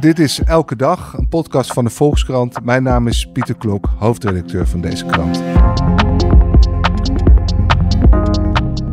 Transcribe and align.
Dit 0.00 0.18
is 0.18 0.40
Elke 0.44 0.76
Dag, 0.76 1.14
een 1.16 1.28
podcast 1.28 1.72
van 1.72 1.84
de 1.84 1.90
Volkskrant. 1.90 2.64
Mijn 2.64 2.82
naam 2.82 3.06
is 3.06 3.28
Pieter 3.32 3.54
Klok, 3.54 3.88
hoofdredacteur 3.98 4.66
van 4.66 4.80
deze 4.80 5.06
krant. 5.06 5.42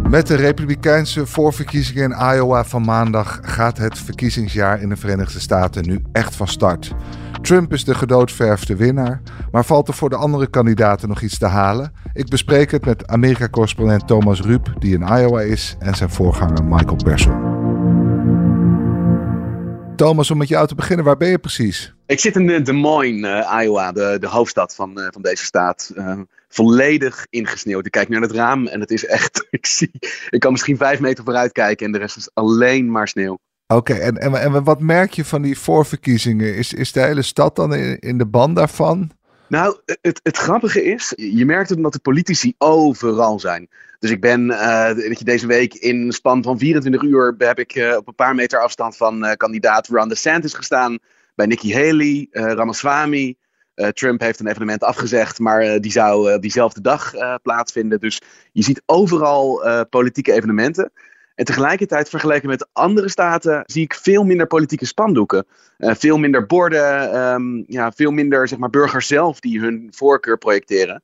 Met 0.10 0.28
de 0.28 0.36
Republikeinse 0.36 1.26
voorverkiezingen 1.26 2.04
in 2.04 2.36
Iowa 2.36 2.64
van 2.64 2.82
maandag 2.82 3.40
gaat 3.42 3.78
het 3.78 3.98
verkiezingsjaar 3.98 4.82
in 4.82 4.90
de 4.90 4.96
Verenigde 4.96 5.40
Staten 5.40 5.88
nu 5.88 6.02
echt 6.12 6.36
van 6.36 6.48
start. 6.48 6.96
Trump 7.42 7.74
is 7.74 7.84
de 7.84 7.96
gedoodverfde 7.96 8.76
winnaar, 8.76 9.22
maar 9.52 9.66
valt 9.66 9.88
er 9.88 9.94
voor 9.94 10.10
de 10.10 10.16
andere 10.16 10.48
kandidaten 10.48 11.10
nog 11.10 11.22
iets 11.22 11.38
te 11.38 11.46
halen? 11.46 11.92
Ik 12.14 12.30
bespreek 12.30 12.72
het 12.72 12.86
met 12.86 13.08
Amerika-correspondent 13.08 14.08
Thomas 14.08 14.42
Ruip, 14.42 14.74
die 14.80 14.94
in 14.94 15.08
Iowa 15.08 15.42
is, 15.42 15.76
en 15.80 15.96
zijn 15.96 16.10
voorganger 16.10 16.64
Michael 16.64 16.96
Persson. 17.04 17.47
Thomas, 19.98 20.32
om 20.32 20.38
met 20.38 20.48
jou 20.48 20.68
te 20.68 20.76
beginnen, 20.76 21.06
waar 21.06 21.18
ben 21.18 21.30
je 21.30 21.40
precies? 21.40 21.94
Ik 22.06 22.20
zit 22.20 22.36
in 22.36 22.48
Des 22.64 22.72
Moines, 22.72 23.30
uh, 23.30 23.62
Iowa, 23.64 23.92
de, 23.92 24.18
de 24.20 24.28
hoofdstad 24.28 24.76
van, 24.76 25.00
uh, 25.00 25.08
van 25.12 25.22
deze 25.22 25.46
staat. 25.46 25.92
Uh, 25.96 26.20
volledig 26.50 27.28
ingesneeuwd. 27.30 27.86
Ik 27.86 27.92
kijk 27.92 28.10
naar 28.10 28.22
het 28.22 28.32
raam 28.32 28.68
en 28.68 28.80
het 28.80 28.92
is 28.92 29.06
echt. 29.06 29.46
Ik, 29.50 29.66
zie, 29.66 29.92
ik 30.30 30.40
kan 30.40 30.52
misschien 30.52 30.78
vijf 30.78 31.00
meter 31.00 31.24
vooruit 31.24 31.52
kijken 31.52 31.86
en 31.86 31.92
de 31.92 31.98
rest 31.98 32.18
is 32.18 32.30
alleen 32.34 32.92
maar 32.92 33.08
sneeuw. 33.08 33.38
Oké, 33.68 33.94
en, 33.94 34.18
en, 34.18 34.42
en 34.42 34.64
wat 34.64 34.80
merk 34.80 35.14
je 35.14 35.26
van 35.26 35.42
die 35.42 35.60
voorverkiezingen? 35.60 36.56
Is, 36.56 36.74
is 36.74 36.92
de 36.92 37.00
hele 37.00 37.22
stad 37.22 37.56
dan 37.56 37.74
in, 37.74 38.00
in 38.00 38.18
de 38.18 38.26
band 38.26 38.56
daarvan? 38.56 39.12
Nou, 39.48 39.78
het, 40.02 40.20
het 40.24 40.38
grappige 40.38 40.84
is, 40.84 41.14
je 41.16 41.46
merkt 41.46 41.70
het 41.70 41.78
omdat 41.78 41.94
de 41.94 42.00
politici 42.00 42.54
overal 42.58 43.40
zijn. 43.40 43.70
Dus 44.00 44.12
ik 44.12 44.22
ben 44.22 44.46
uh, 44.50 45.16
deze 45.18 45.48
week 45.48 45.74
in 45.74 46.02
een 46.02 46.12
span 46.12 46.44
van 46.44 46.58
24 46.58 47.02
uur 47.02 47.36
heb 47.38 47.60
ik 47.60 47.76
uh, 47.76 47.96
op 47.96 48.08
een 48.08 48.16
paar 48.16 48.36
meter 48.36 48.60
afstand 48.60 48.98
van 48.98 49.26
uh, 49.26 49.32
kandidaat 49.32 49.88
Ron 49.88 50.10
DeSantis 50.10 50.54
gestaan. 50.54 51.00
Bij 51.36 51.46
Nikki 51.46 51.74
Haley, 51.74 52.28
Ramaswamy. 52.32 53.36
Trump 53.94 54.22
heeft 54.22 54.40
een 54.40 54.48
evenement 54.48 54.84
afgezegd, 54.84 55.40
maar 55.40 55.82
die 55.82 55.92
zou 55.92 56.40
diezelfde 56.40 56.82
dag 56.82 57.14
plaatsvinden. 57.42 58.00
Dus 58.00 58.22
je 58.52 58.64
ziet 58.64 58.82
overal 58.86 59.66
politieke 59.90 60.34
evenementen. 60.34 60.92
En 61.36 61.46
tegelijkertijd, 61.46 62.10
vergeleken 62.10 62.50
met 62.50 62.68
andere 62.74 63.10
staten, 63.10 63.64
zie 63.66 63.84
ik 63.84 63.94
veel 63.94 64.24
minder 64.24 64.48
politieke 64.48 64.86
spandoeken. 64.86 65.46
Veel 65.78 66.18
minder 66.18 66.46
borden, 66.46 67.18
um, 67.18 67.64
ja, 67.68 67.92
veel 67.92 68.12
minder 68.12 68.48
zeg 68.48 68.60
maar, 68.60 68.70
burgers 68.70 69.08
zelf 69.08 69.40
die 69.40 69.60
hun 69.60 69.88
voorkeur 69.92 70.38
projecteren. 70.38 71.04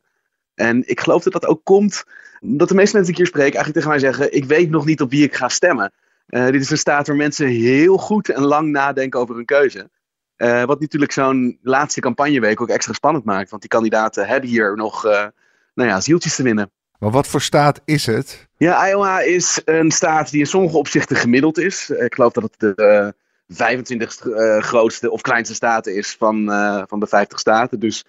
En 0.56 0.90
ik 0.90 1.00
geloof 1.00 1.24
dat 1.24 1.34
dat 1.34 1.46
ook 1.46 1.64
komt 1.64 2.04
dat 2.46 2.70
de 2.70 2.76
meeste 2.76 2.96
mensen 2.96 3.02
die 3.02 3.12
ik 3.12 3.18
hier 3.18 3.42
spreek 3.42 3.56
eigenlijk 3.56 3.74
tegen 3.74 3.90
mij 3.90 4.00
zeggen: 4.00 4.36
Ik 4.36 4.46
weet 4.46 4.70
nog 4.70 4.86
niet 4.86 5.02
op 5.02 5.10
wie 5.10 5.24
ik 5.24 5.36
ga 5.36 5.50
stemmen. 5.50 5.92
Uh, 6.28 6.46
dit 6.46 6.62
is 6.62 6.70
een 6.70 6.78
staat 6.78 7.08
waar 7.08 7.16
mensen 7.16 7.48
heel 7.48 7.98
goed 7.98 8.30
en 8.30 8.44
lang 8.44 8.72
nadenken 8.72 9.20
over 9.20 9.36
hun 9.36 9.46
keuze. 9.46 9.90
Uh, 10.38 10.64
wat 10.64 10.80
natuurlijk 10.80 11.12
zo'n 11.12 11.60
laatste 11.62 12.00
campagneweek 12.00 12.62
ook 12.62 12.70
extra 12.70 12.94
spannend 12.94 13.26
maakt. 13.26 13.50
Want 13.50 13.62
die 13.62 13.72
kandidaten 13.72 14.28
hebben 14.28 14.50
hier 14.50 14.76
nog 14.76 15.06
uh, 15.06 15.26
nou 15.74 15.90
ja, 15.90 16.02
zieltjes 16.02 16.36
te 16.36 16.44
winnen. 16.44 16.72
Maar 17.00 17.12
wat 17.12 17.28
voor 17.28 17.42
staat 17.42 17.82
is 17.86 18.06
het? 18.06 18.48
Ja, 18.58 18.90
Iowa 18.90 19.20
is 19.20 19.62
een 19.66 19.92
staat 19.92 20.32
die 20.32 20.40
in 20.40 20.48
sommige 20.48 20.78
opzichten 20.78 21.16
gemiddeld 21.16 21.58
is. 21.58 21.90
Ik 21.90 22.14
geloof 22.14 22.34
dat 22.34 22.44
het 22.44 22.76
de 22.76 23.14
25 23.48 24.26
uh, 24.26 24.62
grootste 24.62 25.12
of 25.12 25.22
kleinste 25.22 25.56
staat 25.56 25.88
is 25.88 26.16
van, 26.20 26.46
van 26.88 27.00
de 27.00 27.08
50 27.08 27.40
staten. 27.40 27.80
Dus 27.80 28.06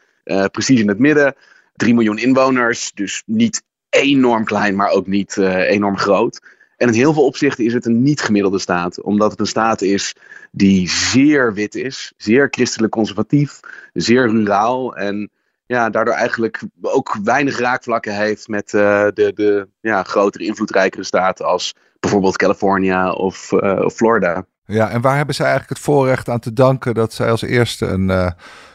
precies 0.51 0.81
in 0.81 0.89
het 0.89 0.99
midden. 0.99 1.35
3 1.75 1.95
miljoen 1.95 2.19
inwoners, 2.19 2.93
dus 2.93 3.23
niet 3.27 3.63
enorm 3.89 4.45
klein, 4.45 4.77
maar 4.77 4.91
ook 4.91 5.07
niet 5.07 5.37
enorm 5.37 5.99
groot. 5.99 6.41
En 6.77 6.89
in 6.89 6.95
heel 6.95 7.13
veel 7.13 7.25
opzichten 7.27 7.65
is 7.65 7.73
het 7.73 7.87
een 7.87 8.03
niet 8.03 8.21
gemiddelde 8.21 8.59
staat, 8.59 9.03
omdat 9.03 9.31
het 9.31 9.41
een 9.41 9.47
staat 9.47 9.83
is 9.83 10.15
die 10.51 10.89
zeer 10.89 11.55
wit 11.55 11.75
is, 11.75 12.13
zeer 12.17 12.49
christelijk 12.51 12.93
conservatief, 12.93 13.61
zeer 13.93 14.29
ruraal 14.29 14.97
en 14.97 15.31
ja, 15.67 15.91
daardoor 15.91 16.15
eigenlijk 16.15 16.63
ook 16.81 17.17
weinig 17.25 17.59
raakvlakken 17.59 18.17
heeft 18.17 18.49
met 18.49 18.73
uh, 18.73 18.81
de, 19.15 19.33
de 19.35 19.69
ja, 19.81 20.03
grotere, 20.03 20.45
invloedrijkere 20.45 21.05
staten 21.05 21.47
als 21.47 21.75
bijvoorbeeld 22.01 22.37
California 22.37 23.13
of, 23.13 23.53
uh, 23.53 23.81
of, 23.85 23.95
Florida. 23.95 24.47
Ja, 24.65 24.91
en 24.91 25.01
waar 25.01 25.17
hebben 25.17 25.35
zij 25.35 25.47
eigenlijk 25.47 25.77
het 25.77 25.85
voorrecht 25.89 26.29
aan 26.29 26.41
te 26.41 26.53
danken 26.53 26.95
dat 26.95 27.13
zij 27.13 27.31
als 27.31 27.43
eerste 27.43 27.87
een 27.87 28.35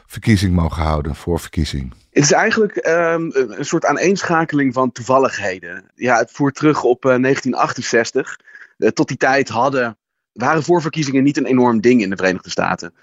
verkiezing 0.09 0.53
mogen 0.53 0.83
houden, 0.83 1.15
voor 1.15 1.39
verkiezing? 1.39 1.93
Het 2.11 2.23
is 2.23 2.31
eigenlijk 2.31 2.75
um, 2.75 3.31
een 3.33 3.65
soort 3.65 3.85
aaneenschakeling 3.85 4.73
van 4.73 4.91
toevalligheden. 4.91 5.91
Ja, 5.95 6.17
het 6.17 6.31
voert 6.31 6.55
terug 6.55 6.83
op 6.83 7.01
1968. 7.01 8.39
tot 8.93 9.07
die 9.07 9.17
tijd 9.17 9.49
hadden, 9.49 9.97
waren 10.33 10.63
voorverkiezingen 10.63 11.23
niet 11.23 11.37
een 11.37 11.45
enorm 11.45 11.81
ding 11.81 12.01
in 12.01 12.09
de 12.09 12.15
Verenigde 12.15 12.49
Staten. 12.49 12.93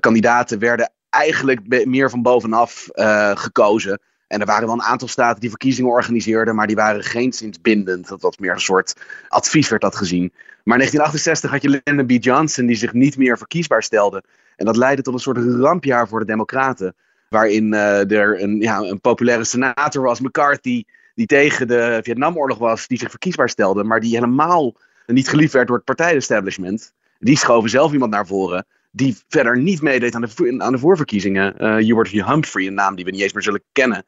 kandidaten 0.00 0.58
werden 0.58 0.92
eigenlijk 1.10 1.86
meer 1.86 2.10
van 2.10 2.22
bovenaf 2.22 2.88
gekozen. 3.34 4.00
En 4.26 4.40
er 4.40 4.46
waren 4.46 4.66
wel 4.66 4.74
een 4.74 4.82
aantal 4.82 5.08
staten 5.08 5.40
die 5.40 5.50
verkiezingen 5.50 5.90
organiseerden, 5.90 6.54
maar 6.54 6.66
die 6.66 6.76
waren 6.76 7.04
geen 7.04 7.32
sinds 7.32 7.60
bindend. 7.60 8.08
Dat 8.08 8.20
was 8.20 8.38
meer 8.38 8.52
een 8.52 8.60
soort 8.60 8.94
advies 9.28 9.68
werd 9.68 9.82
dat 9.82 9.96
gezien. 9.96 10.32
Maar 10.64 10.80
in 10.80 10.86
1968 10.86 11.50
had 11.50 11.62
je 11.62 11.82
Lyndon 11.84 12.06
B. 12.06 12.24
Johnson 12.24 12.66
die 12.66 12.76
zich 12.76 12.92
niet 12.92 13.16
meer 13.16 13.38
verkiesbaar 13.38 13.82
stelde. 13.82 14.22
En 14.58 14.64
dat 14.64 14.76
leidde 14.76 15.02
tot 15.02 15.14
een 15.14 15.20
soort 15.20 15.38
rampjaar 15.38 16.08
voor 16.08 16.18
de 16.18 16.26
Democraten. 16.26 16.94
Waarin 17.28 17.72
uh, 17.72 18.10
er 18.10 18.42
een, 18.42 18.60
ja, 18.60 18.78
een 18.78 19.00
populaire 19.00 19.44
senator 19.44 20.02
was, 20.02 20.20
McCarthy, 20.20 20.84
die 21.14 21.26
tegen 21.26 21.68
de 21.68 22.00
Vietnamoorlog 22.02 22.58
was, 22.58 22.86
die 22.86 22.98
zich 22.98 23.10
verkiesbaar 23.10 23.48
stelde, 23.48 23.84
maar 23.84 24.00
die 24.00 24.14
helemaal 24.14 24.74
niet 25.06 25.28
geliefd 25.28 25.52
werd 25.52 25.66
door 25.66 25.76
het 25.76 25.84
partijestablishment. 25.84 26.92
Die 27.18 27.38
schoven 27.38 27.70
zelf 27.70 27.92
iemand 27.92 28.10
naar 28.10 28.26
voren 28.26 28.66
die 28.90 29.16
verder 29.28 29.58
niet 29.58 29.82
meedeed 29.82 30.14
aan 30.14 30.20
de, 30.20 30.54
aan 30.58 30.72
de 30.72 30.78
voorverkiezingen. 30.78 31.54
Uh, 31.58 31.76
Hubert 31.76 32.08
Humphrey, 32.08 32.66
een 32.66 32.74
naam 32.74 32.94
die 32.94 33.04
we 33.04 33.10
niet 33.10 33.20
eens 33.20 33.32
meer 33.32 33.42
zullen 33.42 33.62
kennen. 33.72 34.04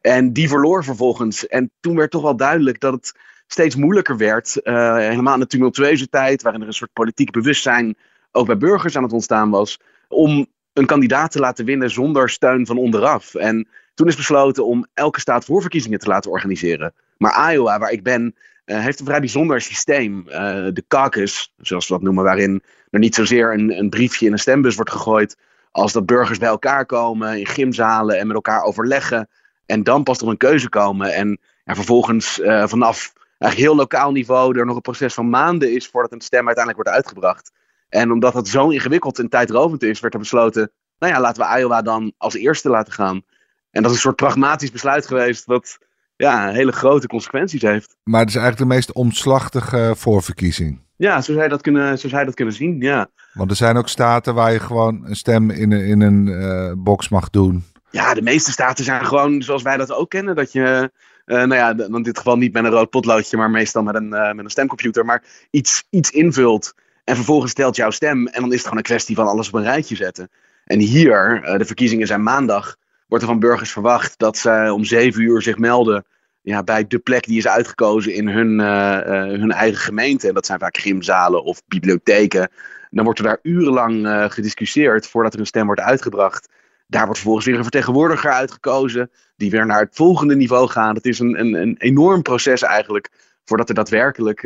En 0.00 0.32
die 0.32 0.48
verloor 0.48 0.84
vervolgens. 0.84 1.46
En 1.46 1.70
toen 1.80 1.96
werd 1.96 2.10
toch 2.10 2.22
wel 2.22 2.36
duidelijk 2.36 2.80
dat 2.80 2.92
het 2.92 3.18
steeds 3.46 3.76
moeilijker 3.76 4.16
werd. 4.16 4.60
Uh, 4.62 4.96
helemaal 4.96 5.34
in 5.34 5.40
de 5.40 5.46
tumultueuze 5.46 6.08
tijd, 6.08 6.42
waarin 6.42 6.60
er 6.60 6.66
een 6.66 6.72
soort 6.72 6.92
politiek 6.92 7.30
bewustzijn 7.30 7.96
ook 8.32 8.46
bij 8.46 8.56
burgers 8.56 8.96
aan 8.96 9.02
het 9.02 9.12
ontstaan 9.12 9.50
was. 9.50 9.80
Om 10.08 10.46
een 10.72 10.86
kandidaat 10.86 11.30
te 11.30 11.38
laten 11.38 11.64
winnen 11.64 11.90
zonder 11.90 12.28
steun 12.28 12.66
van 12.66 12.78
onderaf. 12.78 13.34
En 13.34 13.68
toen 13.94 14.08
is 14.08 14.16
besloten 14.16 14.66
om 14.66 14.86
elke 14.94 15.20
staat 15.20 15.44
voorverkiezingen 15.44 15.98
te 15.98 16.08
laten 16.08 16.30
organiseren. 16.30 16.94
Maar 17.16 17.52
Iowa, 17.52 17.78
waar 17.78 17.90
ik 17.90 18.02
ben, 18.02 18.34
uh, 18.66 18.80
heeft 18.80 19.00
een 19.00 19.06
vrij 19.06 19.20
bijzonder 19.20 19.60
systeem. 19.60 20.24
Uh, 20.26 20.34
de 20.72 20.84
caucus, 20.88 21.52
zoals 21.56 21.88
we 21.88 21.94
dat 21.94 22.02
noemen, 22.02 22.24
waarin 22.24 22.62
er 22.90 22.98
niet 22.98 23.14
zozeer 23.14 23.52
een, 23.52 23.78
een 23.78 23.90
briefje 23.90 24.26
in 24.26 24.32
een 24.32 24.38
stembus 24.38 24.74
wordt 24.74 24.90
gegooid. 24.90 25.36
Als 25.70 25.92
dat 25.92 26.06
burgers 26.06 26.38
bij 26.38 26.48
elkaar 26.48 26.86
komen 26.86 27.38
in 27.38 27.46
gymzalen 27.46 28.18
en 28.18 28.26
met 28.26 28.36
elkaar 28.36 28.62
overleggen. 28.62 29.28
En 29.66 29.82
dan 29.82 30.02
pas 30.02 30.18
tot 30.18 30.28
een 30.28 30.36
keuze 30.36 30.68
komen. 30.68 31.14
En 31.14 31.38
ja, 31.64 31.74
vervolgens 31.74 32.38
uh, 32.38 32.66
vanaf 32.66 33.12
heel 33.38 33.74
lokaal 33.74 34.12
niveau 34.12 34.58
er 34.58 34.66
nog 34.66 34.76
een 34.76 34.80
proces 34.80 35.14
van 35.14 35.30
maanden 35.30 35.72
is 35.72 35.88
voordat 35.88 36.12
een 36.12 36.20
stem 36.20 36.46
uiteindelijk 36.46 36.84
wordt 36.84 36.96
uitgebracht. 36.96 37.52
En 37.90 38.12
omdat 38.12 38.32
dat 38.32 38.48
zo 38.48 38.68
ingewikkeld 38.68 39.18
en 39.18 39.28
tijdrovend 39.28 39.82
is, 39.82 40.00
werd 40.00 40.14
er 40.14 40.20
besloten, 40.20 40.70
nou 40.98 41.12
ja, 41.12 41.20
laten 41.20 41.42
we 41.42 41.58
Iowa 41.58 41.82
dan 41.82 42.12
als 42.16 42.34
eerste 42.34 42.68
laten 42.68 42.92
gaan. 42.92 43.22
En 43.70 43.82
dat 43.82 43.90
is 43.90 43.96
een 43.96 44.02
soort 44.02 44.16
pragmatisch 44.16 44.70
besluit 44.70 45.06
geweest, 45.06 45.44
wat 45.44 45.78
ja, 46.16 46.50
hele 46.50 46.72
grote 46.72 47.06
consequenties 47.06 47.62
heeft. 47.62 47.96
Maar 48.02 48.20
het 48.20 48.28
is 48.28 48.34
eigenlijk 48.34 48.68
de 48.68 48.74
meest 48.74 48.92
omslachtige 48.92 49.92
voorverkiezing. 49.96 50.80
Ja, 50.96 51.20
zo 51.20 51.32
zou 51.32 51.44
je 51.44 51.50
dat 51.50 51.60
kunnen, 51.60 51.98
zo 51.98 52.08
zou 52.08 52.20
je 52.20 52.26
dat 52.26 52.34
kunnen 52.34 52.54
zien, 52.54 52.80
ja. 52.80 53.08
Want 53.32 53.50
er 53.50 53.56
zijn 53.56 53.76
ook 53.76 53.88
staten 53.88 54.34
waar 54.34 54.52
je 54.52 54.60
gewoon 54.60 55.04
een 55.06 55.16
stem 55.16 55.50
in, 55.50 55.72
een, 55.72 55.84
in 55.84 56.00
een 56.00 56.26
uh, 56.26 56.72
box 56.76 57.08
mag 57.08 57.30
doen. 57.30 57.64
Ja, 57.90 58.14
de 58.14 58.22
meeste 58.22 58.50
staten 58.50 58.84
zijn 58.84 59.04
gewoon 59.04 59.42
zoals 59.42 59.62
wij 59.62 59.76
dat 59.76 59.92
ook 59.92 60.10
kennen. 60.10 60.36
Dat 60.36 60.52
je, 60.52 60.90
uh, 61.26 61.36
nou 61.36 61.54
ja, 61.54 61.86
in 61.86 62.02
dit 62.02 62.18
geval 62.18 62.36
niet 62.36 62.52
met 62.52 62.64
een 62.64 62.70
rood 62.70 62.90
potloodje, 62.90 63.36
maar 63.36 63.50
meestal 63.50 63.82
met 63.82 63.94
een, 63.94 64.12
uh, 64.12 64.32
met 64.32 64.44
een 64.44 64.50
stemcomputer. 64.50 65.04
Maar 65.04 65.22
iets, 65.50 65.84
iets 65.90 66.10
invult 66.10 66.74
en 67.04 67.14
vervolgens 67.14 67.50
stelt 67.50 67.76
jouw 67.76 67.90
stem. 67.90 68.26
En 68.26 68.40
dan 68.40 68.48
is 68.48 68.54
het 68.54 68.62
gewoon 68.62 68.78
een 68.78 68.82
kwestie 68.82 69.16
van 69.16 69.26
alles 69.26 69.48
op 69.48 69.54
een 69.54 69.62
rijtje 69.62 69.96
zetten. 69.96 70.30
En 70.64 70.78
hier, 70.78 71.40
de 71.58 71.64
verkiezingen 71.64 72.06
zijn 72.06 72.22
maandag, 72.22 72.76
wordt 73.06 73.24
er 73.24 73.30
van 73.30 73.40
burgers 73.40 73.72
verwacht 73.72 74.18
dat 74.18 74.36
ze 74.36 74.70
om 74.72 74.84
zeven 74.84 75.22
uur 75.22 75.42
zich 75.42 75.58
melden 75.58 76.04
ja, 76.42 76.62
bij 76.62 76.86
de 76.86 76.98
plek 76.98 77.24
die 77.24 77.38
is 77.38 77.48
uitgekozen 77.48 78.14
in 78.14 78.28
hun, 78.28 78.58
uh, 78.58 78.66
uh, 78.66 79.40
hun 79.40 79.52
eigen 79.52 79.80
gemeente. 79.80 80.28
En 80.28 80.34
dat 80.34 80.46
zijn 80.46 80.58
vaak 80.58 80.76
gymzalen 80.76 81.44
of 81.44 81.62
bibliotheken. 81.66 82.48
Dan 82.90 83.04
wordt 83.04 83.18
er 83.18 83.24
daar 83.24 83.38
urenlang 83.42 84.08
gediscussieerd 84.32 85.06
voordat 85.06 85.34
er 85.34 85.40
een 85.40 85.46
stem 85.46 85.66
wordt 85.66 85.80
uitgebracht. 85.80 86.48
Daar 86.86 87.04
wordt 87.04 87.16
vervolgens 87.18 87.46
weer 87.46 87.56
een 87.56 87.62
vertegenwoordiger 87.62 88.30
uitgekozen, 88.30 89.10
die 89.36 89.50
weer 89.50 89.66
naar 89.66 89.80
het 89.80 89.94
volgende 89.94 90.36
niveau 90.36 90.68
gaat. 90.68 90.96
Het 90.96 91.06
is 91.06 91.18
een, 91.18 91.40
een, 91.40 91.54
een 91.54 91.76
enorm 91.78 92.22
proces 92.22 92.62
eigenlijk, 92.62 93.08
voordat 93.44 93.68
er 93.68 93.74
daadwerkelijk 93.74 94.42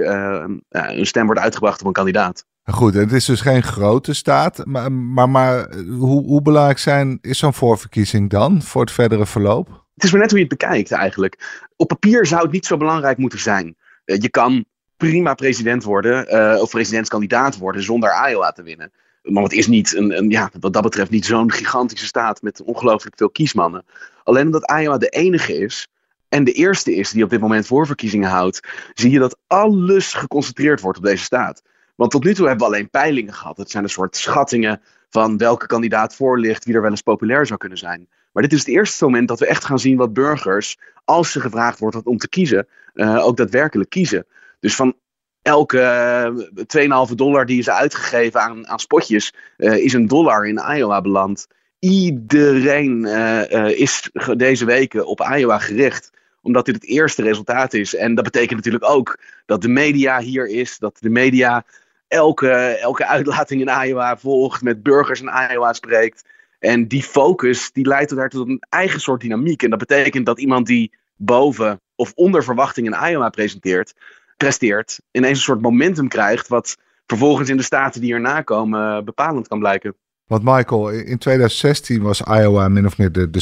een 0.69 1.07
stem 1.07 1.27
wordt 1.27 1.41
uitgebracht 1.41 1.81
op 1.81 1.87
een 1.87 1.93
kandidaat. 1.93 2.45
Goed, 2.65 2.95
het 2.95 3.13
is 3.13 3.25
dus 3.25 3.41
geen 3.41 3.63
grote 3.63 4.15
staat, 4.15 4.67
maar, 4.67 4.93
maar, 4.93 5.29
maar 5.29 5.75
hoe, 5.75 6.25
hoe 6.25 6.43
belangrijk 6.43 6.79
zijn, 6.79 7.19
is 7.21 7.39
zo'n 7.39 7.55
voorverkiezing 7.55 8.31
dan 8.31 8.63
voor 8.63 8.81
het 8.81 8.91
verdere 8.91 9.27
verloop? 9.27 9.85
Het 9.95 10.05
is 10.05 10.11
maar 10.11 10.21
net 10.21 10.31
hoe 10.31 10.39
je 10.39 10.47
het 10.49 10.59
bekijkt 10.59 10.93
eigenlijk. 10.93 11.67
Op 11.77 11.89
papier 11.89 12.27
zou 12.27 12.43
het 12.43 12.53
niet 12.53 12.67
zo 12.67 12.77
belangrijk 12.77 13.19
moeten 13.19 13.39
zijn. 13.39 13.77
Je 14.05 14.31
kan 14.31 14.65
prima 14.97 15.35
president 15.35 15.85
worden 15.85 16.35
uh, 16.35 16.61
of 16.61 16.71
presidentskandidaat 16.71 17.59
worden 17.59 17.83
zonder 17.83 18.29
Iowa 18.31 18.53
te 18.53 18.63
winnen. 18.63 18.93
Maar 19.23 19.43
het 19.43 19.53
is 19.53 19.67
niet 19.67 19.95
een, 19.95 20.17
een, 20.17 20.31
ja, 20.31 20.51
wat 20.61 20.73
dat 20.73 20.83
betreft 20.83 21.11
niet 21.11 21.27
zo'n 21.27 21.53
gigantische 21.53 22.07
staat 22.07 22.43
met 22.43 22.63
ongelooflijk 22.63 23.17
veel 23.17 23.31
kiesmannen. 23.31 23.85
Alleen 24.23 24.47
omdat 24.47 24.73
Iowa 24.81 24.99
de 24.99 25.09
enige 25.09 25.59
is 25.59 25.89
en 26.35 26.45
de 26.45 26.53
eerste 26.53 26.95
is 26.95 27.11
die 27.11 27.25
op 27.25 27.31
dit 27.31 27.41
moment 27.41 27.67
voorverkiezingen 27.67 28.31
houdt, 28.31 28.61
zie 28.95 29.11
je 29.11 29.19
dat 29.19 29.39
alles 29.47 30.13
geconcentreerd 30.13 30.81
wordt 30.81 30.99
op 30.99 31.05
deze 31.05 31.25
staat. 31.25 31.63
Want 31.95 32.11
tot 32.11 32.25
nu 32.25 32.35
toe 32.35 32.47
hebben 32.47 32.67
we 32.67 32.73
alleen 32.73 32.91
peilingen 32.91 33.35
gehad. 33.35 33.57
Het 33.57 33.71
zijn 33.71 33.85
een 33.85 33.91
soort 33.91 34.17
schattingen 34.17 34.81
van 35.11 35.37
welke 35.37 35.67
kandidaat 35.67 36.15
voor 36.15 36.39
ligt, 36.39 36.65
wie 36.65 36.75
er 36.75 36.81
wel 36.83 36.91
eens 36.91 37.03
populair 37.03 37.47
zou 37.47 37.59
kunnen 37.59 37.79
zijn. 37.79 38.09
Maar 38.33 38.43
dit 38.43 38.53
is 38.53 38.59
het 38.59 38.69
eerste 38.69 39.05
moment 39.05 39.29
dat 39.29 39.39
we 39.39 39.47
echt 39.47 39.65
gaan 39.65 39.79
zien 39.79 39.97
wat 39.97 40.13
burgers, 40.13 40.79
als 41.05 41.33
ze 41.33 41.41
gevraagd 41.41 41.79
wordt 41.79 42.03
om 42.03 42.19
te 42.19 42.29
kiezen, 42.29 42.67
uh, 42.95 43.27
ook 43.27 43.37
daadwerkelijk 43.37 43.91
kiezen. 43.91 44.27
Dus 44.61 44.75
van 44.75 44.95
elke 45.43 45.79
uh, 45.79 46.27
eh, 46.27 47.09
2,5 47.09 47.15
dollar 47.15 47.47
die 47.47 47.59
is 47.59 47.71
uitgegeven 47.71 48.41
aan, 48.41 48.69
aan 48.69 48.81
spotjes, 48.81 49.35
uh, 49.57 49.77
is 49.77 49.93
een 49.93 50.09
dollar 50.09 50.47
in 50.47 50.63
Iowa 50.77 51.01
beland. 51.01 51.47
Iedereen 51.79 53.05
is 53.77 54.11
deze 54.37 54.65
weken 54.65 55.07
op 55.07 55.21
Iowa 55.21 55.59
gericht 55.59 56.13
omdat 56.45 56.65
dit 56.65 56.75
het 56.75 56.87
eerste 56.87 57.23
resultaat 57.23 57.75
is. 57.75 57.95
En 57.95 58.15
dat 58.15 58.25
betekent 58.25 58.57
natuurlijk 58.57 58.91
ook 58.91 59.19
dat 59.47 59.63
de 59.63 59.69
media 59.69 60.21
hier 60.21 60.47
is, 60.47 60.79
dat 60.79 60.97
de 61.01 61.11
media 61.11 61.65
elke, 62.09 62.51
elke 62.81 63.07
uitlating 63.07 63.61
in 63.61 63.87
Iowa 63.87 64.17
volgt, 64.17 64.63
met 64.63 64.83
burgers 64.83 65.21
in 65.21 65.33
Iowa 65.51 65.73
spreekt. 65.73 66.25
En 66.59 66.89
die 66.89 67.03
focus 67.03 67.73
die 67.73 67.87
leidt 67.87 68.31
tot 68.31 68.49
een 68.49 68.63
eigen 68.69 69.01
soort 69.01 69.21
dynamiek. 69.21 69.63
En 69.63 69.71
dat 69.71 69.79
betekent 69.79 70.27
dat 70.27 70.41
iemand 70.41 70.67
die 70.67 70.93
boven 71.17 71.81
of 71.97 72.13
onder 72.15 72.45
verwachting 72.45 72.87
in 72.87 73.09
Iowa 73.11 73.29
presenteert, 73.29 73.95
presteert, 74.37 75.01
ineens 75.11 75.39
een 75.39 75.45
soort 75.45 75.61
momentum 75.61 76.09
krijgt, 76.09 76.49
wat 76.49 76.77
vervolgens 77.07 77.49
in 77.49 77.57
de 77.57 77.63
staten 77.63 78.01
die 78.01 78.13
erna 78.13 78.43
komen 78.43 79.05
bepalend 79.05 79.49
kan 79.49 79.59
blijken. 79.59 79.95
Want 80.27 80.43
Michael, 80.43 80.91
in 80.91 81.19
2016 81.19 82.03
was 82.03 82.21
Iowa 82.21 82.69
min 82.69 82.87
of 82.87 82.99
meer 82.99 83.13
de, 83.13 83.31
de 83.31 83.41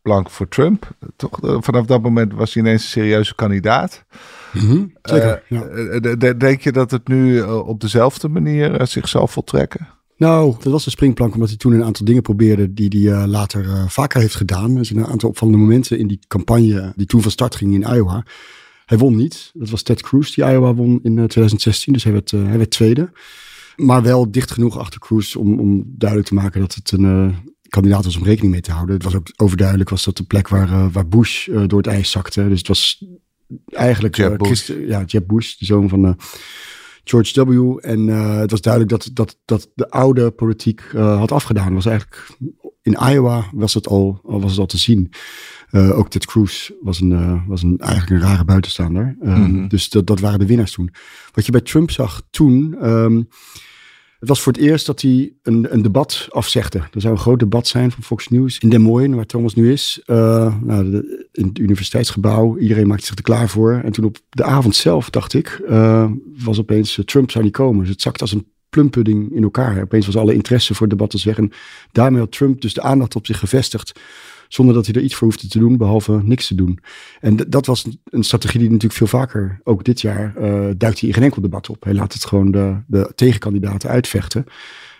springplank 0.00 0.30
voor 0.30 0.48
Trump. 0.48 0.90
Toch? 1.16 1.38
Vanaf 1.40 1.86
dat 1.86 2.02
moment 2.02 2.32
was 2.32 2.54
hij 2.54 2.62
ineens 2.62 2.82
een 2.82 2.88
serieuze 2.88 3.34
kandidaat. 3.34 4.04
Mm 4.52 4.92
Zeker, 5.02 5.42
uh, 5.48 6.38
Denk 6.38 6.60
je 6.60 6.72
dat 6.72 6.90
het 6.90 7.08
nu 7.08 7.40
op 7.42 7.80
dezelfde 7.80 8.28
manier 8.28 8.86
zichzelf 8.86 9.32
voltrekken? 9.32 9.88
Nou, 10.16 10.54
dat 10.60 10.72
was 10.72 10.84
de 10.84 10.90
springplank 10.90 11.34
omdat 11.34 11.48
hij 11.48 11.56
toen 11.56 11.72
een 11.72 11.84
aantal 11.84 12.04
dingen 12.04 12.22
probeerde 12.22 12.74
die 12.74 13.08
hij 13.08 13.26
later 13.26 13.90
vaker 13.90 14.20
heeft 14.20 14.34
gedaan. 14.34 14.76
Er 14.76 14.84
zijn 14.84 14.98
een 14.98 15.06
aantal 15.06 15.28
opvallende 15.28 15.60
momenten 15.60 15.98
in 15.98 16.06
die 16.06 16.18
campagne 16.28 16.92
die 16.96 17.06
toen 17.06 17.22
van 17.22 17.30
start 17.30 17.56
ging 17.56 17.74
in 17.74 17.94
Iowa. 17.94 18.24
Hij 18.86 18.98
won 18.98 19.16
niet. 19.16 19.50
Dat 19.54 19.70
was 19.70 19.82
Ted 19.82 20.02
Cruz 20.02 20.34
die 20.34 20.44
Iowa 20.44 20.74
won 20.74 21.00
in 21.02 21.14
2016. 21.14 21.92
Dus 21.92 22.04
hij 22.04 22.12
werd, 22.12 22.30
hij 22.30 22.58
werd 22.58 22.70
tweede. 22.70 23.12
Maar 23.76 24.02
wel 24.02 24.30
dicht 24.30 24.50
genoeg 24.50 24.78
achter 24.78 25.00
Cruz 25.00 25.36
om, 25.36 25.60
om 25.60 25.84
duidelijk 25.86 26.28
te 26.28 26.34
maken 26.34 26.60
dat 26.60 26.74
het 26.74 26.92
een 26.92 27.34
kandidaat 27.70 28.04
was 28.04 28.16
om 28.16 28.24
rekening 28.24 28.52
mee 28.52 28.60
te 28.60 28.72
houden. 28.72 28.94
Het 28.94 29.04
was 29.04 29.14
ook 29.14 29.28
overduidelijk 29.36 29.90
was 29.90 30.04
dat 30.04 30.16
de 30.16 30.22
plek 30.22 30.48
waar, 30.48 30.90
waar 30.90 31.08
Bush 31.08 31.48
door 31.66 31.78
het 31.78 31.86
ijs 31.86 32.10
zakte. 32.10 32.48
Dus 32.48 32.58
het 32.58 32.68
was 32.68 33.04
eigenlijk 33.66 34.16
Jeb 34.16 34.38
Bush. 34.38 34.70
ja, 34.86 35.02
Jeb 35.06 35.26
Bush, 35.26 35.56
de 35.56 35.64
zoon 35.64 35.88
van 35.88 36.18
George 37.04 37.44
W. 37.44 37.78
En 37.80 38.06
het 38.38 38.50
was 38.50 38.60
duidelijk 38.60 38.92
dat, 38.92 39.10
dat, 39.12 39.38
dat 39.44 39.70
de 39.74 39.90
oude 39.90 40.30
politiek 40.30 40.82
had 40.92 41.32
afgedaan. 41.32 41.74
Was 41.74 41.86
eigenlijk, 41.86 42.26
in 42.82 42.98
Iowa 43.12 43.44
was 43.52 43.74
het 43.74 43.86
al, 43.86 44.20
was 44.22 44.50
het 44.50 44.60
al 44.60 44.66
te 44.66 44.78
zien. 44.78 45.12
Uh, 45.70 45.98
ook 45.98 46.10
Ted 46.10 46.26
Cruz 46.26 46.70
was, 46.80 47.00
een, 47.00 47.46
was 47.46 47.62
een, 47.62 47.78
eigenlijk 47.78 48.10
een 48.10 48.28
rare 48.28 48.44
buitenstaander. 48.44 49.16
Mm 49.20 49.34
-hmm. 49.34 49.68
Dus 49.68 49.88
dat, 49.88 50.06
dat 50.06 50.20
waren 50.20 50.38
de 50.38 50.46
winnaars 50.46 50.72
toen. 50.72 50.90
Wat 51.32 51.46
je 51.46 51.52
bij 51.52 51.60
Trump 51.60 51.90
zag 51.90 52.22
toen. 52.30 52.88
Um, 52.88 53.28
het 54.20 54.28
was 54.28 54.40
voor 54.40 54.52
het 54.52 54.62
eerst 54.62 54.86
dat 54.86 55.00
hij 55.00 55.32
een, 55.42 55.66
een 55.72 55.82
debat 55.82 56.26
afzegde. 56.30 56.78
Er 56.78 57.00
zou 57.00 57.14
een 57.14 57.20
groot 57.20 57.38
debat 57.38 57.66
zijn 57.66 57.90
van 57.90 58.02
Fox 58.02 58.28
News 58.28 58.58
in 58.58 58.68
Des 58.68 58.78
Moines, 58.78 59.16
waar 59.16 59.26
Thomas 59.26 59.54
nu 59.54 59.72
is. 59.72 60.02
Uh, 60.06 60.54
nou, 60.62 60.84
in 61.32 61.46
het 61.46 61.58
universiteitsgebouw. 61.58 62.58
Iedereen 62.58 62.86
maakte 62.86 63.06
zich 63.06 63.16
er 63.16 63.22
klaar 63.22 63.48
voor. 63.48 63.80
En 63.84 63.92
toen 63.92 64.04
op 64.04 64.18
de 64.28 64.44
avond 64.44 64.76
zelf, 64.76 65.10
dacht 65.10 65.34
ik, 65.34 65.60
uh, 65.68 66.10
was 66.38 66.58
opeens 66.58 66.96
uh, 66.96 67.04
Trump 67.04 67.30
zou 67.30 67.44
niet 67.44 67.52
komen. 67.52 67.80
Dus 67.80 67.90
het 67.90 68.02
zakte 68.02 68.20
als 68.20 68.32
een 68.32 68.46
plumpudding 68.68 69.32
in 69.32 69.42
elkaar. 69.42 69.82
Opeens 69.82 70.06
was 70.06 70.16
alle 70.16 70.34
interesse 70.34 70.74
voor 70.74 70.86
het 70.86 70.98
debat 70.98 71.22
weg. 71.22 71.38
En 71.38 71.52
daarmee 71.92 72.20
had 72.20 72.32
Trump 72.32 72.60
dus 72.60 72.74
de 72.74 72.82
aandacht 72.82 73.16
op 73.16 73.26
zich 73.26 73.38
gevestigd 73.38 74.00
zonder 74.52 74.74
dat 74.74 74.86
hij 74.86 74.94
er 74.94 75.02
iets 75.02 75.14
voor 75.14 75.26
hoefde 75.26 75.48
te 75.48 75.58
doen, 75.58 75.76
behalve 75.76 76.20
niks 76.22 76.46
te 76.46 76.54
doen. 76.54 76.78
En 77.20 77.36
dat 77.36 77.66
was 77.66 77.86
een 78.04 78.22
strategie 78.22 78.60
die 78.60 78.70
natuurlijk 78.70 78.98
veel 78.98 79.18
vaker, 79.18 79.60
ook 79.64 79.84
dit 79.84 80.00
jaar, 80.00 80.34
uh, 80.38 80.70
duikt 80.76 81.00
hij 81.00 81.08
in 81.08 81.14
geen 81.14 81.22
enkel 81.22 81.42
debat 81.42 81.68
op. 81.68 81.84
Hij 81.84 81.94
laat 81.94 82.12
het 82.12 82.24
gewoon 82.24 82.50
de, 82.50 82.76
de 82.86 83.12
tegenkandidaten 83.14 83.90
uitvechten. 83.90 84.44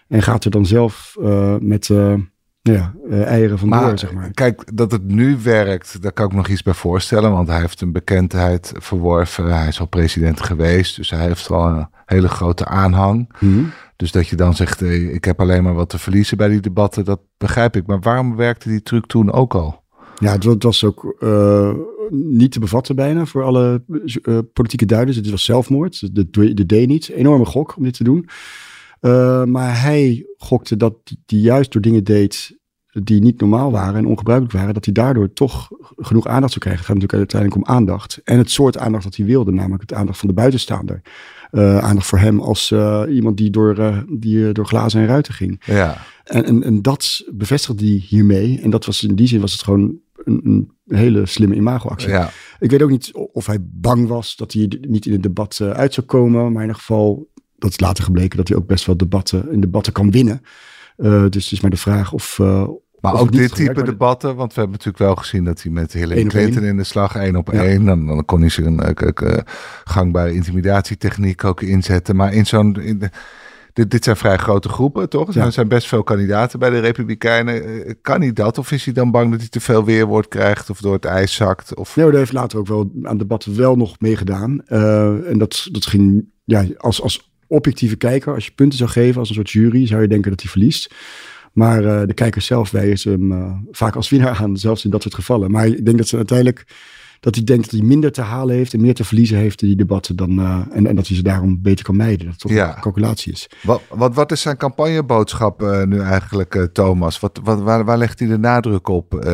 En 0.09 0.23
gaat 0.23 0.45
er 0.45 0.51
dan 0.51 0.67
zelf 0.67 1.17
uh, 1.21 1.57
met 1.61 1.89
uh, 1.89 2.15
ja, 2.63 2.95
eieren 3.11 3.59
vandoor, 3.59 3.81
maar, 3.81 3.99
zeg 3.99 4.13
maar. 4.13 4.31
Kijk, 4.31 4.77
dat 4.77 4.93
het 4.93 5.05
nu 5.05 5.39
werkt, 5.43 6.03
daar 6.03 6.13
kan 6.13 6.25
ik 6.27 6.31
me 6.31 6.37
nog 6.37 6.49
iets 6.49 6.63
bij 6.63 6.75
voorstellen. 6.75 7.31
Want 7.31 7.49
hij 7.49 7.61
heeft 7.61 7.81
een 7.81 7.93
bekendheid 7.93 8.73
verworven. 8.77 9.59
Hij 9.59 9.69
is 9.69 9.81
al 9.81 9.87
president 9.87 10.41
geweest. 10.41 10.97
Dus 10.97 11.11
hij 11.11 11.27
heeft 11.27 11.49
wel 11.49 11.67
een 11.67 11.89
hele 12.07 12.29
grote 12.29 12.65
aanhang. 12.65 13.33
Mm 13.39 13.53
-hmm. 13.53 13.73
Dus 14.01 14.13
dat 14.13 14.29
je 14.29 14.37
dan 14.37 14.55
zegt, 14.55 14.83
ik 14.83 15.25
heb 15.25 15.41
alleen 15.41 15.63
maar 15.63 15.75
wat 15.75 15.89
te 15.89 15.99
verliezen 15.99 16.37
bij 16.37 16.49
die 16.49 16.61
debatten, 16.61 17.05
dat 17.05 17.21
begrijp 17.37 17.77
ik. 17.77 17.87
Maar 17.87 18.01
waarom 18.01 18.37
werkte 18.37 18.69
die 18.69 18.83
truc 18.83 19.07
toen 19.07 19.33
ook 19.33 19.55
al? 19.55 19.83
Ja, 20.19 20.33
het 20.33 20.63
was 20.63 20.85
ook 20.85 21.17
uh, 21.19 21.75
niet 22.11 22.53
te 22.53 22.61
bevatten 22.61 22.97
bijna 22.97 23.27
voor 23.27 23.43
alle 23.43 23.83
uh, 23.87 24.39
politieke 24.53 24.87
duiders. 24.87 25.17
Het 25.17 25.31
was 25.31 25.45
zelfmoord, 25.45 26.15
de, 26.15 26.55
de 26.55 26.67
deed 26.67 26.89
niet. 26.89 27.09
Enorme 27.09 27.45
gok 27.45 27.77
om 27.77 27.83
dit 27.83 27.95
te 27.97 28.05
doen. 28.05 28.29
Maar 29.51 29.83
hij 29.83 30.27
gokte 30.37 30.77
dat 30.77 30.95
hij 31.27 31.39
juist 31.39 31.73
door 31.73 31.83
dingen 31.83 32.05
deed 32.05 32.59
die 32.93 33.21
niet 33.21 33.41
normaal 33.41 33.71
waren 33.71 33.95
en 33.95 34.07
ongebruikelijk 34.07 34.57
waren, 34.57 34.75
dat 34.75 34.85
hij 34.85 34.95
daardoor 34.95 35.33
toch 35.33 35.69
genoeg 35.97 36.27
aandacht 36.27 36.53
zou 36.53 36.65
krijgen. 36.65 36.83
Het 36.83 36.91
gaat 36.91 37.01
natuurlijk 37.01 37.33
uiteindelijk 37.33 37.69
om 37.69 37.75
aandacht. 37.75 38.21
En 38.25 38.39
het 38.39 38.51
soort 38.51 38.79
aandacht 38.79 39.05
dat 39.05 39.17
hij 39.17 39.27
wilde, 39.27 39.53
namelijk 39.53 39.83
het 39.83 39.95
aandacht 39.95 40.19
van 40.19 40.29
de 40.29 40.35
buitenstaander. 40.35 41.01
Uh, 41.53 41.79
aandacht 41.79 42.07
voor 42.07 42.19
hem 42.19 42.41
als 42.41 42.71
uh, 42.71 43.03
iemand 43.09 43.37
die 43.37 43.51
door, 43.51 43.79
uh, 43.79 43.99
die 44.09 44.53
door 44.53 44.67
glazen 44.67 45.01
en 45.01 45.07
ruiten 45.07 45.35
ging. 45.35 45.63
Ja. 45.65 45.99
En, 46.25 46.45
en, 46.45 46.63
en 46.63 46.83
dat 46.83 47.25
bevestigde 47.33 47.85
hij 47.85 47.95
hiermee. 47.95 48.61
En 48.63 48.71
dat 48.71 48.85
was 48.85 49.03
in 49.03 49.15
die 49.15 49.27
zin 49.27 49.41
was 49.41 49.53
het 49.53 49.63
gewoon 49.63 49.99
een, 50.25 50.41
een 50.45 50.71
hele 50.97 51.27
slimme 51.27 51.55
imagoactie. 51.55 52.09
Ja. 52.09 52.31
Ik 52.59 52.71
weet 52.71 52.83
ook 52.83 52.91
niet 52.91 53.11
of 53.13 53.47
hij 53.47 53.59
bang 53.61 54.09
was 54.09 54.37
dat 54.37 54.53
hij 54.53 54.73
niet 54.81 55.07
in 55.07 55.13
het 55.13 55.23
debat 55.23 55.61
uit 55.61 55.95
zou 55.95 56.07
komen. 56.07 56.43
Maar 56.43 56.63
in 56.63 56.69
ieder 56.69 56.75
geval, 56.75 57.31
dat 57.59 57.71
is 57.71 57.81
later 57.81 58.05
gebleken 58.05 58.37
dat 58.37 58.49
hij 58.49 58.57
ook 58.57 58.67
best 58.67 58.87
wel 58.87 58.97
debatten, 58.97 59.53
in 59.53 59.61
debatten 59.61 59.93
kan 59.93 60.11
winnen. 60.11 60.43
Uh, 60.97 61.25
dus 61.29 61.45
het 61.45 61.53
is 61.53 61.61
maar 61.61 61.71
de 61.71 61.77
vraag 61.77 62.13
of. 62.13 62.39
Uh, 62.41 62.69
maar 63.01 63.15
of 63.15 63.21
ook 63.21 63.33
dit 63.33 63.55
type 63.55 63.83
debatten, 63.83 64.37
want 64.37 64.55
we 64.55 64.61
hebben 64.61 64.79
natuurlijk 64.79 65.05
wel 65.05 65.15
gezien 65.15 65.45
dat 65.45 65.63
hij 65.63 65.73
met 65.73 65.93
Hillary 65.93 66.25
Clinton 66.25 66.63
in 66.63 66.77
de 66.77 66.85
slag, 66.85 67.17
één 67.17 67.37
op 67.37 67.53
ja. 67.53 67.65
één, 67.65 67.85
dan, 67.85 68.07
dan 68.07 68.25
kon 68.25 68.41
hij 68.41 68.49
zijn 68.49 68.81
uh, 68.81 69.09
uh, 69.23 69.39
gangbare 69.85 70.35
intimidatietechniek 70.35 71.45
ook 71.45 71.63
inzetten. 71.63 72.17
Maar 72.17 72.35
in 72.35 72.47
zo'n. 72.47 73.01
Dit, 73.73 73.91
dit 73.91 74.05
zijn 74.05 74.17
vrij 74.17 74.37
grote 74.37 74.69
groepen, 74.69 75.09
toch? 75.09 75.35
Ja. 75.35 75.45
Er 75.45 75.53
zijn 75.53 75.69
best 75.69 75.89
veel 75.89 76.03
kandidaten 76.03 76.59
bij 76.59 76.71
de 76.71 76.79
Republikeinen. 76.79 77.63
Kan 78.03 78.21
hij 78.21 78.33
dat? 78.33 78.59
Of 78.59 78.73
is 78.73 78.85
hij 78.85 78.95
dan 78.95 79.11
bang 79.11 79.31
dat 79.31 79.41
hij 79.41 79.49
te 79.49 79.61
veel 79.61 79.85
weerwoord 79.85 80.29
krijgt 80.29 80.71
of 80.71 80.81
door 80.81 80.93
het 80.93 81.05
ijs 81.05 81.35
zakt? 81.35 81.75
Of... 81.75 81.97
Nee, 81.97 82.07
daar 82.07 82.15
heeft 82.15 82.33
later 82.33 82.59
ook 82.59 82.67
wel 82.67 82.91
aan 83.03 83.19
debatten 83.19 83.57
wel 83.57 83.77
nog 83.77 84.01
meegedaan. 84.01 84.67
en 84.67 85.39
dat, 85.39 85.69
dat 85.73 85.87
ging 85.87 86.25
ja, 86.45 86.67
als, 86.77 87.03
als 87.03 87.33
objectieve 87.47 87.97
kijker, 87.97 88.35
als 88.35 88.47
je 88.47 88.53
punten 88.53 88.79
zou 88.79 88.91
geven 88.91 89.21
als 89.21 89.29
een 89.29 89.35
soort 89.35 89.51
jury, 89.51 89.87
zou 89.87 90.03
je 90.03 90.09
denken 90.09 90.31
dat 90.31 90.41
hij 90.41 90.51
verliest. 90.51 90.95
Maar 91.53 91.83
uh, 91.83 92.01
de 92.07 92.15
kijkers 92.15 92.47
zelf 92.47 92.71
wijzen 92.71 93.13
hem 93.13 93.33
uh, 93.33 93.53
vaak 93.71 93.97
als 93.97 94.09
winnaar 94.09 94.39
aan, 94.41 94.57
zelfs 94.57 94.85
in 94.85 94.91
dat 94.91 95.03
soort 95.03 95.15
gevallen. 95.15 95.51
Maar 95.51 95.67
ik 95.67 95.85
denk 95.85 95.99
dat 95.99 96.09
ze 96.09 96.17
uiteindelijk 96.17 96.65
dat 97.21 97.35
hij 97.35 97.45
denkt 97.45 97.71
dat 97.71 97.81
hij 97.81 97.89
minder 97.89 98.13
te 98.13 98.21
halen 98.21 98.55
heeft 98.55 98.73
en 98.73 98.81
meer 98.81 98.95
te 98.95 99.05
verliezen 99.05 99.39
heeft 99.39 99.63
in 99.63 99.69
die 99.69 99.77
debatten 99.77 100.17
dan 100.17 100.39
uh, 100.39 100.61
en, 100.71 100.87
en 100.87 100.97
dat 100.97 101.07
hij 101.07 101.17
ze 101.17 101.23
daarom 101.23 101.63
beter 101.63 101.85
kan 101.85 101.97
mijden. 101.97 102.19
Dat 102.19 102.29
het 102.29 102.39
toch 102.39 102.53
ja. 102.53 102.75
een 102.75 102.81
calculatie 102.81 103.33
is. 103.33 103.51
Wat, 103.63 103.83
wat, 103.89 104.15
wat 104.15 104.33
is 104.33 104.41
zijn 104.41 104.57
campagneboodschap 104.57 105.85
nu 105.87 106.01
eigenlijk, 106.01 106.69
Thomas? 106.73 107.21
Wat, 107.21 107.41
wat, 107.43 107.61
waar, 107.61 107.85
waar 107.85 107.99
legt 107.99 108.19
hij 108.19 108.29
de 108.29 108.39
nadruk 108.39 108.89
op, 108.89 109.31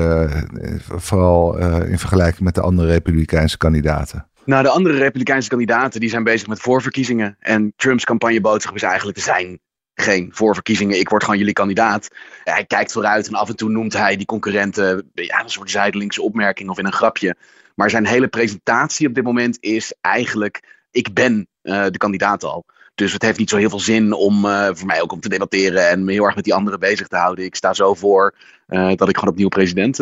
vooral 0.78 1.58
in 1.84 1.98
vergelijking 1.98 2.44
met 2.44 2.54
de 2.54 2.60
andere 2.60 2.88
Republikeinse 2.88 3.56
kandidaten? 3.56 4.28
Nou, 4.46 4.62
de 4.62 4.68
andere 4.68 4.96
Republikeinse 4.96 5.48
kandidaten 5.48 6.00
die 6.00 6.08
zijn 6.08 6.24
bezig 6.24 6.48
met 6.48 6.60
voorverkiezingen. 6.60 7.36
En 7.38 7.72
Trumps 7.76 8.04
campagneboodschap 8.04 8.74
is 8.74 8.82
eigenlijk: 8.82 9.16
er 9.16 9.22
zijn 9.22 9.60
geen 9.96 10.28
voorverkiezingen. 10.32 10.98
Ik 10.98 11.08
word 11.08 11.24
gewoon 11.24 11.38
jullie 11.38 11.52
kandidaat. 11.52 12.08
Hij 12.44 12.64
kijkt 12.64 12.92
vooruit 12.92 13.26
en 13.26 13.34
af 13.34 13.48
en 13.48 13.56
toe 13.56 13.70
noemt 13.70 13.92
hij 13.92 14.16
die 14.16 14.26
concurrenten 14.26 15.10
ja, 15.14 15.42
een 15.42 15.50
soort 15.50 15.70
zijdelingse 15.70 16.22
opmerking 16.22 16.70
of 16.70 16.78
in 16.78 16.86
een 16.86 16.92
grapje. 16.92 17.36
Maar 17.74 17.90
zijn 17.90 18.06
hele 18.06 18.28
presentatie 18.28 19.08
op 19.08 19.14
dit 19.14 19.24
moment 19.24 19.56
is 19.60 19.94
eigenlijk: 20.00 20.84
ik 20.90 21.14
ben 21.14 21.48
uh, 21.62 21.84
de 21.90 21.98
kandidaat 21.98 22.44
al. 22.44 22.64
Dus 22.94 23.12
het 23.12 23.22
heeft 23.22 23.38
niet 23.38 23.50
zo 23.50 23.56
heel 23.56 23.68
veel 23.68 23.80
zin 23.80 24.12
om 24.12 24.44
uh, 24.44 24.68
voor 24.72 24.86
mij 24.86 25.02
ook 25.02 25.12
om 25.12 25.20
te 25.20 25.28
debatteren 25.28 25.88
en 25.88 26.04
me 26.04 26.12
heel 26.12 26.24
erg 26.24 26.34
met 26.34 26.44
die 26.44 26.54
anderen 26.54 26.80
bezig 26.80 27.06
te 27.06 27.16
houden. 27.16 27.44
Ik 27.44 27.54
sta 27.54 27.74
zo 27.74 27.94
voor 27.94 28.34
uh, 28.68 28.94
dat 28.94 29.08
ik 29.08 29.16
gewoon 29.16 29.32
opnieuw 29.32 29.48
president 29.48 29.96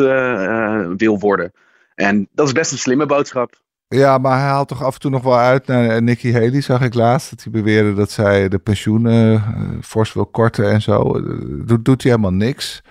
wil 0.97 1.19
worden. 1.19 1.51
En 1.95 2.27
dat 2.31 2.47
is 2.47 2.53
best 2.53 2.71
een 2.71 2.77
slimme 2.77 3.05
boodschap. 3.05 3.63
Ja, 3.87 4.17
maar 4.17 4.39
hij 4.39 4.47
haalt 4.47 4.67
toch 4.67 4.83
af 4.83 4.93
en 4.93 4.99
toe 4.99 5.11
nog 5.11 5.23
wel 5.23 5.37
uit 5.37 5.67
naar 5.67 6.01
Nikki 6.01 6.33
Haley, 6.33 6.61
zag 6.61 6.81
ik 6.81 6.93
laatst. 6.93 7.29
Dat 7.29 7.43
hij 7.43 7.51
beweerde 7.51 7.93
dat 7.93 8.11
zij 8.11 8.49
de 8.49 8.57
pensioenen 8.57 9.33
uh, 9.33 9.81
fors 9.81 10.13
wil 10.13 10.25
korten 10.25 10.71
en 10.71 10.81
zo. 10.81 11.21
Doet, 11.65 11.85
doet 11.85 12.03
hij 12.03 12.11
helemaal 12.11 12.33
niks 12.33 12.81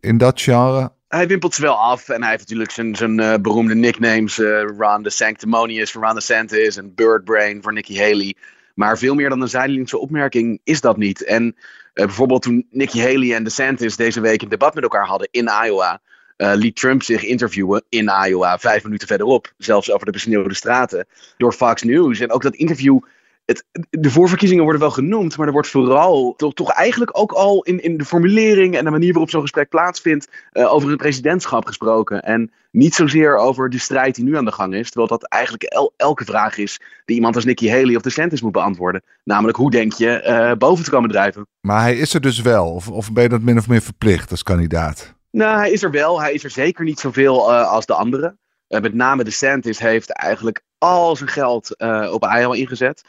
in 0.00 0.18
dat 0.18 0.40
genre? 0.40 0.92
Hij 1.08 1.26
wimpelt 1.26 1.54
ze 1.54 1.62
wel 1.62 1.78
af 1.78 2.08
en 2.08 2.20
hij 2.20 2.30
heeft 2.30 2.42
natuurlijk 2.42 2.70
zijn, 2.70 2.96
zijn 2.96 3.20
uh, 3.20 3.34
beroemde 3.34 3.74
nicknames. 3.74 4.38
Uh, 4.38 4.62
Ron 4.78 5.02
the 5.02 5.10
Sanctimonious 5.10 5.92
voor 5.92 6.02
Ron 6.02 6.14
DeSantis 6.14 6.76
en 6.76 6.94
Birdbrain 6.94 7.62
voor 7.62 7.72
Nikki 7.72 7.98
Haley. 7.98 8.34
Maar 8.74 8.98
veel 8.98 9.14
meer 9.14 9.28
dan 9.28 9.40
een 9.40 9.48
zijdelingse 9.48 9.98
opmerking 9.98 10.60
is 10.64 10.80
dat 10.80 10.96
niet. 10.96 11.24
En 11.24 11.56
bijvoorbeeld 11.92 12.42
toen 12.42 12.66
Nikki 12.70 13.00
Haley 13.00 13.34
en 13.34 13.44
DeSantis 13.44 13.96
deze 13.96 14.20
week 14.20 14.42
een 14.42 14.48
debat 14.48 14.74
met 14.74 14.82
elkaar 14.82 15.06
hadden 15.06 15.28
in 15.30 15.50
Iowa 15.64 16.00
uh, 16.36 16.52
liet 16.54 16.76
Trump 16.76 17.02
zich 17.02 17.24
interviewen 17.24 17.84
in 17.88 18.10
Iowa, 18.26 18.58
vijf 18.58 18.84
minuten 18.84 19.08
verderop, 19.08 19.52
zelfs 19.58 19.92
over 19.92 20.06
de 20.06 20.12
besneeuwde 20.12 20.54
straten, 20.54 21.06
door 21.36 21.52
Fox 21.52 21.82
News. 21.82 22.20
En 22.20 22.30
ook 22.30 22.42
dat 22.42 22.54
interview, 22.54 22.98
het, 23.44 23.64
de 23.90 24.10
voorverkiezingen 24.10 24.62
worden 24.62 24.80
wel 24.80 24.90
genoemd, 24.90 25.36
maar 25.36 25.46
er 25.46 25.52
wordt 25.52 25.68
vooral 25.68 26.34
toch, 26.36 26.54
toch 26.54 26.70
eigenlijk 26.70 27.18
ook 27.18 27.32
al 27.32 27.62
in, 27.62 27.82
in 27.82 27.96
de 27.96 28.04
formulering 28.04 28.76
en 28.76 28.84
de 28.84 28.90
manier 28.90 29.10
waarop 29.10 29.30
zo'n 29.30 29.40
gesprek 29.40 29.68
plaatsvindt, 29.68 30.28
uh, 30.52 30.72
over 30.72 30.88
het 30.88 30.98
presidentschap 30.98 31.66
gesproken. 31.66 32.22
En 32.22 32.50
niet 32.70 32.94
zozeer 32.94 33.36
over 33.36 33.70
de 33.70 33.78
strijd 33.78 34.14
die 34.14 34.24
nu 34.24 34.36
aan 34.36 34.44
de 34.44 34.52
gang 34.52 34.74
is, 34.74 34.90
terwijl 34.90 35.08
dat 35.08 35.28
eigenlijk 35.28 35.62
el, 35.62 35.92
elke 35.96 36.24
vraag 36.24 36.58
is 36.58 36.80
die 37.04 37.16
iemand 37.16 37.34
als 37.34 37.44
Nikki 37.44 37.70
Haley 37.70 37.96
of 37.96 38.02
DeSantis 38.02 38.42
moet 38.42 38.52
beantwoorden. 38.52 39.02
Namelijk, 39.24 39.56
hoe 39.56 39.70
denk 39.70 39.92
je 39.92 40.24
uh, 40.26 40.58
boven 40.58 40.84
te 40.84 40.90
komen 40.90 41.10
drijven? 41.10 41.46
Maar 41.60 41.80
hij 41.80 41.96
is 41.96 42.14
er 42.14 42.20
dus 42.20 42.40
wel, 42.40 42.72
of, 42.72 42.88
of 42.88 43.12
ben 43.12 43.22
je 43.22 43.28
dat 43.28 43.42
min 43.42 43.58
of 43.58 43.68
meer 43.68 43.82
verplicht 43.82 44.30
als 44.30 44.42
kandidaat? 44.42 45.15
Nou, 45.36 45.58
hij 45.58 45.70
is 45.70 45.82
er 45.82 45.90
wel. 45.90 46.20
Hij 46.20 46.32
is 46.32 46.44
er 46.44 46.50
zeker 46.50 46.84
niet 46.84 47.00
zoveel 47.00 47.52
uh, 47.52 47.70
als 47.70 47.86
de 47.86 47.94
anderen. 47.94 48.38
Uh, 48.68 48.80
met 48.80 48.94
name 48.94 49.24
de 49.24 49.30
Santis 49.30 49.78
heeft 49.78 50.10
eigenlijk 50.10 50.62
al 50.78 51.16
zijn 51.16 51.28
geld 51.28 51.74
uh, 51.78 52.12
op 52.12 52.22
Iowa 52.22 52.54
ingezet. 52.54 53.02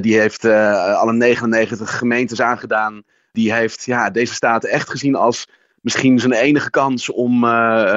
die 0.00 0.20
heeft 0.20 0.44
alle 0.44 1.12
99 1.12 1.98
gemeentes 1.98 2.40
aangedaan. 2.40 3.02
Die 3.32 3.52
heeft 3.52 3.84
ja, 3.84 4.10
deze 4.10 4.34
staten 4.34 4.70
echt 4.70 4.90
gezien 4.90 5.14
als 5.14 5.48
misschien 5.80 6.18
zijn 6.18 6.32
enige 6.32 6.70
kans 6.70 7.10
om, 7.10 7.44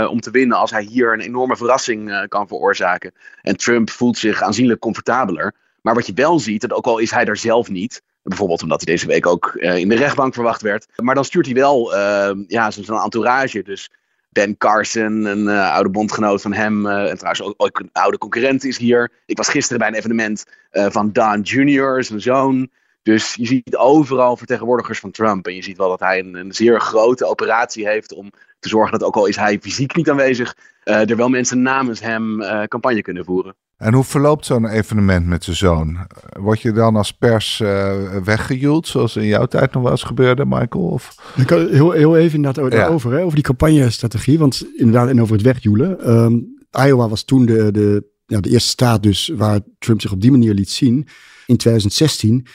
om 0.08 0.20
te 0.20 0.32
winnen. 0.32 0.58
Als 0.58 0.72
hij 0.72 0.84
hier 0.84 1.14
een 1.14 1.20
enorme 1.20 1.58
verrassing 1.58 2.26
kan 2.28 2.48
veroorzaken. 2.48 3.14
En 3.42 3.58
Trump 3.58 3.90
voelt 3.90 4.18
zich 4.18 4.42
aanzienlijk 4.42 4.80
comfortabeler. 4.80 5.56
Maar 5.82 5.94
wat 5.94 6.08
je 6.08 6.14
wel 6.14 6.40
ziet, 6.40 6.64
en 6.64 6.74
ook 6.74 6.86
al 6.86 6.98
is 6.98 7.12
hij 7.12 7.26
er 7.26 7.38
zelf 7.38 7.70
niet, 7.70 8.02
Bijvoorbeeld 8.28 8.64
omdat 8.64 8.82
hij 8.82 8.94
deze 8.94 9.08
week 9.08 9.26
ook 9.26 9.52
uh, 9.56 9.78
in 9.78 9.90
de 9.90 9.96
rechtbank 9.96 10.34
verwacht 10.34 10.62
werd. 10.62 10.88
Maar 10.96 11.16
dan 11.16 11.26
stuurt 11.26 11.46
hij 11.46 11.56
wel 11.56 11.94
uh, 11.94 12.32
ja, 12.48 12.72
zo'n 12.72 13.02
entourage. 13.02 13.64
Dus 13.64 13.90
Ben 14.30 14.58
Carson, 14.58 15.26
een 15.26 15.44
uh, 15.44 15.74
oude 15.74 15.90
bondgenoot 15.90 16.42
van 16.42 16.54
hem. 16.54 16.88
en 16.88 17.18
trouwens 17.18 17.42
ook, 17.42 17.54
ook, 17.58 17.80
een 17.80 17.90
oude 17.92 18.18
concurrent 18.18 18.64
is 18.64 18.78
hier. 18.78 19.12
Ik 19.26 19.38
was 19.38 19.50
gisteren 19.50 19.80
bij 19.80 19.88
een 19.88 19.94
evenement 19.94 20.44
van 20.72 21.12
Don 21.12 21.42
Jr., 21.42 22.04
zijn 22.04 22.22
zoon. 22.22 22.70
Dus 23.04 23.34
je 23.36 23.46
ziet 23.46 23.76
overal 23.76 24.38
vertegenwoordigers 24.38 25.00
van 25.00 25.12
Trump. 25.12 25.48
En 25.48 25.56
je 25.56 25.64
ziet 25.64 25.78
wel 25.78 25.90
dat 25.90 26.00
hij 26.00 26.20
een, 26.20 26.36
een 26.36 26.54
zeer 26.54 26.82
grote 26.82 27.26
operatie 27.26 27.88
heeft 27.88 28.14
om 28.14 28.32
te 28.60 28.70
zorgen 28.70 29.00
dat 29.00 29.08
ook 29.08 29.16
al 29.16 29.26
is 29.26 29.36
hij 29.36 29.60
fysiek 29.62 29.96
niet 29.96 30.10
aanwezig, 30.10 30.56
er 30.84 31.16
wel 31.16 31.30
mensen 31.30 31.62
namens 31.62 32.00
hem 32.00 32.40
campagne 32.68 33.02
kunnen 33.02 33.26
voeren. 33.26 33.56
En 33.78 33.94
hoe 33.94 34.04
verloopt 34.04 34.46
zo'n 34.46 34.68
evenement 34.68 35.26
met 35.26 35.44
zijn 35.44 35.56
zoon? 35.56 35.98
Word 36.40 36.62
je 36.62 36.72
dan 36.72 36.96
als 36.96 37.12
pers 37.12 37.60
uh, 37.60 38.18
weggejoeld, 38.24 38.88
zoals 38.88 39.16
in 39.16 39.26
jouw 39.26 39.46
tijd 39.46 39.74
nog 39.74 39.84
wel 39.84 39.92
eens 39.92 40.04
gebeurde, 40.04 40.46
Michael? 40.46 40.84
Of? 40.84 41.34
Ik 41.36 41.46
kan 41.46 41.68
heel, 41.70 41.92
heel 41.92 42.18
even 42.18 42.36
inderdaad 42.36 42.72
ja. 42.74 42.80
hè, 42.80 42.90
over 42.90 43.36
die 43.36 43.44
campagnestrategie. 43.44 44.40
Want 44.40 44.66
inderdaad, 44.76 45.10
en 45.10 45.22
over 45.22 45.34
het 45.34 45.44
wegjoelen. 45.44 46.12
Um, 46.12 46.56
Iowa 46.72 47.10
was 47.10 47.24
toen 47.24 47.46
de, 47.46 47.72
de, 47.72 48.08
ja, 48.26 48.40
de 48.40 48.50
eerste 48.50 48.70
staat 48.70 49.04
dus 49.04 49.32
waar 49.36 49.60
Trump 49.80 50.02
zich 50.02 50.12
op 50.12 50.22
die 50.22 50.32
manier 50.32 50.54
liet 50.54 50.70
zien. 50.70 51.08
In 51.46 51.58
2016. 51.58 52.46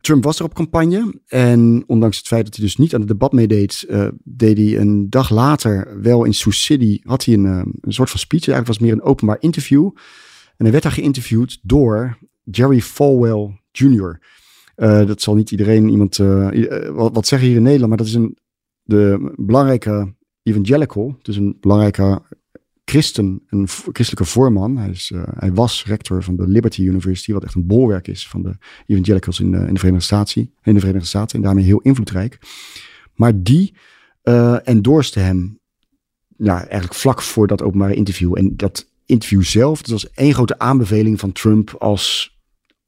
Trump 0.00 0.24
was 0.24 0.38
er 0.38 0.44
op 0.44 0.54
campagne. 0.54 1.20
En 1.26 1.84
ondanks 1.86 2.16
het 2.16 2.26
feit 2.26 2.44
dat 2.44 2.54
hij 2.54 2.64
dus 2.64 2.76
niet 2.76 2.94
aan 2.94 3.00
het 3.00 3.08
debat 3.08 3.32
meedeed, 3.32 3.84
uh, 3.88 4.08
deed 4.24 4.56
hij 4.56 4.78
een 4.78 5.10
dag 5.10 5.30
later 5.30 6.00
wel 6.02 6.24
in 6.24 6.34
Sioux 6.34 6.64
City. 6.64 7.00
Had 7.02 7.24
hij 7.24 7.34
een, 7.34 7.44
een 7.80 7.92
soort 7.92 8.10
van 8.10 8.18
speech. 8.18 8.48
Eigenlijk 8.48 8.66
was 8.66 8.76
het 8.76 8.86
meer 8.86 8.94
een 8.94 9.10
openbaar 9.10 9.36
interview. 9.40 9.90
En 10.56 10.64
hij 10.64 10.70
werd 10.70 10.82
daar 10.82 10.92
geïnterviewd 10.92 11.58
door 11.62 12.18
Jerry 12.42 12.80
Falwell 12.80 13.60
Jr. 13.72 14.20
Uh, 14.76 15.06
dat 15.06 15.22
zal 15.22 15.34
niet 15.34 15.50
iedereen 15.50 15.88
iemand 15.88 16.18
uh, 16.18 16.88
wat, 16.88 17.14
wat 17.14 17.26
zeggen 17.26 17.48
hier 17.48 17.56
in 17.56 17.62
Nederland, 17.62 17.88
maar 17.88 17.98
dat 17.98 18.06
is 18.06 18.14
een 18.14 18.36
de 18.82 19.32
belangrijke 19.36 20.14
evangelical, 20.42 21.18
dus 21.22 21.36
een 21.36 21.56
belangrijke 21.60 22.22
christen, 22.84 23.42
een 23.48 23.68
christelijke 23.68 24.24
voorman. 24.24 24.76
Hij, 24.76 24.90
is, 24.90 25.12
hij 25.34 25.52
was 25.52 25.84
rector 25.84 26.22
van 26.22 26.36
de 26.36 26.48
Liberty 26.48 26.82
University, 26.82 27.32
wat 27.32 27.44
echt 27.44 27.54
een 27.54 27.66
bolwerk 27.66 28.08
is 28.08 28.28
van 28.28 28.42
de 28.42 28.56
evangelicals 28.86 29.40
in 29.40 29.50
de, 29.50 29.58
in 29.58 29.74
de 29.74 29.78
Verenigde 29.78 30.06
Staten, 30.06 30.52
in 30.62 30.74
de 30.74 30.80
Verenigde 30.80 31.08
Staten 31.08 31.36
en 31.36 31.42
daarmee 31.42 31.64
heel 31.64 31.80
invloedrijk. 31.80 32.38
Maar 33.14 33.42
die 33.42 33.74
endorste 34.64 35.20
hem, 35.20 35.58
ja, 36.36 36.60
eigenlijk 36.60 36.94
vlak 36.94 37.22
voor 37.22 37.46
dat 37.46 37.62
openbare 37.62 37.94
interview. 37.94 38.38
En 38.38 38.56
dat 38.56 38.92
interview 39.06 39.42
zelf, 39.42 39.82
dat 39.82 39.90
was 39.90 40.10
één 40.10 40.34
grote 40.34 40.58
aanbeveling 40.58 41.20
van 41.20 41.32
Trump 41.32 41.74
als 41.78 42.34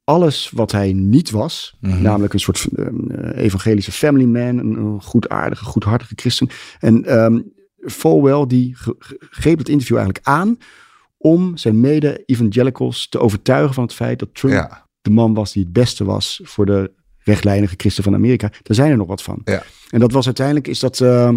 alles 0.03 0.49
wat 0.53 0.71
hij 0.71 0.93
niet 0.93 1.29
was, 1.29 1.75
mm-hmm. 1.79 2.01
namelijk 2.01 2.33
een 2.33 2.39
soort 2.39 2.67
uh, 2.75 2.87
evangelische 3.35 3.91
family 3.91 4.25
man, 4.25 4.57
een, 4.57 4.77
een 4.77 5.01
goedaardige, 5.01 5.63
goedhartige 5.65 6.13
christen. 6.15 6.49
En 6.79 7.19
um, 7.19 7.53
Falwell 7.77 8.45
die 8.47 8.75
greep 9.19 9.57
het 9.57 9.69
interview 9.69 9.97
eigenlijk 9.97 10.27
aan 10.27 10.57
om 11.17 11.57
zijn 11.57 11.79
mede-evangelicals 11.79 13.09
te 13.09 13.19
overtuigen 13.19 13.73
van 13.73 13.83
het 13.83 13.93
feit 13.93 14.19
dat 14.19 14.29
Trump 14.33 14.53
ja. 14.53 14.87
de 15.01 15.09
man 15.09 15.33
was 15.33 15.51
die 15.51 15.63
het 15.63 15.73
beste 15.73 16.03
was 16.03 16.39
voor 16.43 16.65
de 16.65 16.91
rechtlijnige 17.17 17.73
christen 17.77 18.03
van 18.03 18.13
Amerika. 18.13 18.47
Daar 18.47 18.75
zijn 18.75 18.91
er 18.91 18.97
nog 18.97 19.07
wat 19.07 19.23
van. 19.23 19.41
Ja. 19.43 19.63
En 19.89 19.99
dat 19.99 20.11
was 20.11 20.25
uiteindelijk 20.25 20.67
is 20.67 20.79
dat 20.79 20.99
uh, 20.99 21.33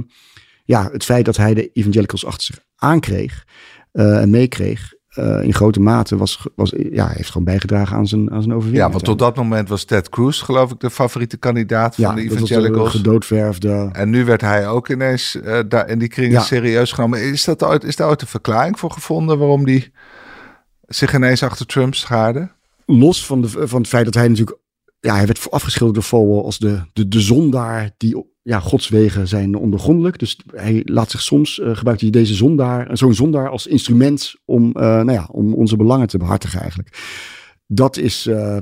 ja, 0.64 0.88
het 0.92 1.04
feit 1.04 1.25
dat 1.25 1.37
hij 1.37 1.54
de 1.54 1.72
evangelicals 1.72 2.25
achter 2.25 2.44
zich 2.44 2.64
aankreeg 2.76 3.46
en 3.92 4.30
meekreeg. 4.30 4.99
Uh, 5.18 5.42
in 5.42 5.54
grote 5.54 5.80
mate 5.80 6.16
was, 6.16 6.47
was, 6.54 6.73
ja, 6.90 7.09
heeft 7.09 7.30
gewoon 7.30 7.44
bijgedragen 7.44 7.97
aan 7.97 8.06
zijn, 8.06 8.30
aan 8.30 8.42
zijn 8.42 8.54
overwinning. 8.54 8.87
Ja, 8.87 8.90
want 8.90 9.04
tot 9.04 9.18
dat 9.18 9.37
moment 9.37 9.68
was 9.68 9.85
Ted 9.85 10.09
Cruz, 10.09 10.42
geloof 10.42 10.70
ik, 10.70 10.80
de 10.80 10.90
favoriete 10.90 11.37
kandidaat 11.37 11.94
van 11.94 12.04
ja, 12.04 12.14
de 12.14 12.20
evangelicals. 12.20 12.90
gedoodverfde. 12.90 13.88
En 13.92 14.11
nu 14.11 14.25
werd 14.25 14.40
hij 14.40 14.68
ook 14.68 14.88
ineens 14.88 15.37
uh, 15.44 15.59
daar 15.68 15.88
in 15.88 15.99
die 15.99 16.09
kringen 16.09 16.32
ja. 16.32 16.40
serieus 16.40 16.92
genomen. 16.92 17.23
Is, 17.23 17.44
dat 17.44 17.62
ooit, 17.62 17.85
is 17.85 17.97
daar 17.97 18.09
ooit 18.09 18.20
een 18.20 18.26
verklaring 18.26 18.78
voor 18.78 18.90
gevonden 18.90 19.38
waarom 19.38 19.64
die 19.64 19.92
zich 20.87 21.14
ineens 21.14 21.42
achter 21.42 21.66
Trump 21.66 21.94
schaarde? 21.94 22.50
Los 22.87 23.26
van, 23.26 23.40
de, 23.40 23.49
van 23.49 23.80
het 23.80 23.88
feit 23.88 24.04
dat 24.04 24.14
hij 24.14 24.28
natuurlijk 24.28 24.59
ja, 25.00 25.14
hij 25.14 25.26
werd 25.26 25.50
afgeschilderd 25.50 25.94
door 25.94 26.20
Falwell 26.20 26.42
als 26.42 26.59
de, 26.59 26.80
de, 26.92 27.09
de 27.09 27.20
zondaar 27.20 27.90
die 27.97 28.25
ja, 28.42 28.61
Gods 28.61 28.88
wegen 28.88 29.28
zijn 29.28 29.54
ondergrondelijk. 29.54 30.18
Dus 30.18 30.38
hij 30.54 30.82
laat 30.85 31.11
zich 31.11 31.20
soms, 31.20 31.59
uh, 31.59 31.76
gebruikt 31.76 32.00
hij 32.00 32.11
deze 32.11 32.35
zondaar, 32.35 32.97
zo'n 32.97 33.14
zondaar 33.14 33.49
als 33.49 33.66
instrument 33.66 34.35
om, 34.44 34.66
uh, 34.66 34.73
nou 34.82 35.12
ja, 35.12 35.28
om 35.32 35.54
onze 35.54 35.76
belangen 35.76 36.09
te 36.09 36.18
behartigen 36.18 36.61
eigenlijk. 36.61 36.99
Dat 37.66 37.97
is 37.97 38.26
uh, 38.26 38.59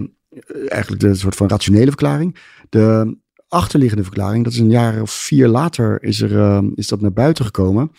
eigenlijk 0.67 1.01
de 1.01 1.15
soort 1.15 1.37
van 1.37 1.49
rationele 1.49 1.87
verklaring. 1.87 2.37
De 2.69 3.17
achterliggende 3.49 4.05
verklaring, 4.05 4.45
dat 4.45 4.53
is 4.53 4.59
een 4.59 4.71
jaar 4.71 5.03
of 5.03 5.11
vier 5.11 5.49
later 5.49 6.03
is, 6.03 6.21
er, 6.21 6.65
is 6.75 6.89
dat 6.89 7.01
naar 7.01 7.13
buiten 7.13 7.45
gekomen. 7.45 7.91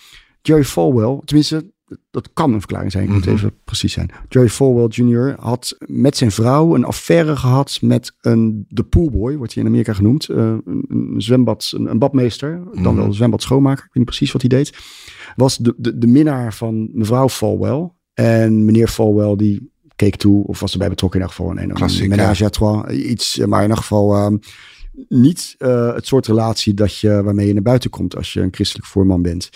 Jerry 0.41 0.63
Falwell, 0.63 1.19
tenminste 1.25 1.71
dat 2.11 2.29
kan 2.33 2.53
een 2.53 2.59
verklaring 2.59 2.91
zijn, 2.91 3.03
ik 3.03 3.09
moet 3.09 3.19
mm 3.19 3.25
-hmm. 3.25 3.35
even 3.35 3.53
precies 3.63 3.93
zijn. 3.93 4.09
Jerry 4.29 4.49
Falwell 4.49 4.87
Jr. 4.87 5.35
had 5.39 5.75
met 5.85 6.17
zijn 6.17 6.31
vrouw 6.31 6.75
een 6.75 6.83
affaire 6.83 7.35
gehad 7.35 7.77
met 7.81 8.15
een, 8.21 8.65
de 8.67 8.83
poolboy, 8.83 9.37
wordt 9.37 9.53
hij 9.53 9.63
in 9.63 9.69
Amerika 9.69 9.93
genoemd. 9.93 10.29
Uh, 10.29 10.37
een, 10.37 10.85
een, 10.87 11.13
zwembad, 11.17 11.71
een, 11.75 11.89
een 11.89 11.99
badmeester, 11.99 12.57
mm 12.57 12.67
-hmm. 12.71 12.83
dan 12.83 12.95
wel 12.95 13.05
een 13.05 13.13
zwembad 13.13 13.41
schoonmaker, 13.41 13.83
ik 13.85 13.93
weet 13.93 13.95
niet 13.95 14.05
precies 14.05 14.31
wat 14.31 14.41
hij 14.41 14.49
deed. 14.49 14.77
Was 15.35 15.57
de, 15.57 15.73
de, 15.77 15.97
de 15.97 16.07
minnaar 16.07 16.53
van 16.53 16.89
mevrouw 16.93 17.29
Falwell. 17.29 17.89
En 18.13 18.65
meneer 18.65 18.87
Falwell 18.87 19.35
die 19.35 19.71
keek 19.95 20.15
toe, 20.15 20.43
of 20.47 20.59
was 20.59 20.71
erbij 20.71 20.89
betrokken 20.89 21.19
in 21.19 21.25
ieder 21.25 21.43
geval. 21.43 21.57
Een, 21.57 22.01
een 22.01 22.09
menage 22.09 22.45
à 22.45 22.49
trois, 22.49 22.91
iets, 22.91 23.37
maar 23.37 23.63
in 23.63 23.69
ieder 23.69 23.81
geval... 23.81 24.25
Um, 24.25 24.39
niet 25.07 25.55
uh, 25.59 25.93
het 25.93 26.07
soort 26.07 26.27
relatie 26.27 26.73
dat 26.73 26.97
je, 26.97 27.23
waarmee 27.23 27.47
je 27.47 27.53
naar 27.53 27.61
buiten 27.61 27.89
komt 27.89 28.15
als 28.15 28.33
je 28.33 28.41
een 28.41 28.53
christelijk 28.53 28.87
voorman 28.87 29.21
bent. 29.21 29.49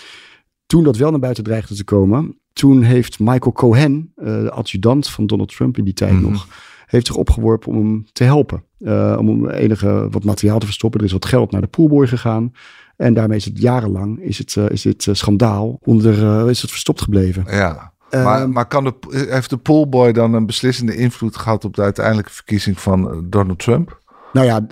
Toen 0.73 0.83
dat 0.83 0.97
wel 0.97 1.11
naar 1.11 1.19
buiten 1.19 1.43
dreigde 1.43 1.75
te 1.75 1.83
komen, 1.83 2.37
toen 2.53 2.81
heeft 2.81 3.19
Michael 3.19 3.51
Cohen, 3.51 4.13
uh, 4.15 4.25
de 4.25 4.51
adjudant 4.51 5.09
van 5.09 5.25
Donald 5.25 5.55
Trump 5.55 5.77
in 5.77 5.83
die 5.83 5.93
tijd 5.93 6.11
mm 6.11 6.23
-hmm. 6.23 6.31
nog, 6.31 6.47
heeft 6.85 7.07
zich 7.07 7.15
opgeworpen 7.15 7.71
om 7.71 7.77
hem 7.77 8.05
te 8.13 8.23
helpen. 8.23 8.63
Uh, 8.79 9.15
om 9.19 9.27
hem 9.27 9.49
enige 9.49 10.07
wat 10.11 10.23
materiaal 10.23 10.59
te 10.59 10.65
verstoppen. 10.65 10.99
Er 10.99 11.05
is 11.05 11.11
wat 11.11 11.25
geld 11.25 11.51
naar 11.51 11.61
de 11.61 11.67
poolboy 11.67 12.07
gegaan. 12.07 12.51
En 12.97 13.13
daarmee 13.13 13.37
is 13.37 13.45
het 13.45 13.59
jarenlang, 13.59 14.19
is, 14.19 14.37
het, 14.37 14.55
uh, 14.55 14.69
is 14.69 14.81
dit 14.81 15.07
schandaal, 15.11 15.79
onder, 15.81 16.49
is 16.49 16.61
het 16.61 16.71
verstopt 16.71 17.01
gebleven. 17.01 17.43
Ja, 17.49 17.93
maar, 18.09 18.49
maar 18.49 18.67
kan 18.67 18.83
de, 18.83 18.93
heeft 19.29 19.49
de 19.49 19.57
poolboy 19.57 20.11
dan 20.11 20.33
een 20.33 20.45
beslissende 20.45 20.95
invloed 20.95 21.37
gehad 21.37 21.65
op 21.65 21.75
de 21.75 21.81
uiteindelijke 21.81 22.31
verkiezing 22.31 22.79
van 22.79 23.25
Donald 23.29 23.59
Trump? 23.59 24.01
Nou 24.31 24.45
ja, 24.45 24.67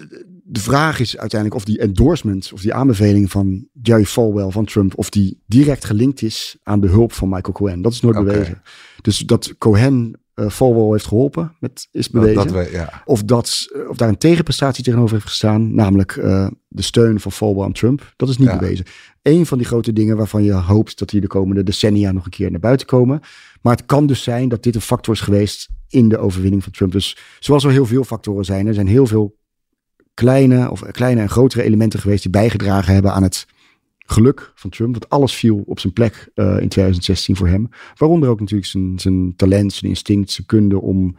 de 0.52 0.60
vraag 0.60 1.00
is 1.00 1.18
uiteindelijk 1.18 1.60
of 1.60 1.66
die 1.66 1.80
endorsement 1.80 2.54
of 2.54 2.62
die 2.62 2.74
aanbeveling 2.74 3.32
van 3.32 3.68
Jerry 3.82 4.06
Falwell 4.06 4.50
van 4.50 4.66
Trump, 4.66 4.98
of 4.98 5.10
die 5.10 5.42
direct 5.46 5.86
gelinkt 5.86 6.22
is 6.22 6.58
aan 6.64 6.80
de 6.80 6.88
hulp 6.88 7.14
van 7.14 7.30
Michael 7.30 7.54
Cohen. 7.54 7.82
Dat 7.82 7.92
is 7.92 8.02
nooit 8.02 8.18
okay. 8.18 8.32
bewezen. 8.32 8.62
Dus 9.02 9.18
dat 9.18 9.58
Cohen 9.58 10.20
uh, 10.36 10.50
Falwell 10.50 10.92
heeft 10.92 11.06
geholpen, 11.06 11.56
met, 11.60 11.88
is 11.92 12.10
bewezen. 12.10 12.36
Dat, 12.36 12.50
dat 12.50 12.66
we, 12.66 12.72
ja. 12.72 13.02
of, 13.06 13.24
dat, 13.24 13.68
of 13.88 13.98
daar 13.98 14.10
een 14.10 14.18
tegenprestatie 14.18 14.84
tegenover 14.84 15.14
heeft 15.14 15.28
gestaan, 15.28 15.76
namelijk 15.76 16.16
uh, 16.16 16.48
de 16.68 16.82
steun 16.82 17.20
van 17.20 17.32
Falwell 17.32 17.64
aan 17.64 17.72
Trump. 17.72 18.14
Dat 18.16 18.30
is 18.30 18.38
niet 18.38 18.58
bewezen. 18.60 18.86
Eén 19.22 19.46
van 19.46 19.58
die 19.58 19.68
grote 19.68 19.94
dingen 19.94 20.18
waarvan 20.18 20.44
je 20.44 20.54
hoopt 20.54 21.00
dat 21.00 21.10
die 21.10 21.22
de 21.22 21.28
komende 21.28 21.64
decennia 21.64 22.12
nog 22.12 22.26
een 22.26 22.32
keer 22.32 22.52
naar 22.52 22.60
buiten 22.60 22.88
komen. 22.88 23.20
Maar 23.62 23.76
het 23.76 23.86
kan 23.86 24.08
dus 24.08 24.24
zijn 24.24 24.50
dat 24.50 24.64
dit 24.64 24.76
een 24.76 24.82
factor 24.82 25.14
is 25.14 25.22
geweest 25.22 25.70
in 25.88 26.10
de 26.10 26.18
overwinning 26.18 26.64
van 26.64 26.72
Trump. 26.72 26.92
Dus 26.92 27.18
zoals 27.40 27.64
er 27.64 27.72
heel 27.72 27.86
veel 27.86 28.04
factoren 28.04 28.46
zijn, 28.46 28.68
er 28.68 28.74
zijn 28.74 28.88
heel 28.88 29.08
veel 29.08 29.40
kleine, 30.14 30.72
of 30.72 30.82
kleine 30.92 31.22
en 31.22 31.30
grotere 31.30 31.64
elementen 31.64 32.00
geweest 32.00 32.22
die 32.22 32.32
bijgedragen 32.32 32.94
hebben 32.94 33.14
aan 33.14 33.24
het 33.24 33.46
geluk 33.98 34.52
van 34.56 34.70
Trump. 34.70 34.94
Dat 34.94 35.10
alles 35.10 35.36
viel 35.36 35.64
op 35.66 35.80
zijn 35.80 35.94
plek 35.94 36.30
uh, 36.36 36.46
in 36.46 36.70
2016 36.70 37.36
voor 37.36 37.48
hem. 37.48 37.70
Waaronder 37.96 38.30
ook 38.30 38.40
natuurlijk 38.40 38.70
zijn, 38.70 39.00
zijn 39.00 39.36
talent, 39.36 39.74
zijn 39.74 39.92
instinct, 39.92 40.32
zijn 40.32 40.48
kunde 40.48 40.82
om 40.82 41.16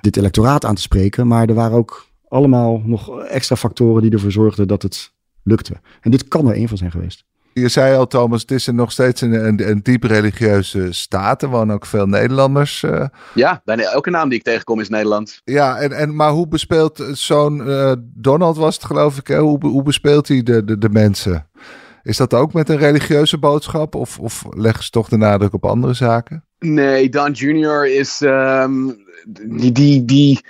dit 0.00 0.16
electoraat 0.16 0.64
aan 0.64 0.74
te 0.74 0.82
spreken. 0.82 1.26
Maar 1.26 1.48
er 1.48 1.54
waren 1.54 1.76
ook 1.76 2.06
allemaal 2.28 2.82
nog 2.84 3.20
extra 3.20 3.56
factoren 3.56 4.02
die 4.02 4.10
ervoor 4.10 4.32
zorgden 4.32 4.68
dat 4.68 4.82
het 4.82 5.12
lukte. 5.42 5.80
En 6.00 6.10
dit 6.10 6.28
kan 6.28 6.48
er 6.48 6.56
een 6.56 6.68
van 6.68 6.76
zijn 6.76 6.90
geweest. 6.90 7.27
Je 7.58 7.68
zei 7.68 7.96
al, 7.96 8.06
Thomas, 8.06 8.40
het 8.40 8.50
is 8.50 8.66
er 8.66 8.74
nog 8.74 8.92
steeds 8.92 9.20
een, 9.20 9.46
een, 9.46 9.68
een 9.68 9.80
diep 9.82 10.02
religieuze 10.02 10.92
staat. 10.92 11.42
Er 11.42 11.48
wonen 11.48 11.74
ook 11.74 11.86
veel 11.86 12.06
Nederlanders. 12.06 12.82
Uh... 12.82 13.04
Ja, 13.34 13.60
bijna 13.64 13.82
elke 13.82 14.10
naam 14.10 14.28
die 14.28 14.38
ik 14.38 14.44
tegenkom 14.44 14.80
is 14.80 14.88
Nederlands. 14.88 15.40
Ja, 15.44 15.78
en, 15.78 15.92
en, 15.92 16.16
maar 16.16 16.30
hoe 16.30 16.48
bespeelt 16.48 17.04
zo'n 17.12 17.56
uh, 17.56 17.92
Donald 18.00 18.56
was 18.56 18.74
het 18.74 18.84
geloof 18.84 19.18
ik, 19.18 19.26
hè? 19.26 19.38
Hoe, 19.38 19.66
hoe 19.66 19.82
bespeelt 19.82 20.28
hij 20.28 20.42
de, 20.42 20.64
de, 20.64 20.78
de 20.78 20.88
mensen? 20.88 21.46
Is 22.02 22.16
dat 22.16 22.34
ook 22.34 22.52
met 22.52 22.68
een 22.68 22.78
religieuze 22.78 23.38
boodschap 23.38 23.94
of, 23.94 24.18
of 24.18 24.44
leggen 24.50 24.84
ze 24.84 24.90
toch 24.90 25.08
de 25.08 25.16
nadruk 25.16 25.52
op 25.52 25.64
andere 25.64 25.94
zaken? 25.94 26.44
Nee, 26.58 27.08
Don 27.08 27.32
Jr. 27.32 27.86
is 27.86 28.20
um, 28.20 28.96
die, 29.28 29.72
die, 29.72 30.04
die 30.04 30.40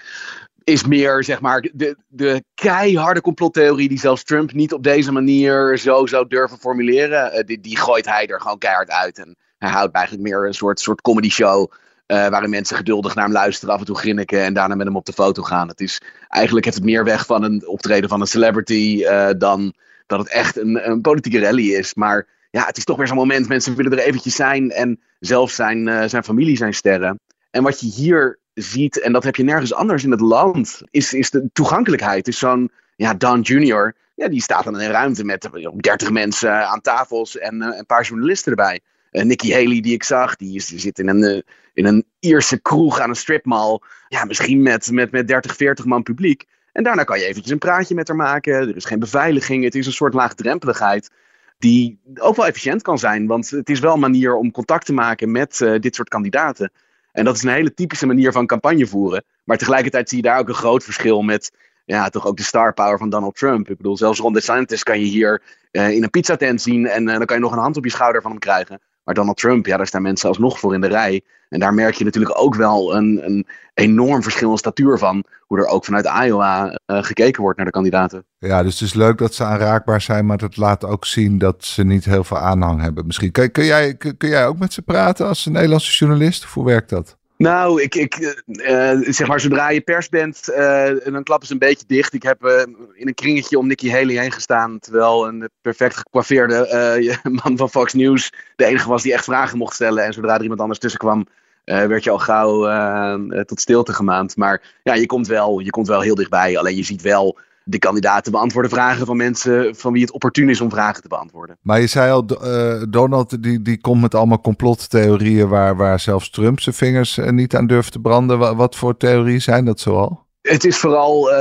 is 0.68 0.84
meer, 0.84 1.24
zeg 1.24 1.40
maar, 1.40 1.68
de, 1.72 1.96
de 2.08 2.44
keiharde 2.54 3.20
complottheorie 3.20 3.88
die 3.88 3.98
zelfs 3.98 4.24
Trump 4.24 4.52
niet 4.52 4.72
op 4.72 4.82
deze 4.82 5.12
manier 5.12 5.78
zo 5.78 6.06
zou 6.06 6.28
durven 6.28 6.58
formuleren. 6.58 7.48
Uh, 7.50 7.58
die, 7.60 7.78
gooit 7.78 8.06
hij 8.06 8.26
er 8.26 8.40
gewoon 8.40 8.58
keihard 8.58 8.90
uit. 8.90 9.18
En 9.18 9.36
hij 9.58 9.70
houdt 9.70 9.94
eigenlijk 9.94 10.28
meer 10.28 10.46
een 10.46 10.54
soort, 10.54 10.80
soort 10.80 11.00
comedy 11.00 11.30
show. 11.30 11.72
Uh, 12.06 12.28
waarin 12.28 12.50
mensen 12.50 12.76
geduldig 12.76 13.14
naar 13.14 13.24
hem 13.24 13.32
luisteren, 13.32 13.74
af 13.74 13.80
en 13.80 13.86
toe 13.86 13.96
grinniken 13.96 14.42
en 14.42 14.54
daarna 14.54 14.74
met 14.74 14.86
hem 14.86 14.96
op 14.96 15.04
de 15.04 15.12
foto 15.12 15.42
gaan. 15.42 15.68
Het 15.68 15.80
is 15.80 16.00
eigenlijk 16.28 16.64
heeft 16.64 16.76
het 16.76 16.86
meer 16.86 17.04
weg 17.04 17.26
van 17.26 17.42
een 17.42 17.66
optreden 17.66 18.08
van 18.08 18.20
een 18.20 18.26
celebrity 18.26 19.02
uh, 19.02 19.28
dan 19.38 19.74
dat 20.06 20.18
het 20.18 20.28
echt 20.28 20.56
een, 20.56 20.90
een 20.90 21.00
politieke 21.00 21.40
rally 21.40 21.74
is. 21.74 21.94
Maar 21.94 22.26
ja, 22.50 22.66
het 22.66 22.76
is 22.76 22.84
toch 22.84 22.96
weer 22.96 23.06
zo'n 23.06 23.16
moment. 23.16 23.48
Mensen 23.48 23.76
willen 23.76 23.92
er 23.92 24.04
eventjes 24.04 24.34
zijn 24.34 24.70
en 24.70 25.00
zelf 25.20 25.50
zijn, 25.50 26.08
zijn 26.10 26.24
familie 26.24 26.56
zijn 26.56 26.74
sterren. 26.74 27.20
En 27.50 27.62
wat 27.62 27.80
je 27.80 27.86
hier 27.86 28.38
ziet, 28.62 29.00
en 29.00 29.12
dat 29.12 29.24
heb 29.24 29.36
je 29.36 29.42
nergens 29.42 29.74
anders 29.74 30.04
in 30.04 30.10
het 30.10 30.20
land, 30.20 30.82
is, 30.90 31.12
is 31.12 31.30
de 31.30 31.48
toegankelijkheid. 31.52 32.28
Is 32.28 32.38
zo'n 32.38 32.70
ja, 32.96 33.14
Don 33.14 33.40
Jr., 33.40 33.94
ja, 34.14 34.28
die 34.28 34.42
staat 34.42 34.64
dan 34.64 34.74
in 34.74 34.86
een 34.86 34.90
ruimte 34.90 35.24
met 35.24 35.48
30 35.76 36.10
mensen 36.10 36.68
aan 36.68 36.80
tafels 36.80 37.38
en 37.38 37.54
uh, 37.54 37.76
een 37.76 37.86
paar 37.86 38.04
journalisten 38.04 38.50
erbij. 38.50 38.80
Uh, 39.12 39.22
Nikki 39.22 39.52
Haley, 39.52 39.80
die 39.80 39.92
ik 39.92 40.02
zag, 40.02 40.36
die, 40.36 40.54
is, 40.54 40.66
die 40.66 40.78
zit 40.78 40.98
in 40.98 41.08
een, 41.08 41.22
uh, 41.22 41.40
in 41.74 41.86
een 41.86 42.04
Ierse 42.20 42.60
kroeg 42.60 43.00
aan 43.00 43.08
een 43.08 43.16
stripmall. 43.16 43.80
Ja, 44.08 44.24
misschien 44.24 44.62
met, 44.62 44.90
met, 44.90 45.10
met 45.10 45.28
30, 45.28 45.56
40 45.56 45.84
man 45.84 46.02
publiek. 46.02 46.44
En 46.72 46.82
daarna 46.82 47.04
kan 47.04 47.18
je 47.18 47.24
eventjes 47.24 47.52
een 47.52 47.58
praatje 47.58 47.94
met 47.94 48.08
haar 48.08 48.16
maken. 48.16 48.54
Er 48.54 48.76
is 48.76 48.84
geen 48.84 48.98
beveiliging. 48.98 49.64
Het 49.64 49.74
is 49.74 49.86
een 49.86 49.92
soort 49.92 50.14
laagdrempeligheid 50.14 51.10
die 51.58 52.00
ook 52.14 52.36
wel 52.36 52.46
efficiënt 52.46 52.82
kan 52.82 52.98
zijn. 52.98 53.26
Want 53.26 53.50
het 53.50 53.70
is 53.70 53.80
wel 53.80 53.94
een 53.94 54.00
manier 54.00 54.36
om 54.36 54.50
contact 54.50 54.86
te 54.86 54.92
maken 54.92 55.30
met 55.30 55.58
dit 55.80 55.94
soort 55.94 56.08
kandidaten. 56.08 56.72
En 57.18 57.24
dat 57.24 57.36
is 57.36 57.42
een 57.42 57.50
hele 57.50 57.74
typische 57.74 58.06
manier 58.06 58.32
van 58.32 58.46
campagne 58.46 58.86
voeren. 58.86 59.24
Maar 59.44 59.56
tegelijkertijd 59.56 60.08
zie 60.08 60.16
je 60.18 60.22
daar 60.22 60.38
ook 60.38 60.48
een 60.48 60.54
groot 60.54 60.84
verschil 60.84 61.22
met 61.22 61.52
ja, 61.84 62.08
toch 62.08 62.26
ook 62.26 62.36
de 62.36 62.42
star 62.42 62.74
power 62.74 62.98
van 62.98 63.10
Donald 63.10 63.36
Trump. 63.36 63.70
Ik 63.70 63.76
bedoel, 63.76 63.96
zelfs 63.96 64.20
Ron 64.20 64.32
DeSantis 64.32 64.82
kan 64.82 65.00
je 65.00 65.06
hier 65.06 65.42
uh, 65.72 65.90
in 65.90 66.02
een 66.02 66.10
pizzatent 66.10 66.62
zien 66.62 66.86
en 66.86 67.08
uh, 67.08 67.16
dan 67.16 67.26
kan 67.26 67.36
je 67.36 67.42
nog 67.42 67.52
een 67.52 67.58
hand 67.58 67.76
op 67.76 67.84
je 67.84 67.90
schouder 67.90 68.22
van 68.22 68.30
hem 68.30 68.40
krijgen. 68.40 68.80
Maar 69.08 69.16
Donald 69.16 69.36
Trump, 69.36 69.66
ja, 69.66 69.76
daar 69.76 69.86
staan 69.86 70.02
mensen 70.02 70.28
alsnog 70.28 70.58
voor 70.58 70.74
in 70.74 70.80
de 70.80 70.86
rij. 70.86 71.22
En 71.48 71.60
daar 71.60 71.74
merk 71.74 71.94
je 71.94 72.04
natuurlijk 72.04 72.40
ook 72.40 72.54
wel 72.54 72.96
een, 72.96 73.20
een 73.24 73.46
enorm 73.74 74.22
verschil 74.22 74.50
in 74.50 74.56
statuur 74.56 74.98
van. 74.98 75.24
Hoe 75.40 75.58
er 75.58 75.66
ook 75.66 75.84
vanuit 75.84 76.10
Iowa 76.24 76.78
uh, 76.86 77.02
gekeken 77.02 77.42
wordt 77.42 77.56
naar 77.56 77.66
de 77.66 77.72
kandidaten. 77.72 78.24
Ja, 78.38 78.62
dus 78.62 78.72
het 78.72 78.88
is 78.88 78.94
leuk 78.94 79.18
dat 79.18 79.34
ze 79.34 79.44
aanraakbaar 79.44 80.00
zijn, 80.00 80.26
maar 80.26 80.38
het 80.38 80.56
laat 80.56 80.84
ook 80.84 81.04
zien 81.04 81.38
dat 81.38 81.64
ze 81.64 81.84
niet 81.84 82.04
heel 82.04 82.24
veel 82.24 82.38
aanhang 82.38 82.80
hebben. 82.80 83.06
Misschien 83.06 83.30
kun, 83.30 83.50
kun, 83.50 83.64
jij, 83.64 83.94
kun, 83.94 84.16
kun 84.16 84.28
jij 84.28 84.46
ook 84.46 84.58
met 84.58 84.72
ze 84.72 84.82
praten 84.82 85.26
als 85.26 85.46
een 85.46 85.52
Nederlandse 85.52 86.04
journalist? 86.04 86.44
Of 86.44 86.54
hoe 86.54 86.64
werkt 86.64 86.90
dat? 86.90 87.17
Nou, 87.38 87.82
ik, 87.82 87.94
ik, 87.94 88.36
uh, 88.46 88.92
zeg 89.00 89.26
maar, 89.26 89.40
zodra 89.40 89.70
je 89.70 89.80
pers 89.80 90.08
bent, 90.08 90.48
uh, 90.50 90.90
dan 91.04 91.22
klappen 91.22 91.46
ze 91.46 91.52
een 91.52 91.58
beetje 91.58 91.86
dicht. 91.86 92.14
Ik 92.14 92.22
heb 92.22 92.44
uh, 92.44 92.60
in 92.92 93.08
een 93.08 93.14
kringetje 93.14 93.58
om 93.58 93.66
Nikki 93.66 93.90
Haley 93.90 94.20
heen 94.20 94.32
gestaan. 94.32 94.78
Terwijl 94.78 95.26
een 95.26 95.50
perfect 95.60 95.96
gekwaffeerde 95.96 97.18
man 97.42 97.56
van 97.56 97.70
Fox 97.70 97.92
News 97.92 98.32
de 98.56 98.64
enige 98.64 98.88
was 98.88 99.02
die 99.02 99.12
echt 99.12 99.24
vragen 99.24 99.58
mocht 99.58 99.74
stellen. 99.74 100.04
En 100.04 100.12
zodra 100.12 100.34
er 100.34 100.42
iemand 100.42 100.60
anders 100.60 100.78
tussen 100.78 101.00
kwam, 101.00 101.26
werd 101.64 102.04
je 102.04 102.10
al 102.10 102.18
gauw 102.18 103.44
tot 103.44 103.60
stilte 103.60 103.92
gemaand. 103.92 104.36
Maar 104.36 104.62
ja, 104.82 104.94
je 104.94 105.06
komt, 105.06 105.26
wel, 105.26 105.58
je 105.58 105.70
komt 105.70 105.88
wel 105.88 106.00
heel 106.00 106.14
dichtbij. 106.14 106.58
Alleen 106.58 106.76
je 106.76 106.84
ziet 106.84 107.02
wel 107.02 107.38
de 107.68 107.78
kandidaten 107.78 108.32
beantwoorden 108.32 108.70
vragen 108.70 109.06
van 109.06 109.16
mensen 109.16 109.76
van 109.76 109.92
wie 109.92 110.02
het 110.02 110.12
opportun 110.12 110.48
is 110.48 110.60
om 110.60 110.70
vragen 110.70 111.02
te 111.02 111.08
beantwoorden. 111.08 111.58
Maar 111.60 111.80
je 111.80 111.86
zei 111.86 112.10
al, 112.10 112.24
uh, 112.30 112.82
Donald 112.88 113.42
die, 113.42 113.62
die 113.62 113.80
komt 113.80 114.00
met 114.00 114.14
allemaal 114.14 114.40
complottheorieën 114.40 115.48
waar, 115.48 115.76
waar 115.76 116.00
zelfs 116.00 116.30
Trump 116.30 116.60
zijn 116.60 116.74
vingers 116.74 117.18
uh, 117.18 117.30
niet 117.30 117.54
aan 117.54 117.66
durft 117.66 117.92
te 117.92 118.00
branden. 118.00 118.38
Wat, 118.38 118.56
wat 118.56 118.76
voor 118.76 118.96
theorieën 118.96 119.42
zijn 119.42 119.64
dat 119.64 119.80
zoal? 119.80 120.26
Het 120.40 120.64
is 120.64 120.78
vooral, 120.78 121.30
uh, 121.30 121.36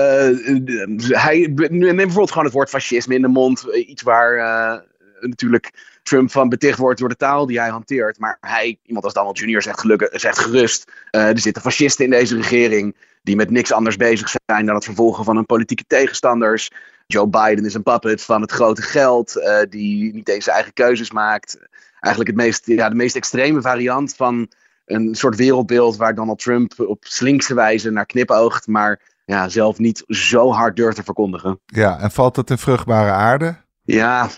hij 1.08 1.54
neemt 1.70 1.96
bijvoorbeeld 1.96 2.32
gewoon 2.32 2.46
het 2.46 2.54
woord 2.54 2.70
fascisme 2.70 3.16
in 3.16 3.22
de 3.22 3.28
mond. 3.28 3.66
Iets 3.88 4.02
waar 4.02 4.86
natuurlijk 5.20 5.74
Trump 6.04 6.32
van 6.32 6.50
beticht 6.50 6.78
wordt 6.78 7.00
door 7.00 7.10
de 7.10 7.16
taal 7.16 7.46
die 7.46 7.60
hij 7.60 7.70
hanteert. 7.70 8.20
Maar 8.20 8.38
hij, 8.42 8.80
iemand 8.84 9.06
als 9.06 9.14
Donald 9.14 9.40
Jr. 9.40 9.62
zegt, 9.62 9.80
gelukkig, 9.80 10.10
zegt 10.12 10.40
gerust, 10.40 10.92
er 11.12 11.40
zitten 11.40 11.62
fascisten 11.62 12.06
in 12.06 12.12
deze 12.12 12.36
regering 12.36 12.96
die 13.28 13.36
met 13.36 13.50
niks 13.50 13.72
anders 13.72 13.96
bezig 13.96 14.36
zijn 14.46 14.66
dan 14.66 14.76
het 14.76 14.84
vervolgen 14.84 15.24
van 15.24 15.36
hun 15.36 15.46
politieke 15.46 15.84
tegenstanders. 15.88 16.72
Joe 17.08 17.28
Biden 17.28 17.66
is 17.66 17.74
een 17.74 17.84
puppet 17.84 18.22
van 18.22 18.42
het 18.42 18.52
grote 18.52 18.82
geld, 18.82 19.38
uh, 19.38 19.60
die 19.70 20.14
niet 20.14 20.30
eens 20.30 20.44
zijn 20.44 20.56
eigen 20.56 20.74
keuzes 20.74 21.12
maakt. 21.12 21.58
Eigenlijk 22.00 22.36
het 22.36 22.46
meest, 22.46 22.66
ja, 22.66 22.90
de 22.90 22.96
meest 22.96 23.16
extreme 23.16 23.62
variant 23.62 24.16
van 24.16 24.48
een 24.86 25.16
soort 25.16 25.36
wereldbeeld 25.36 25.96
waar 25.96 26.16
Donald 26.16 26.40
Trump 26.40 26.74
op 26.78 27.06
slinkse 27.06 27.54
wijze 27.54 27.90
naar 27.90 28.06
knipoogt, 28.06 28.68
maar 28.68 29.02
ja, 29.26 29.50
zelf 29.50 29.78
niet 29.78 30.04
zo 30.08 30.52
hard 30.52 30.76
durft 30.76 30.96
te 30.96 31.04
verkondigen. 31.04 31.60
Ja, 31.66 32.00
en 32.00 32.12
valt 32.12 32.36
dat 32.36 32.50
in 32.50 32.58
vruchtbare 32.58 33.12
aarde? 33.12 33.56
Ja, 33.84 34.30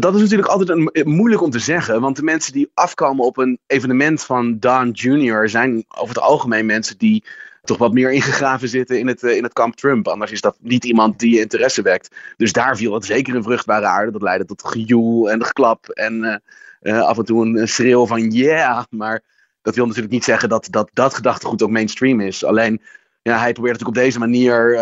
dat 0.00 0.14
is 0.14 0.20
natuurlijk 0.20 0.48
altijd 0.48 0.68
een, 0.68 0.90
moeilijk 1.14 1.42
om 1.42 1.50
te 1.50 1.58
zeggen. 1.58 2.00
Want 2.00 2.16
de 2.16 2.22
mensen 2.22 2.52
die 2.52 2.70
afkomen 2.74 3.24
op 3.24 3.36
een 3.36 3.58
evenement 3.66 4.22
van 4.22 4.58
Don 4.58 4.90
Jr. 4.90 5.48
zijn 5.48 5.84
over 5.88 6.14
het 6.14 6.24
algemeen 6.24 6.66
mensen 6.66 6.98
die 6.98 7.24
toch 7.62 7.78
wat 7.78 7.92
meer 7.92 8.12
ingegraven 8.12 8.68
zitten 8.68 8.98
in 8.98 9.06
het, 9.06 9.22
eh, 9.22 9.36
in 9.36 9.42
het 9.42 9.52
kamp 9.52 9.76
Trump. 9.76 10.08
Anders 10.08 10.30
is 10.30 10.40
dat 10.40 10.56
niet 10.60 10.84
iemand 10.84 11.18
die 11.18 11.34
je 11.34 11.40
interesse 11.40 11.82
wekt. 11.82 12.16
Dus 12.36 12.52
daar 12.52 12.76
viel 12.76 12.94
het 12.94 13.04
zeker 13.04 13.34
in 13.34 13.42
vruchtbare 13.42 13.86
aarde. 13.86 14.12
Dat 14.12 14.22
leidde 14.22 14.44
tot 14.44 14.68
gejoel 14.68 15.30
en 15.30 15.44
geklap 15.44 15.88
en 15.88 16.14
uh, 16.14 16.36
uh, 16.94 17.02
af 17.02 17.18
en 17.18 17.24
toe 17.24 17.46
een, 17.46 17.68
schreeuw 17.68 18.06
van 18.06 18.30
yeah. 18.30 18.84
Maar 18.90 19.22
dat 19.62 19.74
wil 19.74 19.86
natuurlijk 19.86 20.12
niet 20.12 20.24
zeggen 20.24 20.48
dat 20.48 20.66
dat, 20.70 20.90
dat 20.92 21.14
gedachtegoed 21.14 21.62
ook 21.62 21.70
mainstream 21.70 22.20
is. 22.20 22.44
Alleen 22.44 22.80
ja, 23.22 23.38
hij 23.38 23.52
probeert 23.52 23.78
natuurlijk 23.78 23.98
op 23.98 24.04
deze 24.04 24.18
manier 24.18 24.76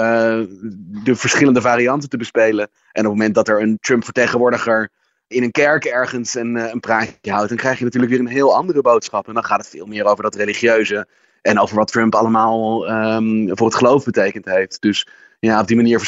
de 1.05 1.17
verschillende 1.17 1.61
varianten 1.61 2.09
te 2.09 2.17
bespelen. 2.17 2.69
En 2.93 3.05
op 3.05 3.11
het 3.11 3.19
moment 3.19 3.35
dat 3.35 3.49
er 3.49 3.63
een 3.63 3.79
Trump-vertegenwoordiger 3.81 4.89
in 5.27 5.43
een 5.43 5.51
kerk 5.51 5.85
ergens 5.85 6.35
een, 6.35 6.55
een 6.55 6.81
praatje 6.81 7.33
houdt, 7.33 7.49
dan 7.49 7.59
krijg 7.59 7.79
je 7.79 7.85
natuurlijk 7.85 8.13
weer 8.13 8.21
een 8.21 8.27
heel 8.27 8.57
andere 8.57 8.81
boodschap. 8.81 9.29
En 9.29 9.35
dan 9.35 9.45
gaat 9.45 9.59
het 9.59 9.69
veel 9.69 9.87
meer 9.87 10.05
over 10.05 10.23
dat 10.23 10.35
religieuze 10.35 11.07
en 11.43 11.59
over 11.59 11.77
wat 11.77 11.93
Trump 11.93 12.15
allemaal 12.15 12.91
um, 12.91 13.57
voor 13.57 13.67
het 13.67 13.77
geloof 13.77 14.05
betekend 14.05 14.45
heeft. 14.45 14.81
Dus 14.81 15.07
ja, 15.41 15.61
op 15.61 15.67
die 15.67 15.77
manier 15.77 15.99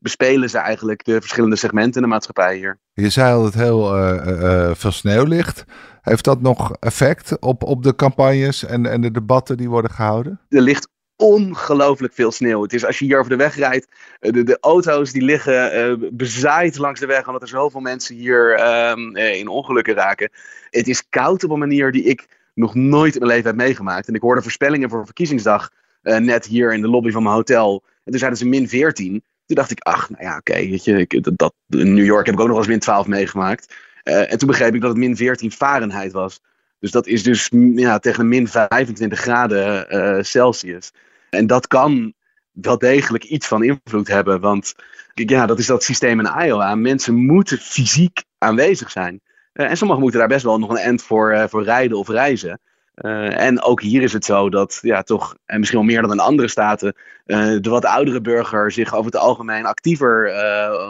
bespelen 0.00 0.50
ze 0.50 0.58
eigenlijk 0.58 1.04
de 1.04 1.20
verschillende 1.20 1.56
segmenten 1.56 1.94
in 1.94 2.02
de 2.02 2.14
maatschappij 2.14 2.56
hier. 2.56 2.78
Je 2.92 3.10
zei 3.10 3.34
al 3.34 3.42
dat 3.42 3.54
heel 3.54 3.96
uh, 3.96 4.26
uh, 4.26 4.70
veel 4.74 4.92
sneeuw 4.92 5.24
ligt. 5.24 5.64
Heeft 6.02 6.24
dat 6.24 6.40
nog 6.40 6.76
effect 6.80 7.38
op, 7.40 7.62
op 7.62 7.82
de 7.82 7.94
campagnes 7.94 8.64
en, 8.64 8.86
en 8.86 9.00
de 9.00 9.10
debatten 9.10 9.56
die 9.56 9.68
worden 9.68 9.90
gehouden? 9.90 10.40
Er 10.48 10.60
ligt 10.60 10.88
ongelooflijk 11.16 12.14
veel 12.14 12.32
sneeuw. 12.32 12.62
Het 12.62 12.72
is 12.72 12.84
als 12.84 12.98
je 12.98 13.04
hier 13.04 13.18
over 13.18 13.30
de 13.30 13.36
weg 13.36 13.56
rijdt, 13.56 13.88
de, 14.20 14.42
de 14.42 14.58
auto's 14.60 15.12
die 15.12 15.22
liggen 15.22 15.90
uh, 15.90 16.08
bezaaid 16.12 16.78
langs 16.78 17.00
de 17.00 17.06
weg, 17.06 17.26
omdat 17.26 17.42
er 17.42 17.48
zoveel 17.48 17.80
mensen 17.80 18.14
hier 18.14 18.60
um, 18.90 19.16
in 19.16 19.48
ongelukken 19.48 19.94
raken. 19.94 20.30
Het 20.70 20.88
is 20.88 21.08
koud 21.08 21.44
op 21.44 21.50
een 21.50 21.58
manier 21.58 21.92
die 21.92 22.02
ik 22.02 22.37
nog 22.58 22.74
nooit 22.74 23.14
in 23.14 23.20
mijn 23.20 23.32
leven 23.32 23.46
heb 23.46 23.56
meegemaakt. 23.56 24.08
En 24.08 24.14
ik 24.14 24.20
hoorde 24.20 24.42
voorspellingen 24.42 24.90
voor 24.90 25.04
verkiezingsdag 25.04 25.70
uh, 26.02 26.16
net 26.16 26.46
hier 26.46 26.72
in 26.72 26.80
de 26.80 26.88
lobby 26.88 27.10
van 27.10 27.22
mijn 27.22 27.34
hotel. 27.34 27.82
En 27.84 28.10
toen 28.10 28.18
zeiden 28.18 28.38
ze 28.38 28.46
min 28.46 28.68
14. 28.68 29.24
Toen 29.46 29.56
dacht 29.56 29.70
ik, 29.70 29.80
ach, 29.80 30.10
nou 30.10 30.22
ja, 30.22 30.36
oké, 30.36 30.56
je, 30.56 31.06
dat, 31.36 31.54
in 31.68 31.94
New 31.94 32.04
York 32.04 32.26
heb 32.26 32.34
ik 32.34 32.40
ook 32.40 32.48
nog 32.48 32.56
eens 32.56 32.66
min 32.66 32.78
12 32.78 33.06
meegemaakt. 33.06 33.74
Uh, 34.04 34.32
en 34.32 34.38
toen 34.38 34.48
begreep 34.48 34.74
ik 34.74 34.80
dat 34.80 34.90
het 34.90 34.98
min 34.98 35.16
14 35.16 35.52
Fahrenheit 35.52 36.12
was. 36.12 36.40
Dus 36.78 36.90
dat 36.90 37.06
is 37.06 37.22
dus 37.22 37.50
ja, 37.74 37.98
tegen 37.98 38.28
min 38.28 38.48
25 38.48 39.20
graden 39.20 40.24
Celsius. 40.24 40.92
En 41.30 41.46
dat 41.46 41.66
kan 41.66 42.14
wel 42.50 42.78
degelijk 42.78 43.24
iets 43.24 43.46
van 43.46 43.64
invloed 43.64 44.08
hebben. 44.08 44.40
Want 44.40 44.74
ja, 45.14 45.46
dat 45.46 45.58
is 45.58 45.66
dat 45.66 45.82
systeem 45.82 46.20
in 46.20 46.32
Iowa. 46.46 46.74
Mensen 46.74 47.14
moeten 47.14 47.58
fysiek 47.58 48.24
aanwezig 48.38 48.90
zijn. 48.90 49.20
En 49.66 49.76
sommigen 49.76 50.02
moeten 50.02 50.20
daar 50.20 50.28
best 50.28 50.44
wel 50.44 50.58
nog 50.58 50.70
een 50.70 50.76
end 50.76 51.02
voor, 51.02 51.48
voor 51.48 51.64
rijden 51.64 51.98
of 51.98 52.08
reizen. 52.08 52.60
Uh, 52.96 53.40
en 53.40 53.62
ook 53.62 53.82
hier 53.82 54.02
is 54.02 54.12
het 54.12 54.24
zo 54.24 54.50
dat 54.50 54.78
ja, 54.82 55.02
toch, 55.02 55.36
en 55.46 55.58
misschien 55.58 55.78
wel 55.78 55.88
meer 55.88 56.02
dan 56.02 56.12
in 56.12 56.18
andere 56.18 56.48
staten, 56.48 56.94
de 57.26 57.60
wat 57.62 57.84
oudere 57.84 58.20
burger 58.20 58.72
zich 58.72 58.94
over 58.94 59.04
het 59.04 59.20
algemeen 59.20 59.66
actiever 59.66 60.32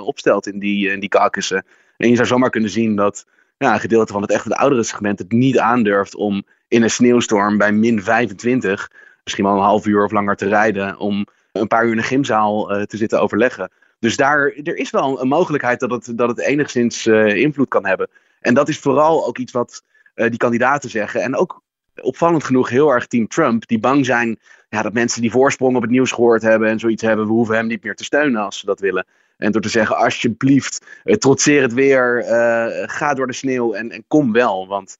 opstelt 0.05 0.47
in 0.47 0.59
die, 0.59 0.91
in 0.91 1.01
die 1.01 1.09
caucussen. 1.09 1.65
En 1.97 2.09
je 2.09 2.15
zou 2.15 2.27
zomaar 2.27 2.51
kunnen 2.51 2.71
zien 2.71 2.97
dat 2.97 3.27
ja, 3.59 3.75
een 3.75 3.81
gedeelte 3.81 4.13
van 4.13 4.23
het 4.23 4.31
echt 4.31 4.45
het 4.45 4.53
oudere 4.53 4.83
segment 4.83 5.19
het 5.19 5.33
niet 5.33 5.59
aandurft 5.59 6.15
om 6.15 6.43
in 6.69 6.83
een 6.83 6.91
sneeuwstorm 6.91 7.59
bij 7.59 7.73
min 7.73 8.03
25, 8.03 8.91
misschien 9.25 9.45
wel 9.45 9.55
een 9.55 9.61
half 9.61 9.87
uur 9.87 10.05
of 10.05 10.11
langer 10.11 10.37
te 10.37 10.49
rijden, 10.49 10.99
om 10.99 11.27
een 11.53 11.69
paar 11.69 11.85
uur 11.85 11.93
in 11.93 11.99
een 11.99 12.05
gymzaal 12.05 12.67
te 12.87 12.97
zitten 12.97 13.21
overleggen. 13.21 13.71
Dus 13.99 14.17
daar 14.17 14.53
er 14.63 14.77
is 14.77 14.91
wel 14.91 15.21
een 15.21 15.29
mogelijkheid 15.29 15.81
dat 15.81 15.91
het, 15.91 16.19
dat 16.19 16.29
het 16.29 16.39
enigszins 16.39 17.07
invloed 17.07 17.69
kan 17.69 17.87
hebben. 17.87 18.09
En 18.41 18.55
dat 18.55 18.69
is 18.69 18.79
vooral 18.79 19.27
ook 19.27 19.39
iets 19.39 19.53
wat 19.53 19.83
die 20.15 20.37
kandidaten 20.37 20.91
zeggen. 20.91 21.23
En 21.23 21.37
ook 21.37 21.63
opvallend 22.01 22.45
genoeg 22.45 22.69
heel 22.69 22.91
erg 22.91 23.07
team 23.07 23.29
Trump, 23.29 23.67
die 23.67 23.79
bang 23.79 24.05
zijn 24.05 24.39
ja, 24.69 24.83
dat 24.83 24.93
mensen 24.93 25.21
die 25.21 25.31
voorsprong 25.31 25.77
op 25.77 25.83
het 25.83 25.91
nieuws 25.91 26.13
gehoord 26.13 26.43
hebben 26.43 26.69
en 26.69 26.79
zoiets 26.79 27.03
hebben, 27.03 27.27
we 27.27 27.33
hoeven 27.33 27.57
hem 27.57 27.67
niet 27.67 27.85
meer 27.85 27.95
te 27.95 28.05
steunen 28.05 28.43
als 28.43 28.59
ze 28.59 28.67
dat 28.67 28.81
willen. 28.81 29.07
En 29.37 29.53
door 29.53 29.61
te 29.61 29.69
zeggen, 29.69 29.97
alsjeblieft, 29.97 30.87
uh, 31.05 31.15
trotseer 31.15 31.63
het 31.63 31.73
weer, 31.73 32.25
uh, 32.25 32.89
ga 32.89 33.15
door 33.15 33.27
de 33.27 33.33
sneeuw 33.33 33.73
en, 33.73 33.91
en, 33.91 34.05
kom 34.09 34.33
wel, 34.33 34.67
want 34.69 34.99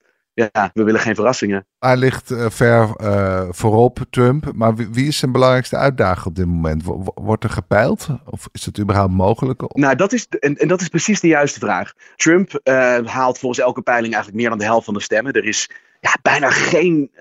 ja, 0.51 0.69
we 0.73 0.83
willen 0.83 0.99
geen 0.99 1.15
verrassingen. 1.15 1.65
Hij 1.79 1.97
ligt 1.97 2.31
uh, 2.31 2.49
ver 2.49 2.89
voorop, 3.49 3.99
Trump, 4.09 4.51
maar 4.53 4.75
wie, 4.75 4.87
wie, 4.91 5.07
is 5.07 5.17
zijn 5.17 5.31
belangrijkste 5.31 5.75
uitdager 5.75 6.27
op 6.27 6.35
dit 6.35 6.45
moment? 6.45 6.83
Wordt 7.13 7.43
er 7.43 7.49
gepeild 7.49 8.07
of 8.25 8.49
is 8.51 8.65
het 8.65 8.79
überhaupt 8.79 9.13
mogelijk? 9.13 9.75
Nou, 9.75 9.95
dat 9.95 10.13
is, 10.13 10.27
en, 10.27 10.55
en 10.55 10.67
dat 10.67 10.81
is 10.81 10.87
precies 10.87 11.19
de 11.19 11.27
juiste 11.27 11.59
vraag. 11.59 11.93
Trump 12.15 12.59
haalt 13.05 13.39
volgens 13.39 13.61
elke 13.61 13.81
peiling 13.81 14.13
eigenlijk 14.13 14.41
meer 14.41 14.49
dan 14.49 14.59
de 14.59 14.65
helft 14.65 14.85
van 14.85 14.93
de 14.93 15.01
stemmen. 15.01 15.33
Er 15.33 15.45
is 15.45 15.69
ja, 15.99 16.15
bijna 16.21 16.49
geen 16.49 17.11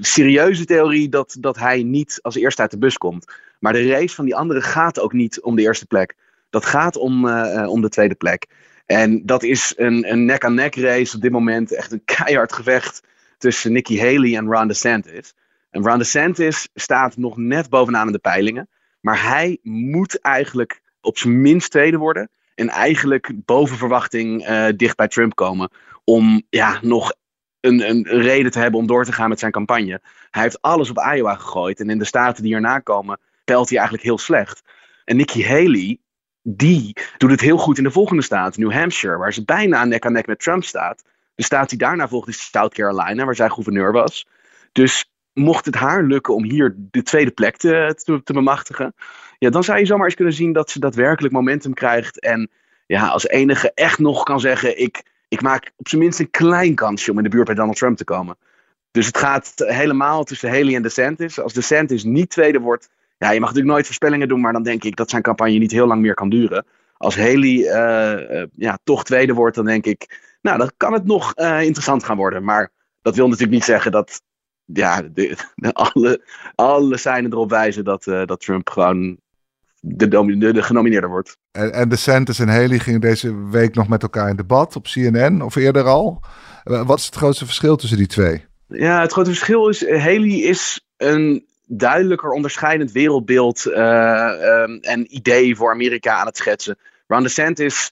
serieuze 0.00 0.64
theorie 0.64 1.08
dat, 1.08 1.36
dat 1.40 1.58
hij 1.58 1.82
niet 1.82 2.18
als 2.22 2.34
eerste 2.34 2.62
uit 2.62 2.70
de 2.70 2.78
bus 2.78 2.98
komt. 2.98 3.32
Maar 3.58 3.72
de 3.72 3.88
race 3.88 4.14
van 4.14 4.24
die 4.24 4.36
anderen 4.36 4.62
gaat 4.62 5.00
ook 5.00 5.12
niet 5.12 5.40
om 5.40 5.56
de 5.56 5.62
eerste 5.62 5.86
plek. 5.86 6.14
Dat 6.50 6.64
gaat 6.64 6.96
om, 6.96 7.28
om 7.66 7.80
de 7.80 7.88
tweede 7.88 8.14
plek. 8.14 8.46
En 8.92 9.26
dat 9.26 9.42
is 9.42 9.74
een, 9.76 10.12
een 10.12 10.24
nek-aan-nek 10.24 10.76
race 10.76 11.16
op 11.16 11.22
dit 11.22 11.32
moment. 11.32 11.72
Echt 11.72 11.92
een 11.92 12.04
keihard 12.04 12.52
gevecht 12.52 13.02
tussen 13.38 13.72
Nikki 13.72 14.00
Haley 14.00 14.36
en 14.36 14.46
Ron 14.46 14.68
DeSantis. 14.68 15.34
En 15.70 15.82
Ron 15.82 15.98
DeSantis 15.98 16.68
staat 16.74 17.16
nog 17.16 17.36
net 17.36 17.68
bovenaan 17.68 18.06
in 18.06 18.12
de 18.12 18.18
peilingen. 18.18 18.68
Maar 19.00 19.22
hij 19.22 19.58
moet 19.62 20.20
eigenlijk 20.20 20.82
op 21.00 21.18
zijn 21.18 21.40
minst 21.40 21.70
tweede 21.70 21.96
worden. 21.96 22.30
En 22.54 22.68
eigenlijk 22.68 23.32
boven 23.34 23.76
verwachting 23.76 24.48
uh, 24.48 24.66
dicht 24.76 24.96
bij 24.96 25.08
Trump 25.08 25.34
komen. 25.34 25.70
Om 26.04 26.42
ja, 26.50 26.78
nog 26.82 27.12
een, 27.60 27.88
een, 27.88 28.06
reden 28.06 28.50
te 28.50 28.58
hebben 28.58 28.80
om 28.80 28.86
door 28.86 29.04
te 29.04 29.12
gaan 29.12 29.28
met 29.28 29.38
zijn 29.38 29.52
campagne. 29.52 30.00
Hij 30.30 30.42
heeft 30.42 30.62
alles 30.62 30.90
op 30.90 30.98
Iowa 31.14 31.34
gegooid. 31.34 31.80
En 31.80 31.90
in 31.90 31.98
de 31.98 32.04
staten 32.04 32.42
die 32.42 32.54
erna 32.54 32.78
komen, 32.78 33.18
pelt 33.44 33.68
hij 33.68 33.78
eigenlijk 33.78 34.06
heel 34.06 34.18
slecht. 34.18 34.62
En 35.04 35.16
Nikki 35.16 35.46
Haley, 35.46 35.98
die 36.42 36.96
doet 37.16 37.30
het 37.30 37.40
heel 37.40 37.58
goed 37.58 37.78
in 37.78 37.84
de 37.84 37.90
volgende 37.90 38.22
staat, 38.22 38.56
New 38.56 38.72
Hampshire, 38.72 39.16
waar 39.16 39.32
ze 39.32 39.44
bijna 39.44 39.84
nek 39.84 40.06
aan 40.06 40.12
nek 40.12 40.26
met 40.26 40.40
Trump 40.40 40.64
staat. 40.64 41.04
De 41.34 41.42
staat 41.42 41.68
die 41.68 41.78
daarna 41.78 42.08
volgt 42.08 42.28
is 42.28 42.50
South 42.50 42.74
Carolina, 42.74 43.24
waar 43.24 43.36
zij 43.36 43.48
gouverneur 43.48 43.92
was. 43.92 44.26
Dus 44.72 45.10
mocht 45.32 45.64
het 45.66 45.74
haar 45.74 46.02
lukken 46.02 46.34
om 46.34 46.44
hier 46.44 46.74
de 46.76 47.02
tweede 47.02 47.30
plek 47.30 47.56
te, 47.56 48.00
te, 48.04 48.22
te 48.22 48.32
bemachtigen, 48.32 48.94
ja, 49.42 49.50
dan 49.50 49.64
zou 49.64 49.78
je 49.78 49.86
zomaar 49.86 50.04
eens 50.04 50.14
kunnen 50.14 50.34
zien 50.34 50.52
dat 50.52 50.70
ze 50.70 50.78
daadwerkelijk 50.78 51.34
momentum 51.34 51.74
krijgt. 51.74 52.20
En 52.20 52.50
ja, 52.86 53.08
als 53.08 53.28
enige 53.28 53.72
echt 53.74 53.98
nog 53.98 54.22
kan 54.22 54.40
zeggen: 54.40 54.80
ik, 54.80 55.02
ik 55.28 55.42
maak 55.42 55.72
op 55.76 55.88
zijn 55.88 56.00
minst 56.02 56.18
een 56.18 56.30
klein 56.30 56.74
kansje 56.74 57.10
om 57.10 57.16
in 57.16 57.22
de 57.22 57.28
buurt 57.28 57.46
bij 57.46 57.54
Donald 57.54 57.76
Trump 57.76 57.96
te 57.96 58.04
komen. 58.04 58.36
Dus 58.90 59.06
het 59.06 59.18
gaat 59.18 59.52
helemaal 59.56 60.24
tussen 60.24 60.48
Haley 60.48 60.74
en 60.74 60.82
DeSantis. 60.82 61.40
Als 61.40 61.52
DeSantis 61.52 62.04
niet 62.04 62.30
tweede 62.30 62.58
wordt, 62.58 62.88
ja, 63.22 63.30
je 63.30 63.40
mag 63.40 63.48
natuurlijk 63.48 63.74
nooit 63.74 63.86
voorspellingen 63.86 64.28
doen, 64.28 64.40
maar 64.40 64.52
dan 64.52 64.62
denk 64.62 64.84
ik 64.84 64.96
dat 64.96 65.10
zijn 65.10 65.22
campagne 65.22 65.58
niet 65.58 65.72
heel 65.72 65.86
lang 65.86 66.02
meer 66.02 66.14
kan 66.14 66.28
duren. 66.28 66.66
Als 66.96 67.16
Haley 67.16 67.56
uh, 67.56 68.44
ja, 68.56 68.78
toch 68.84 69.04
tweede 69.04 69.32
wordt, 69.34 69.56
dan 69.56 69.64
denk 69.64 69.86
ik, 69.86 70.30
nou, 70.40 70.58
dan 70.58 70.70
kan 70.76 70.92
het 70.92 71.04
nog 71.04 71.32
uh, 71.36 71.62
interessant 71.62 72.04
gaan 72.04 72.16
worden. 72.16 72.44
Maar 72.44 72.70
dat 73.02 73.16
wil 73.16 73.26
natuurlijk 73.26 73.52
niet 73.52 73.64
zeggen 73.64 73.92
dat 73.92 74.22
ja, 74.64 75.02
de, 75.02 75.36
de, 75.54 75.72
alle, 75.72 76.26
alle 76.54 76.96
seinen 76.96 77.32
erop 77.32 77.50
wijzen 77.50 77.84
dat, 77.84 78.04
dat 78.04 78.40
Trump 78.40 78.70
gewoon 78.70 79.18
de, 79.84 80.08
de, 80.08 80.52
de 80.52 80.62
genomineerde 80.62 81.06
wordt. 81.06 81.36
En, 81.52 81.72
en 81.72 81.88
DeSantis 81.88 82.38
en 82.38 82.48
Haley 82.48 82.78
gingen 82.78 83.00
deze 83.00 83.48
week 83.48 83.74
nog 83.74 83.88
met 83.88 84.02
elkaar 84.02 84.28
in 84.28 84.36
debat 84.36 84.76
op 84.76 84.84
CNN 84.84 85.42
of 85.42 85.54
eerder 85.54 85.84
al. 85.84 86.22
Eh, 86.64 86.86
wat 86.86 86.98
is 86.98 87.06
het 87.06 87.14
grootste 87.14 87.44
verschil 87.44 87.76
tussen 87.76 87.98
die 87.98 88.06
twee? 88.06 88.44
Ja, 88.66 89.00
het 89.00 89.12
grote 89.12 89.30
verschil 89.30 89.68
is, 89.68 89.84
eh, 89.84 90.00
Haley 90.00 90.40
is 90.40 90.86
een 90.96 91.46
duidelijker 91.78 92.30
onderscheidend 92.30 92.92
wereldbeeld 92.92 93.66
uh, 93.66 94.90
en 94.90 95.16
idee 95.16 95.56
voor 95.56 95.72
Amerika 95.72 96.14
aan 96.14 96.26
het 96.26 96.36
schetsen. 96.36 96.78
Ron 97.06 97.22
DeSantis, 97.22 97.90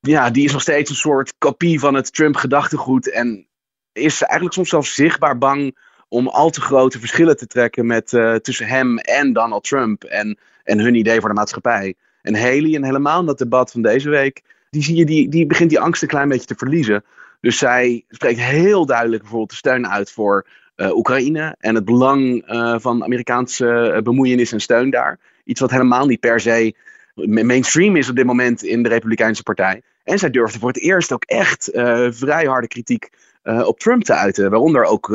ja, 0.00 0.30
die 0.30 0.44
is 0.44 0.52
nog 0.52 0.62
steeds 0.62 0.90
een 0.90 0.96
soort 0.96 1.34
kopie 1.38 1.80
van 1.80 1.94
het 1.94 2.12
Trump-gedachtegoed 2.14 3.10
en 3.10 3.46
is 3.92 4.22
eigenlijk 4.22 4.54
soms 4.54 4.68
zelfs 4.68 4.94
zichtbaar 4.94 5.38
bang 5.38 5.76
om 6.08 6.28
al 6.28 6.50
te 6.50 6.60
grote 6.60 6.98
verschillen 6.98 7.36
te 7.36 7.46
trekken 7.46 7.86
met, 7.86 8.12
uh, 8.12 8.34
tussen 8.34 8.66
hem 8.66 8.98
en 8.98 9.32
Donald 9.32 9.64
Trump 9.64 10.04
en, 10.04 10.38
en 10.64 10.78
hun 10.78 10.94
idee 10.94 11.20
voor 11.20 11.28
de 11.28 11.34
maatschappij. 11.34 11.94
En 12.22 12.36
Haley, 12.36 12.74
en 12.74 12.84
helemaal 12.84 13.20
in 13.20 13.26
dat 13.26 13.38
debat 13.38 13.70
van 13.70 13.82
deze 13.82 14.08
week, 14.08 14.42
die, 14.70 14.82
zie 14.82 14.96
je, 14.96 15.04
die, 15.04 15.28
die 15.28 15.46
begint 15.46 15.70
die 15.70 15.80
angst 15.80 16.02
een 16.02 16.08
klein 16.08 16.28
beetje 16.28 16.46
te 16.46 16.54
verliezen. 16.56 17.04
Dus 17.40 17.58
zij 17.58 18.04
spreekt 18.08 18.40
heel 18.40 18.86
duidelijk 18.86 19.20
bijvoorbeeld 19.20 19.50
de 19.50 19.56
steun 19.56 19.88
uit 19.88 20.10
voor 20.10 20.46
Oekraïne 20.76 21.56
en 21.58 21.74
het 21.74 21.84
belang 21.84 22.52
uh, 22.52 22.74
van 22.78 23.04
Amerikaanse 23.04 24.00
bemoeienis 24.04 24.52
en 24.52 24.60
steun 24.60 24.90
daar. 24.90 25.18
Iets 25.44 25.60
wat 25.60 25.70
helemaal 25.70 26.06
niet 26.06 26.20
per 26.20 26.40
se 26.40 26.74
mainstream 27.14 27.96
is 27.96 28.08
op 28.08 28.16
dit 28.16 28.26
moment 28.26 28.62
in 28.62 28.82
de 28.82 28.88
Republikeinse 28.88 29.42
Partij. 29.42 29.82
En 30.04 30.18
zij 30.18 30.30
durfde 30.30 30.58
voor 30.58 30.68
het 30.68 30.80
eerst 30.80 31.12
ook 31.12 31.24
echt 31.24 31.70
vrij 32.10 32.44
harde 32.44 32.68
kritiek 32.68 33.10
op 33.42 33.78
Trump 33.78 34.04
te 34.04 34.14
uiten. 34.14 34.50
Waaronder 34.50 34.84
ook 34.84 35.10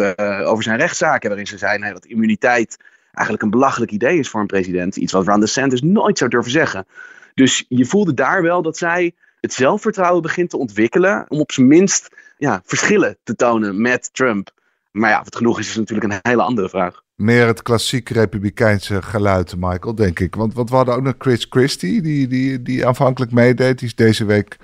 over 0.45 0.63
zijn 0.63 0.78
rechtszaken, 0.80 1.28
waarin 1.28 1.47
ze 1.47 1.58
zeiden 1.58 1.93
dat 1.93 2.06
immuniteit 2.06 2.78
eigenlijk 3.12 3.43
een 3.43 3.60
belachelijk 3.60 3.91
idee 3.91 4.19
is 4.19 4.30
voor 4.30 4.41
een 4.41 4.47
president. 4.47 4.95
Iets 4.95 5.12
wat 5.12 5.28
Ron 5.28 5.39
DeSantis 5.39 5.82
nooit 5.82 6.17
zou 6.17 6.30
durven 6.30 6.52
zeggen. 6.52 6.86
Dus 7.34 7.65
je 7.67 7.86
voelde 7.86 8.13
daar 8.13 8.41
wel 8.41 8.62
dat 8.62 8.78
zij 8.78 9.13
het 9.39 9.54
zelfvertrouwen 9.54 10.21
begint 10.21 10.50
te 10.50 10.58
ontwikkelen 10.58 11.26
om 11.28 11.39
op 11.39 11.52
zijn 11.52 11.67
minst 11.67 12.15
ja, 12.38 12.62
verschillen 12.65 13.17
te 13.24 13.36
tonen 13.36 13.82
met 13.82 14.10
Trump. 14.13 14.52
Maar 14.92 15.10
ja, 15.10 15.24
wat 15.24 15.36
genoeg 15.36 15.60
is, 15.60 15.70
is 15.70 15.76
natuurlijk 15.76 16.14
een 16.14 16.32
hele 16.32 16.42
andere 16.42 16.70
vraag. 16.70 17.02
Meer 17.16 17.48
het 17.48 17.62
klassiek 17.62 18.10
republikeinse 18.10 19.02
geluid, 19.02 19.56
Michael, 19.58 19.96
denk 19.96 20.20
ik. 20.20 20.36
Want, 20.36 20.54
want 20.54 20.70
we 20.70 20.76
hadden 20.76 20.96
ook 20.96 21.02
nog 21.02 21.14
Chris 21.18 21.46
Christie, 21.50 22.02
die, 22.02 22.28
die, 22.28 22.62
die 22.62 22.88
aanvankelijk 22.88 23.32
meedeed. 23.32 23.80
Die 23.80 23.88
is 23.88 23.96
deze 23.96 24.26
week 24.26 24.58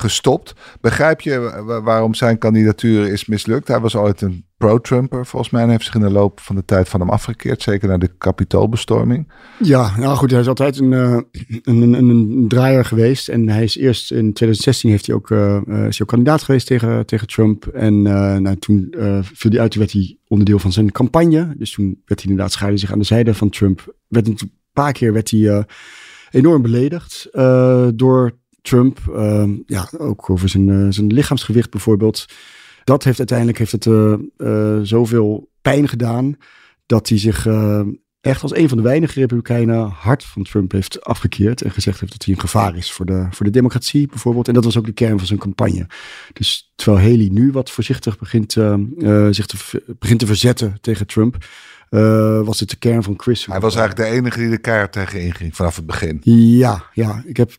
gestopt. 0.00 0.54
Begrijp 0.80 1.20
je 1.20 1.62
waarom 1.84 2.14
zijn 2.14 2.38
kandidatuur 2.38 3.12
is 3.12 3.26
mislukt? 3.26 3.68
Hij 3.68 3.80
was 3.80 3.96
ooit 3.96 4.20
een 4.20 4.44
pro-Trumper, 4.58 5.26
volgens 5.26 5.52
mij. 5.52 5.62
En 5.62 5.70
heeft 5.70 5.84
zich 5.84 5.94
in 5.94 6.00
de 6.00 6.10
loop 6.10 6.40
van 6.40 6.56
de 6.56 6.64
tijd 6.64 6.88
van 6.88 7.00
hem 7.00 7.10
afgekeerd. 7.10 7.62
Zeker 7.62 7.88
naar 7.88 7.98
de 7.98 8.10
kapitoolbestorming. 8.18 9.32
Ja, 9.58 9.96
nou 9.96 10.16
goed, 10.16 10.30
hij 10.30 10.40
is 10.40 10.48
altijd 10.48 10.78
een, 10.78 10.92
uh, 10.92 11.18
een, 11.62 11.82
een, 11.82 12.08
een, 12.08 12.44
draaier 12.48 12.84
geweest. 12.84 13.28
En 13.28 13.48
hij 13.48 13.62
is 13.62 13.76
eerst 13.76 14.10
in 14.10 14.32
2016 14.32 14.90
heeft 14.90 15.06
hij 15.06 15.14
ook, 15.14 15.30
uh, 15.30 15.56
ook 16.00 16.06
kandidaat 16.06 16.42
geweest 16.42 16.66
tegen, 16.66 17.06
tegen 17.06 17.26
Trump. 17.26 17.66
En 17.66 17.94
uh, 17.94 18.36
nou, 18.36 18.56
toen 18.56 18.94
viel 19.22 19.50
hij 19.50 19.60
uit, 19.60 19.74
werd 19.74 19.92
hij 19.92 20.16
onderdeel 20.28 20.58
van 20.58 20.72
zijn 20.72 20.92
campagne. 20.92 21.54
Dus 21.56 21.72
toen 21.72 22.02
werd 22.04 22.20
hij 22.20 22.30
inderdaad 22.30 22.52
scheiden 22.52 22.80
zich 22.80 22.92
aan 22.92 22.98
de 22.98 23.04
zijde 23.04 23.34
van 23.34 23.50
Trump. 23.50 23.94
Werd 24.08 24.26
een 24.26 24.38
paar 24.72 24.92
keer 24.92 25.12
werd 25.12 25.30
hij 25.30 25.66
enorm 26.30 26.62
beledigd 26.62 27.28
door 27.94 28.32
Trump. 28.62 28.98
Ehm, 29.14 29.50
ja, 29.66 29.88
ook 29.98 30.30
over 30.30 30.48
zijn, 30.48 30.68
uh, 30.68 30.86
zijn 30.90 31.12
lichaamsgewicht 31.12 31.70
bijvoorbeeld. 31.70 32.26
Dat 32.84 33.04
heeft 33.04 33.18
uiteindelijk 33.18 33.58
heeft 33.58 33.72
het, 33.72 33.84
uh, 33.84 34.14
uh, 34.38 34.78
zoveel 34.82 35.50
pijn 35.62 35.88
gedaan 35.88 36.36
dat 36.86 37.08
hij 37.08 37.18
zich 37.18 37.46
echt 38.20 38.42
als 38.42 38.56
een 38.56 38.68
van 38.68 38.76
de 38.76 38.82
weinige 38.82 39.20
republikeinen 39.20 39.88
hard 39.88 40.24
van 40.24 40.42
Trump 40.42 40.72
heeft 40.72 41.04
afgekeerd 41.04 41.62
en 41.62 41.70
gezegd 41.70 42.00
heeft 42.00 42.12
dat 42.12 42.24
hij 42.24 42.34
een 42.34 42.40
gevaar 42.40 42.76
is 42.76 42.92
voor 42.92 43.06
de, 43.06 43.26
voor 43.30 43.46
de 43.46 43.52
democratie 43.52 44.06
bijvoorbeeld. 44.06 44.48
En 44.48 44.54
dat 44.54 44.64
was 44.64 44.78
ook 44.78 44.84
de 44.84 44.92
kern 44.92 45.18
van 45.18 45.26
zijn 45.26 45.38
campagne. 45.38 45.86
Dus 46.32 46.72
terwijl 46.74 47.04
Haley 47.04 47.28
nu 47.32 47.52
wat 47.52 47.70
voorzichtig 47.70 48.18
begint, 48.18 48.52
zich 49.30 49.46
te, 49.46 49.82
begint 49.98 50.18
te 50.18 50.26
verzetten 50.26 50.78
tegen 50.80 51.06
Trump, 51.06 51.36
was 52.44 52.60
het 52.60 52.70
de 52.70 52.76
kern 52.76 53.02
van 53.02 53.14
Chris. 53.16 53.46
Hij 53.46 53.60
was 53.60 53.76
eigenlijk 53.76 54.10
de 54.10 54.16
enige 54.16 54.38
die 54.38 54.50
de 54.50 54.58
kaart 54.58 54.92
tegen 54.92 55.20
inging 55.20 55.56
vanaf 55.56 55.76
het 55.76 55.86
begin. 55.86 56.20
Ja, 56.22 56.84
ja. 56.92 57.22
Ik 57.26 57.36
heb 57.36 57.52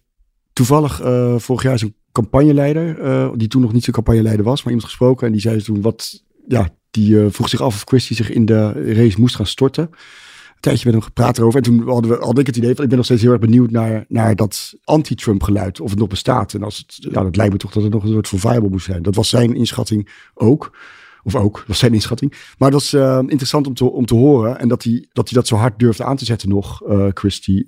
toevallig 0.60 1.02
uh, 1.02 1.38
vorig 1.38 1.64
jaar 1.64 1.82
een 1.82 1.96
campagneleider, 2.12 3.00
uh, 3.00 3.32
die 3.36 3.48
toen 3.48 3.62
nog 3.62 3.74
niet 3.74 3.84
zo'n 3.84 3.94
campagneleider 3.94 4.46
was, 4.46 4.58
maar 4.64 4.74
iemand 4.74 4.90
gesproken. 4.90 5.28
En 5.28 5.32
die 5.32 5.42
zei 5.42 5.62
toen, 5.62 5.82
wat 5.82 6.24
ja, 6.48 6.70
die 6.92 7.30
vroeg 7.30 7.50
zich 7.50 7.62
af 7.62 7.76
of 7.76 7.84
Christie 7.86 8.16
zich 8.16 8.30
in 8.30 8.46
de 8.46 8.72
race 8.94 9.20
moest 9.20 9.36
gaan 9.36 9.46
storten. 9.46 9.84
Een 9.84 10.60
tijdje 10.60 10.86
met 10.86 10.94
hem 10.94 11.04
gepraat 11.04 11.38
erover. 11.38 11.58
En 11.58 11.64
toen 11.64 11.88
hadden 11.88 12.12
we, 12.12 12.26
had 12.26 12.40
ik 12.40 12.48
het 12.48 12.58
idee 12.58 12.76
van, 12.76 12.84
ik 12.84 12.90
ben 12.90 12.98
nog 12.98 13.06
steeds 13.06 13.22
heel 13.22 13.32
erg 13.32 13.40
benieuwd 13.40 13.72
naar, 13.72 14.06
naar 14.08 14.36
dat 14.36 14.74
anti-Trump 14.84 15.44
geluid. 15.44 15.80
Of 15.80 15.90
het 15.90 16.00
nog 16.00 16.08
bestaat. 16.08 16.54
En 16.54 16.64
als 16.64 16.78
het, 16.78 16.98
ja, 17.14 17.24
dat 17.24 17.36
lijkt 17.36 17.52
me 17.54 17.60
toch 17.60 17.72
dat 17.72 17.84
het 17.84 17.94
nog 17.94 18.04
een 18.04 18.12
soort 18.12 18.28
survival 18.28 18.70
moest 18.70 18.86
zijn. 18.86 19.02
Dat 19.02 19.16
was 19.16 19.30
zijn 19.30 19.56
inschatting 19.56 20.10
ook. 20.34 20.78
Of 21.24 21.36
ook, 21.36 21.58
dat 21.58 21.68
was 21.68 21.80
zijn 21.80 21.94
inschatting. 21.94 22.34
Maar 22.58 22.72
dat 22.72 22.82
is 22.82 22.94
interessant 22.94 23.68
om 23.68 23.74
te, 23.74 23.86
om 23.86 24.06
te 24.06 24.16
horen. 24.16 24.60
En 24.60 24.68
dat 24.68 24.84
hij 24.84 25.08
dat, 25.14 25.30
hij 25.30 25.38
dat 25.38 25.48
zo 25.48 25.56
hard 25.56 25.80
durfde 25.80 26.04
aan 26.04 26.18
te 26.18 26.26
zetten 26.26 26.50
nog, 26.50 26.82
Christie. 27.14 27.66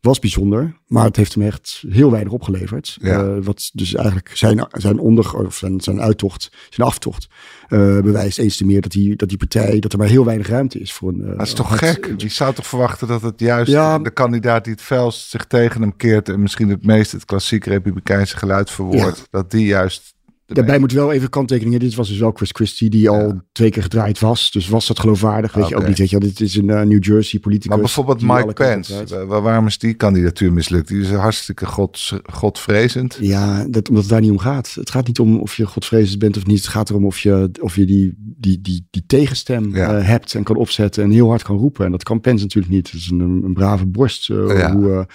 Was 0.00 0.18
bijzonder, 0.18 0.76
maar 0.86 1.04
het 1.04 1.16
heeft 1.16 1.34
hem 1.34 1.42
echt 1.42 1.84
heel 1.88 2.10
weinig 2.10 2.32
opgeleverd. 2.32 2.96
Ja. 3.00 3.24
Uh, 3.24 3.44
wat 3.44 3.70
dus 3.72 3.94
eigenlijk 3.94 4.30
zijn, 4.34 4.66
zijn 4.70 4.98
onder 4.98 5.46
of 5.46 5.56
zijn, 5.56 5.80
zijn 5.80 6.00
uittocht, 6.00 6.52
zijn 6.70 6.86
aftocht, 6.86 7.28
uh, 7.68 7.78
bewijst 8.00 8.38
eens 8.38 8.56
te 8.56 8.64
meer 8.64 8.80
dat 8.80 8.90
die, 8.90 9.16
dat 9.16 9.28
die 9.28 9.38
partij, 9.38 9.78
dat 9.78 9.92
er 9.92 9.98
maar 9.98 10.08
heel 10.08 10.24
weinig 10.24 10.48
ruimte 10.48 10.80
is 10.80 10.92
voor 10.92 11.08
een. 11.08 11.20
Uh, 11.20 11.38
dat 11.38 11.46
is 11.46 11.52
toch 11.52 11.78
gek? 11.78 12.14
Je 12.16 12.28
zou 12.28 12.54
toch 12.54 12.66
verwachten 12.66 13.08
dat 13.08 13.22
het 13.22 13.40
juist 13.40 13.70
ja, 13.70 13.98
de 13.98 14.10
kandidaat 14.10 14.64
die 14.64 14.72
het 14.72 14.82
felst 14.82 15.28
zich 15.28 15.44
tegen 15.44 15.80
hem 15.80 15.96
keert 15.96 16.28
en 16.28 16.42
misschien 16.42 16.68
het 16.68 16.86
meest 16.86 17.12
het 17.12 17.24
klassieke 17.24 17.70
republikeinse 17.70 18.36
geluid 18.36 18.70
verwoordt, 18.70 19.18
ja. 19.18 19.24
dat 19.30 19.50
die 19.50 19.66
juist 19.66 20.14
Daarbij 20.54 20.78
moet 20.78 20.92
wel 20.92 21.12
even 21.12 21.28
kanttekeningen. 21.28 21.80
Dit 21.80 21.94
was 21.94 22.08
dus 22.08 22.18
wel 22.18 22.32
Chris 22.32 22.50
Christie, 22.50 22.90
die 22.90 23.08
al 23.10 23.40
twee 23.52 23.70
keer 23.70 23.82
gedraaid 23.82 24.18
was. 24.18 24.50
Dus 24.50 24.68
was 24.68 24.86
dat 24.86 25.00
geloofwaardig? 25.00 25.52
Weet 25.52 25.64
okay. 25.64 25.76
je 25.76 25.82
ook 25.82 25.88
niet. 25.88 25.98
Weet 25.98 26.10
je, 26.10 26.18
dit 26.18 26.40
is 26.40 26.56
een 26.56 26.68
uh, 26.68 26.80
New 26.80 27.04
Jersey 27.04 27.40
politicus. 27.40 27.70
Maar 27.70 27.78
bijvoorbeeld 27.78 28.22
Mike 28.22 28.52
Pence. 28.52 29.26
Waarom 29.26 29.66
is 29.66 29.78
die 29.78 29.94
kandidatuur 29.94 30.52
mislukt? 30.52 30.88
Die 30.88 31.00
is 31.00 31.10
hartstikke 31.10 31.66
god, 31.66 32.12
godvrezend. 32.32 33.18
Ja, 33.20 33.66
dat, 33.68 33.88
omdat 33.88 34.02
het 34.02 34.12
daar 34.12 34.20
niet 34.20 34.30
om 34.30 34.38
gaat. 34.38 34.74
Het 34.74 34.90
gaat 34.90 35.06
niet 35.06 35.18
om 35.18 35.38
of 35.38 35.56
je 35.56 35.66
godvrezend 35.66 36.18
bent 36.18 36.36
of 36.36 36.46
niet. 36.46 36.58
Het 36.58 36.68
gaat 36.68 36.90
erom 36.90 37.06
of 37.06 37.18
je, 37.18 37.50
of 37.60 37.76
je 37.76 37.84
die, 37.84 38.14
die, 38.18 38.60
die, 38.60 38.86
die 38.90 39.04
tegenstem 39.06 39.76
ja. 39.76 39.98
uh, 39.98 40.06
hebt 40.06 40.34
en 40.34 40.42
kan 40.42 40.56
opzetten 40.56 41.02
en 41.04 41.10
heel 41.10 41.28
hard 41.28 41.42
kan 41.42 41.56
roepen. 41.56 41.84
En 41.84 41.90
dat 41.90 42.02
kan 42.02 42.20
Pence 42.20 42.42
natuurlijk 42.42 42.74
niet. 42.74 42.90
Het 42.90 43.00
is 43.00 43.10
een, 43.10 43.20
een 43.20 43.54
brave 43.54 43.86
borst. 43.86 44.28
Uh, 44.28 44.58
ja. 44.58 44.72
hoe, 44.72 45.06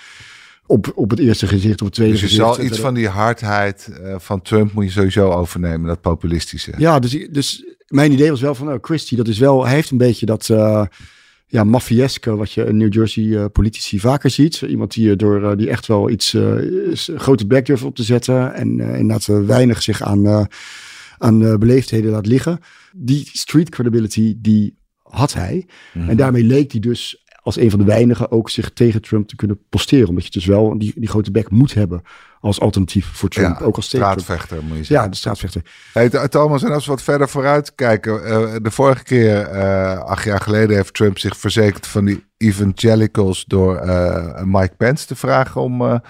op, 0.66 0.92
op 0.96 1.10
het 1.10 1.20
eerste 1.20 1.48
gezicht, 1.48 1.82
op 1.82 1.86
het 1.86 1.96
tweede 1.96 2.14
dus 2.14 2.22
je 2.22 2.28
gezicht. 2.28 2.56
zal 2.56 2.66
iets 2.66 2.80
van 2.80 2.94
die 2.94 3.08
hardheid 3.08 3.90
uh, 3.92 4.16
van 4.20 4.42
Trump 4.42 4.74
moet 4.74 4.84
je 4.84 4.92
sowieso 4.92 5.32
overnemen, 5.32 5.88
dat 5.88 6.02
populistische. 6.02 6.74
Ja, 6.78 7.00
dus, 7.00 7.28
dus 7.30 7.66
mijn 7.88 8.12
idee 8.12 8.30
was 8.30 8.42
wel 8.42 8.56
van, 8.56 8.66
nou, 8.66 8.80
Christie, 8.82 9.18
dat 9.18 9.28
is 9.28 9.40
wel, 9.40 9.66
hij 9.66 9.74
heeft 9.74 9.92
een 9.92 9.98
beetje 9.98 10.26
dat 10.26 10.50
uh, 10.50 10.86
ja, 11.48 11.64
maffieske 11.64 12.36
wat 12.36 12.52
je 12.52 12.64
in 12.64 12.78
New 12.78 12.94
Jersey 12.94 13.24
uh, 13.24 13.46
politici 13.52 14.00
vaker 14.00 14.30
ziet. 14.30 14.62
Iemand 14.62 14.94
die, 14.94 15.16
door, 15.16 15.58
die 15.58 15.70
echt 15.70 15.88
wel 15.88 16.10
iets 16.10 16.38
grote 17.16 17.48
bek 17.48 17.66
durft 17.66 17.84
op 17.84 17.96
te 17.96 18.04
zetten 18.04 18.54
en 18.54 18.80
inderdaad 18.80 19.26
weinig 19.26 19.82
zich 19.82 20.02
aan, 20.02 20.48
aan 21.18 21.60
beleefdheden 21.60 22.12
laat 22.12 22.26
liggen. 22.26 22.60
Die 22.96 23.30
street 23.32 23.70
credibility, 23.70 24.36
die 24.38 24.78
had 25.14 25.34
hij. 25.34 25.68
Mm. 25.94 26.10
En 26.10 26.18
daarmee 26.18 26.44
leek 26.44 26.72
hij 26.72 26.82
dus 26.82 27.23
als 27.44 27.58
een 27.58 27.70
van 27.70 27.80
de 27.80 27.86
weinigen 27.86 28.32
ook 28.32 28.50
zich 28.50 28.70
tegen 28.74 29.02
Trump 29.02 29.28
te 29.28 29.36
kunnen 29.36 29.60
posteren. 29.70 30.10
Omdat 30.10 30.24
je 30.24 30.32
dus 30.32 30.46
wel 30.46 30.78
die, 30.78 30.94
die 30.96 31.10
grote 31.10 31.32
bek 31.32 31.50
moet 31.50 31.74
hebben 31.74 32.02
als 32.40 32.60
alternatief 32.60 33.06
voor 33.06 33.30
Trump. 33.30 33.60
Ja, 33.60 33.66
ook 33.66 33.76
als 33.76 33.86
straatvechter 33.86 34.58
moet 34.64 34.78
je 34.78 34.84
zeggen. 34.84 34.96
Ja, 34.96 35.08
de 35.08 35.16
straatvechter. 35.16 35.62
Hey, 35.94 36.10
Thomas, 36.10 36.64
en 36.64 36.72
als 36.72 36.86
we 36.86 36.92
wat 36.92 37.02
verder 37.02 37.30
vooruit 37.30 37.76
kijken. 37.76 38.14
Uh, 38.14 38.56
de 38.62 38.72
vorige 38.72 39.04
keer, 39.04 39.54
uh, 39.54 39.98
acht 39.98 40.24
jaar 40.24 40.40
geleden, 40.40 40.76
heeft 40.76 40.94
Trump 40.94 41.18
zich 41.18 41.38
verzekerd 41.38 41.88
van 41.88 42.06
die 42.06 42.26
evangelicals 42.38 43.46
door 43.46 43.86
uh, 43.86 44.42
Mike 44.44 44.76
Pence 44.78 45.08
te 45.08 45.16
vragen 45.16 45.62
om 45.62 46.02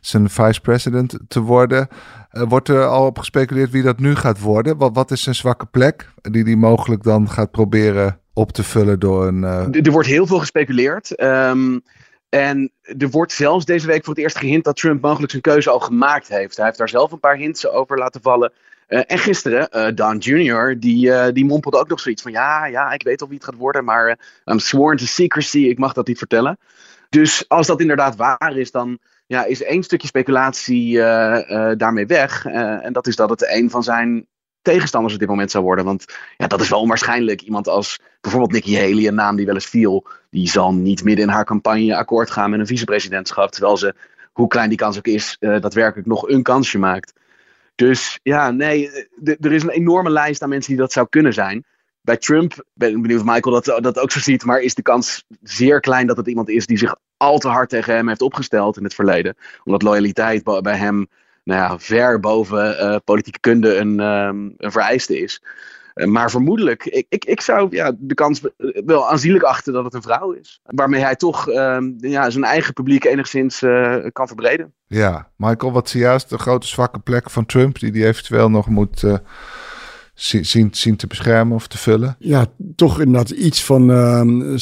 zijn 0.00 0.30
vice-president 0.30 1.18
te 1.28 1.40
worden. 1.40 1.88
wordt 2.30 2.68
er 2.68 2.84
al 2.84 3.06
op 3.06 3.18
gespeculeerd 3.18 3.70
wie 3.70 3.82
dat 3.82 3.98
nu 3.98 4.14
gaat 4.14 4.40
worden? 4.40 4.76
Wat, 4.76 4.94
wat 4.94 5.10
is 5.10 5.22
zijn 5.22 5.34
zwakke 5.34 5.66
plek 5.66 6.12
die 6.20 6.42
hij 6.42 6.56
mogelijk 6.56 7.02
dan 7.02 7.30
gaat 7.30 7.50
proberen 7.50 8.19
op 8.32 8.52
te 8.52 8.62
vullen 8.62 8.98
door 8.98 9.26
een. 9.26 9.42
Uh... 9.42 9.86
Er 9.86 9.92
wordt 9.92 10.08
heel 10.08 10.26
veel 10.26 10.38
gespeculeerd. 10.38 11.22
Um, 11.22 11.82
en 12.30 12.72
er 12.80 13.10
wordt 13.10 13.32
zelfs 13.32 13.64
deze 13.64 13.86
week 13.86 14.04
voor 14.04 14.14
het 14.14 14.22
eerst 14.22 14.38
gehint 14.38 14.64
dat 14.64 14.76
Trump 14.76 15.02
mogelijk 15.02 15.30
zijn 15.30 15.42
keuze 15.42 15.70
al 15.70 15.80
gemaakt 15.80 16.28
heeft. 16.28 16.56
Hij 16.56 16.64
heeft 16.66 16.78
daar 16.78 16.88
zelf 16.88 17.12
een 17.12 17.20
paar 17.20 17.36
hints 17.36 17.68
over 17.68 17.98
laten 17.98 18.20
vallen. 18.22 18.52
Uh, 18.88 19.00
en 19.06 19.18
gisteren, 19.18 19.68
uh, 19.72 19.88
Don 19.94 20.18
Jr., 20.18 20.80
die, 20.80 21.06
uh, 21.06 21.26
die 21.32 21.44
mompelde 21.44 21.78
ook 21.78 21.88
nog 21.88 22.00
zoiets 22.00 22.22
van: 22.22 22.32
ja, 22.32 22.66
ja, 22.66 22.92
ik 22.92 23.02
weet 23.02 23.20
al 23.20 23.28
wie 23.28 23.36
het 23.36 23.46
gaat 23.46 23.54
worden, 23.54 23.84
maar 23.84 24.18
I'm 24.44 24.58
sworn 24.58 24.96
to 24.96 25.04
secrecy, 25.04 25.58
ik 25.58 25.78
mag 25.78 25.92
dat 25.92 26.06
niet 26.06 26.18
vertellen. 26.18 26.58
Dus 27.08 27.44
als 27.48 27.66
dat 27.66 27.80
inderdaad 27.80 28.16
waar 28.16 28.56
is, 28.56 28.70
dan 28.70 28.98
ja, 29.26 29.44
is 29.44 29.62
één 29.62 29.82
stukje 29.82 30.06
speculatie 30.06 30.96
daarmee 31.76 32.06
weg. 32.06 32.44
en 32.46 32.92
dat 32.92 33.06
is 33.06 33.16
dat 33.16 33.30
het 33.30 33.48
een 33.50 33.70
van 33.70 33.82
zijn 33.82 34.26
tegenstanders 34.62 35.14
op 35.14 35.20
dit 35.20 35.28
moment 35.28 35.50
zou 35.50 35.64
worden. 35.64 35.84
Want 35.84 36.04
ja, 36.36 36.46
dat 36.46 36.60
is 36.60 36.68
wel 36.68 36.80
onwaarschijnlijk. 36.80 37.40
Iemand 37.40 37.68
als 37.68 38.00
bijvoorbeeld 38.20 38.52
Nikki 38.52 38.78
Haley, 38.78 39.06
een 39.06 39.14
naam 39.14 39.36
die 39.36 39.46
wel 39.46 39.54
eens 39.54 39.66
viel, 39.66 40.06
die 40.30 40.48
zal 40.48 40.74
niet 40.74 41.04
midden 41.04 41.24
in 41.24 41.30
haar 41.30 41.44
campagne 41.44 41.96
akkoord 41.96 42.30
gaan 42.30 42.50
met 42.50 42.60
een 42.60 42.66
vicepresidentschap. 42.66 43.50
Terwijl 43.50 43.76
ze, 43.76 43.94
hoe 44.32 44.48
klein 44.48 44.68
die 44.68 44.78
kans 44.78 44.98
ook 44.98 45.06
is, 45.06 45.36
uh, 45.40 45.60
daadwerkelijk 45.60 46.08
nog 46.08 46.28
een 46.28 46.42
kansje 46.42 46.78
maakt. 46.78 47.12
Dus 47.74 48.20
ja, 48.22 48.50
nee, 48.50 48.90
er 49.24 49.52
is 49.52 49.62
een 49.62 49.70
enorme 49.70 50.10
lijst 50.10 50.42
aan 50.42 50.48
mensen 50.48 50.70
die 50.70 50.80
dat 50.80 50.92
zou 50.92 51.06
kunnen 51.08 51.32
zijn. 51.32 51.64
Bij 52.02 52.16
Trump, 52.16 52.64
ben 52.72 52.88
ik 52.88 53.02
benieuwd 53.02 53.20
of 53.20 53.26
Michael 53.26 53.60
dat, 53.60 53.82
dat 53.82 53.98
ook 53.98 54.10
zo 54.10 54.20
ziet, 54.20 54.44
maar 54.44 54.60
is 54.60 54.74
de 54.74 54.82
kans 54.82 55.24
zeer 55.42 55.80
klein 55.80 56.06
dat 56.06 56.16
het 56.16 56.26
iemand 56.26 56.48
is 56.48 56.66
die 56.66 56.78
zich 56.78 56.94
al 57.16 57.38
te 57.38 57.48
hard 57.48 57.68
tegen 57.68 57.94
hem 57.94 58.08
heeft 58.08 58.22
opgesteld 58.22 58.76
in 58.76 58.84
het 58.84 58.94
verleden. 58.94 59.36
Omdat 59.64 59.82
loyaliteit 59.82 60.62
bij 60.62 60.76
hem 60.76 61.08
nou 61.50 61.62
ja, 61.62 61.78
ver 61.78 62.20
boven 62.20 62.76
uh, 62.80 62.96
politieke 63.04 63.40
kunde 63.40 63.76
een, 63.76 64.00
um, 64.00 64.54
een 64.56 64.72
vereiste 64.72 65.20
is. 65.20 65.42
Uh, 65.94 66.06
maar 66.06 66.30
vermoedelijk, 66.30 66.84
ik, 66.84 67.06
ik, 67.08 67.24
ik 67.24 67.40
zou 67.40 67.76
ja, 67.76 67.92
de 67.98 68.14
kans 68.14 68.40
wel 68.84 69.08
aanzienlijk 69.08 69.44
achten 69.44 69.72
dat 69.72 69.84
het 69.84 69.94
een 69.94 70.02
vrouw 70.02 70.32
is. 70.32 70.60
Waarmee 70.64 71.00
hij 71.00 71.16
toch 71.16 71.48
um, 71.48 71.96
ja, 71.98 72.30
zijn 72.30 72.44
eigen 72.44 72.72
publiek 72.72 73.04
enigszins 73.04 73.62
uh, 73.62 73.96
kan 74.12 74.26
verbreden. 74.26 74.72
Ja, 74.86 75.30
Michael, 75.36 75.72
wat 75.72 75.86
is 75.86 75.92
juist 75.92 76.28
de 76.28 76.38
grote 76.38 76.66
zwakke 76.66 76.98
plek 76.98 77.30
van 77.30 77.46
Trump 77.46 77.78
die 77.78 77.92
hij 77.92 78.08
eventueel 78.08 78.50
nog 78.50 78.68
moet 78.68 79.04
zien, 80.14 80.68
zien 80.74 80.96
te 80.96 81.06
beschermen 81.06 81.54
of 81.54 81.66
te 81.66 81.78
vullen? 81.78 82.16
Ja, 82.18 82.46
toch 82.76 83.00
inderdaad 83.00 83.30
iets 83.30 83.64
van 83.64 83.90
uh, 83.90 84.56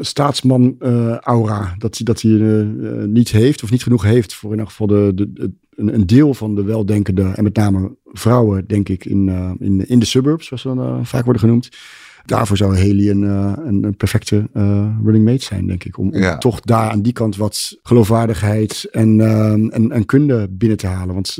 staatsman-aura. 0.00 1.74
dat, 1.78 2.00
dat 2.02 2.20
hij 2.20 2.30
uh, 2.30 3.04
niet 3.04 3.28
heeft 3.28 3.62
of 3.62 3.70
niet 3.70 3.82
genoeg 3.82 4.02
heeft 4.02 4.34
voor 4.34 4.50
in 4.50 4.58
ieder 4.58 4.70
geval 4.70 4.86
de, 4.86 5.12
de, 5.14 5.52
een, 5.80 5.94
een, 5.94 6.06
deel 6.06 6.34
van 6.34 6.54
de 6.54 6.62
weldenkende 6.62 7.32
en 7.34 7.44
met 7.44 7.56
name 7.56 7.96
vrouwen, 8.04 8.66
denk 8.66 8.88
ik, 8.88 9.04
in, 9.04 9.26
uh, 9.26 9.50
in, 9.58 9.88
in 9.88 9.98
de 9.98 10.04
suburbs, 10.06 10.46
zoals 10.46 10.62
ze 10.62 10.74
dan 10.74 11.06
vaak 11.06 11.24
worden 11.24 11.42
genoemd. 11.42 11.68
Daarvoor 12.24 12.56
zou 12.56 12.76
Haley 12.76 13.10
een, 13.10 13.22
een, 13.22 13.84
een 13.84 13.96
perfecte 13.96 14.48
running 15.04 15.24
mate 15.24 15.44
zijn, 15.44 15.66
denk 15.66 15.84
ik. 15.84 15.98
Om, 15.98 16.12
toch 16.38 16.60
daar 16.60 16.90
aan 16.90 17.02
die 17.02 17.12
kant 17.12 17.36
wat 17.36 17.78
geloofwaardigheid 17.82 18.88
en, 18.90 19.20
en, 19.70 19.90
en 19.90 20.06
kunde 20.06 20.48
binnen 20.50 20.78
te 20.78 20.86
halen. 20.86 21.14
Want 21.14 21.38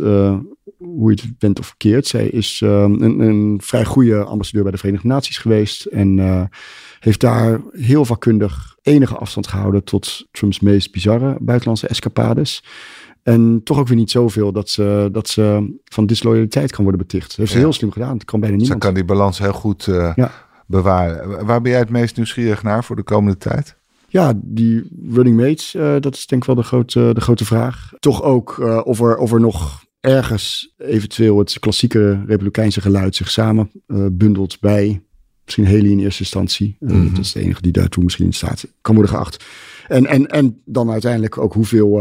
hoe 0.81 1.11
je 1.11 1.23
het 1.23 1.39
bent 1.39 1.59
of 1.59 1.67
verkeerd. 1.67 2.07
Zij 2.07 2.27
is 2.27 2.61
um, 2.65 3.03
een, 3.03 3.21
een, 3.21 3.61
vrij 3.63 3.85
goede 3.85 4.25
ambassadeur 4.25 4.63
bij 4.63 4.73
de 4.73 4.79
Verenigde 4.79 5.09
Naties 5.09 5.39
geweest. 5.39 5.85
En 5.85 6.19
uh, 6.19 6.43
heeft 7.01 7.21
daar 7.21 7.61
heel 7.73 8.05
vakkundig 8.05 8.77
enige 8.83 9.17
afstand 9.17 9.47
gehouden 9.47 9.85
tot 9.85 10.27
Trumps 10.31 10.61
meest 10.61 10.93
bizarre 10.93 11.37
buitenlandse 11.41 11.87
escapades. 11.87 12.65
En 13.23 13.61
toch 13.65 13.79
ook 13.79 13.89
weer 13.89 13.97
niet 13.97 14.11
zoveel 14.11 14.53
dat 14.53 14.69
ze, 14.69 15.09
dat 15.13 15.29
ze 15.29 15.75
van 15.85 16.07
disloyaliteit 16.07 16.73
kan 16.73 16.83
worden 16.83 17.01
beticht. 17.01 17.29
Dat 17.29 17.37
heeft 17.37 17.51
ze 17.51 17.57
ja. 17.57 17.63
heel 17.63 17.73
slim 17.73 17.93
gedaan. 17.93 18.15
Het 18.15 18.25
kan 18.25 18.41
bijna 18.41 18.57
niemand. 18.57 18.83
Ze 18.83 18.87
kan 18.87 18.95
die 18.95 19.05
balans 19.05 19.39
heel 19.39 19.53
goed 19.53 19.87
uh, 19.87 20.13
ja. 20.15 20.31
bewaren. 20.67 21.47
Waar 21.47 21.61
ben 21.61 21.71
jij 21.71 21.81
het 21.81 21.91
meest 21.91 22.17
nieuwsgierig 22.17 22.63
naar 22.63 22.85
voor 22.85 22.97
de 22.97 23.03
komende 23.03 23.39
tijd? 23.39 23.77
Ja, 24.09 24.33
die 24.37 24.91
running 25.11 25.37
mates, 25.37 25.75
uh, 25.75 25.97
dat 26.01 26.15
is 26.15 26.27
denk 26.27 26.43
ik 26.43 26.47
wel 26.47 26.57
de 26.57 26.63
grote, 26.63 27.11
de 27.15 27.21
grote 27.21 27.45
vraag. 27.45 27.93
Toch 27.99 28.23
ook 28.23 28.57
uh, 28.61 28.81
of, 28.85 29.01
er, 29.01 29.17
of 29.17 29.33
er 29.33 29.41
nog 29.41 29.85
ergens 30.01 30.75
eventueel 30.79 31.39
het 31.39 31.59
klassieke 31.59 32.25
republikeinse 32.27 32.81
geluid 32.81 33.17
zich 33.17 33.31
samen 33.31 33.71
bundelt 34.13 34.61
bij 34.61 35.03
misschien 35.45 35.67
Haley 35.67 35.91
in 35.91 35.99
eerste 35.99 36.21
instantie. 36.21 36.77
Mm 36.79 36.89
-hmm. 36.89 37.15
Dat 37.15 37.25
is 37.25 37.33
de 37.33 37.41
enige 37.41 37.63
die 37.63 37.73
daartoe 37.73 38.05
misschien 38.05 38.27
in 38.27 38.33
staat 38.33 38.67
kan 38.81 38.95
worden 38.95 39.13
geacht. 39.13 39.45
En, 39.89 40.07
en, 40.07 40.27
en 40.27 40.61
dan 40.65 40.91
uiteindelijk 40.91 41.39
ook 41.39 41.53
hoeveel, 41.53 41.99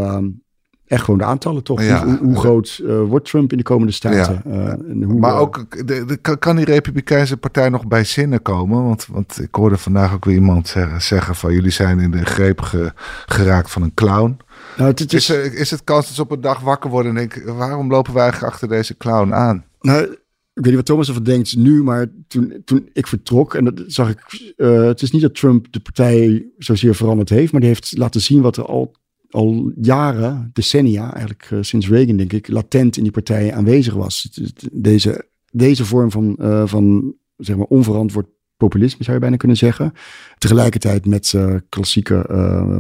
echt 0.90 1.04
gewoon 1.04 1.20
de 1.20 1.26
aantallen 1.26 1.64
toch? 1.64 1.84
Ja. 1.84 2.06
Hoe, 2.06 2.18
hoe, 2.18 2.36
groot 2.36 2.82
wordt 3.08 3.26
Trump 3.26 3.52
in 3.52 3.58
de 3.58 3.64
komende 3.64 3.94
staten? 3.94 4.42
Ja. 4.46 4.78
Hoe, 5.06 5.20
maar 5.20 5.36
ook, 5.36 5.88
de, 5.88 6.06
de, 6.06 6.38
kan 6.38 6.56
die 6.56 6.66
Republikeinse 6.66 7.38
partij 7.38 7.70
nog 7.70 7.88
bij 7.88 8.04
zinnen 8.04 8.42
komen? 8.42 8.84
Want, 8.84 9.06
want 9.06 9.42
ik 9.42 9.56
hoorde 9.56 9.78
vandaag 9.78 10.14
ook 10.14 10.26
weer 10.26 10.36
iemand 10.36 10.68
zeggen, 10.68 11.02
zeggen 11.02 11.36
van 11.36 11.54
jullie 11.54 11.72
zijn 11.72 12.00
in 12.00 12.12
de 12.12 12.26
greep 12.26 12.62
ge, 12.62 12.92
geraakt 13.26 13.72
van 13.72 13.82
een 13.82 13.94
clown. 13.94 14.38
Nou, 14.78 14.90
het, 14.90 15.00
het 15.00 15.14
is, 15.14 15.30
is, 15.30 15.54
is, 15.54 15.72
het 15.72 15.84
kans 15.84 16.06
dat 16.06 16.16
ze 16.16 16.22
op 16.22 16.32
een 16.32 16.42
dag 16.42 16.60
wakker 16.60 16.90
worden 16.90 17.12
en 17.12 17.18
denken, 17.18 17.56
waarom 17.56 17.90
lopen 17.90 18.14
wij 18.14 18.24
eigenlijk 18.24 18.54
achter 18.54 18.68
deze 18.68 18.98
clown 18.98 19.34
aan? 19.34 19.66
Nou, 19.82 20.18
ik 20.60 20.66
weet 20.66 20.66
niet 20.66 20.76
wat 20.76 20.86
Thomas 20.86 21.08
ervan 21.08 21.24
denkt 21.24 21.56
nu, 21.56 21.84
maar 21.84 22.06
toen, 22.28 22.62
toen 22.66 22.90
ik 22.94 23.08
vertrok, 23.08 23.54
en 23.54 23.64
dat 23.64 23.84
zag 23.88 24.10
ik, 24.10 24.54
uh, 24.58 24.84
het 24.84 25.02
is 25.02 25.12
niet 25.12 25.22
dat 25.22 25.36
Trump 25.36 25.72
de 25.72 25.80
partij 25.80 26.46
zozeer 26.58 26.96
veranderd 26.96 27.30
heeft, 27.30 27.52
maar 27.52 27.62
die 27.62 27.70
heeft 27.70 27.98
laten 27.98 28.22
zien 28.22 28.42
wat 28.42 28.58
er 28.58 28.66
al, 28.66 28.96
al 29.30 29.72
jaren, 29.82 30.50
decennia, 30.54 31.12
eigenlijk 31.12 31.50
uh, 31.52 31.60
sinds 31.62 31.90
Reagan 31.90 32.18
denk 32.18 32.34
ik, 32.34 32.48
latent 32.48 32.98
in 32.98 33.04
die 33.04 33.12
partij 33.12 33.54
aanwezig 33.54 33.94
was. 33.94 34.40
Deze, 34.72 35.28
deze 35.52 35.86
vorm 35.86 36.12
van, 36.12 36.38
uh, 36.42 36.68
van 36.68 37.14
zeg 37.38 37.56
maar 37.56 37.66
onverantwoord 37.66 38.28
populisme, 38.58 39.04
zou 39.04 39.16
je 39.16 39.22
bijna 39.22 39.38
kunnen 39.38 39.58
zeggen. 39.58 39.94
Tegelijkertijd 40.38 41.06
met 41.06 41.34
uh, 41.36 41.56
klassieke 41.70 42.26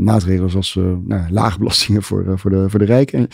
maatregelen 0.02 0.50
zoals 0.50 0.76
nou, 1.04 1.32
lage 1.32 1.58
belastingen 1.58 2.04
voor, 2.04 2.40
voor, 2.40 2.50
de, 2.50 2.70
voor 2.70 2.80
de 2.80 2.86
rijken. 2.86 3.28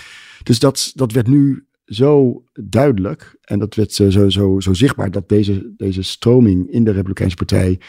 Dus 0.44 0.60
dat, 0.60 0.92
dat 0.96 1.12
werd 1.12 1.28
nu 1.28 1.66
zo 1.86 2.44
duidelijk 2.54 3.38
en 3.42 3.60
dat 3.60 3.76
werd 3.76 3.94
zo, 3.94 4.30
zo, 4.30 4.60
zo 4.60 4.74
zichtbaar 4.74 5.12
dat 5.12 5.30
deze, 5.30 5.74
deze 5.78 6.02
stroming 6.02 6.72
in 6.72 6.84
de 6.84 6.92
Republikeinse 6.92 7.36
Partij 7.36 7.80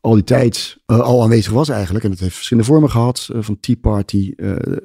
al 0.00 0.14
die 0.14 0.24
tijd 0.24 0.78
al 0.86 1.22
aanwezig 1.22 1.52
was 1.52 1.68
eigenlijk. 1.68 2.04
En 2.04 2.10
dat 2.10 2.18
heeft 2.18 2.34
verschillende 2.34 2.68
vormen 2.68 2.90
gehad, 2.90 3.28
van 3.32 3.60
Tea 3.60 3.76
Party 3.80 4.34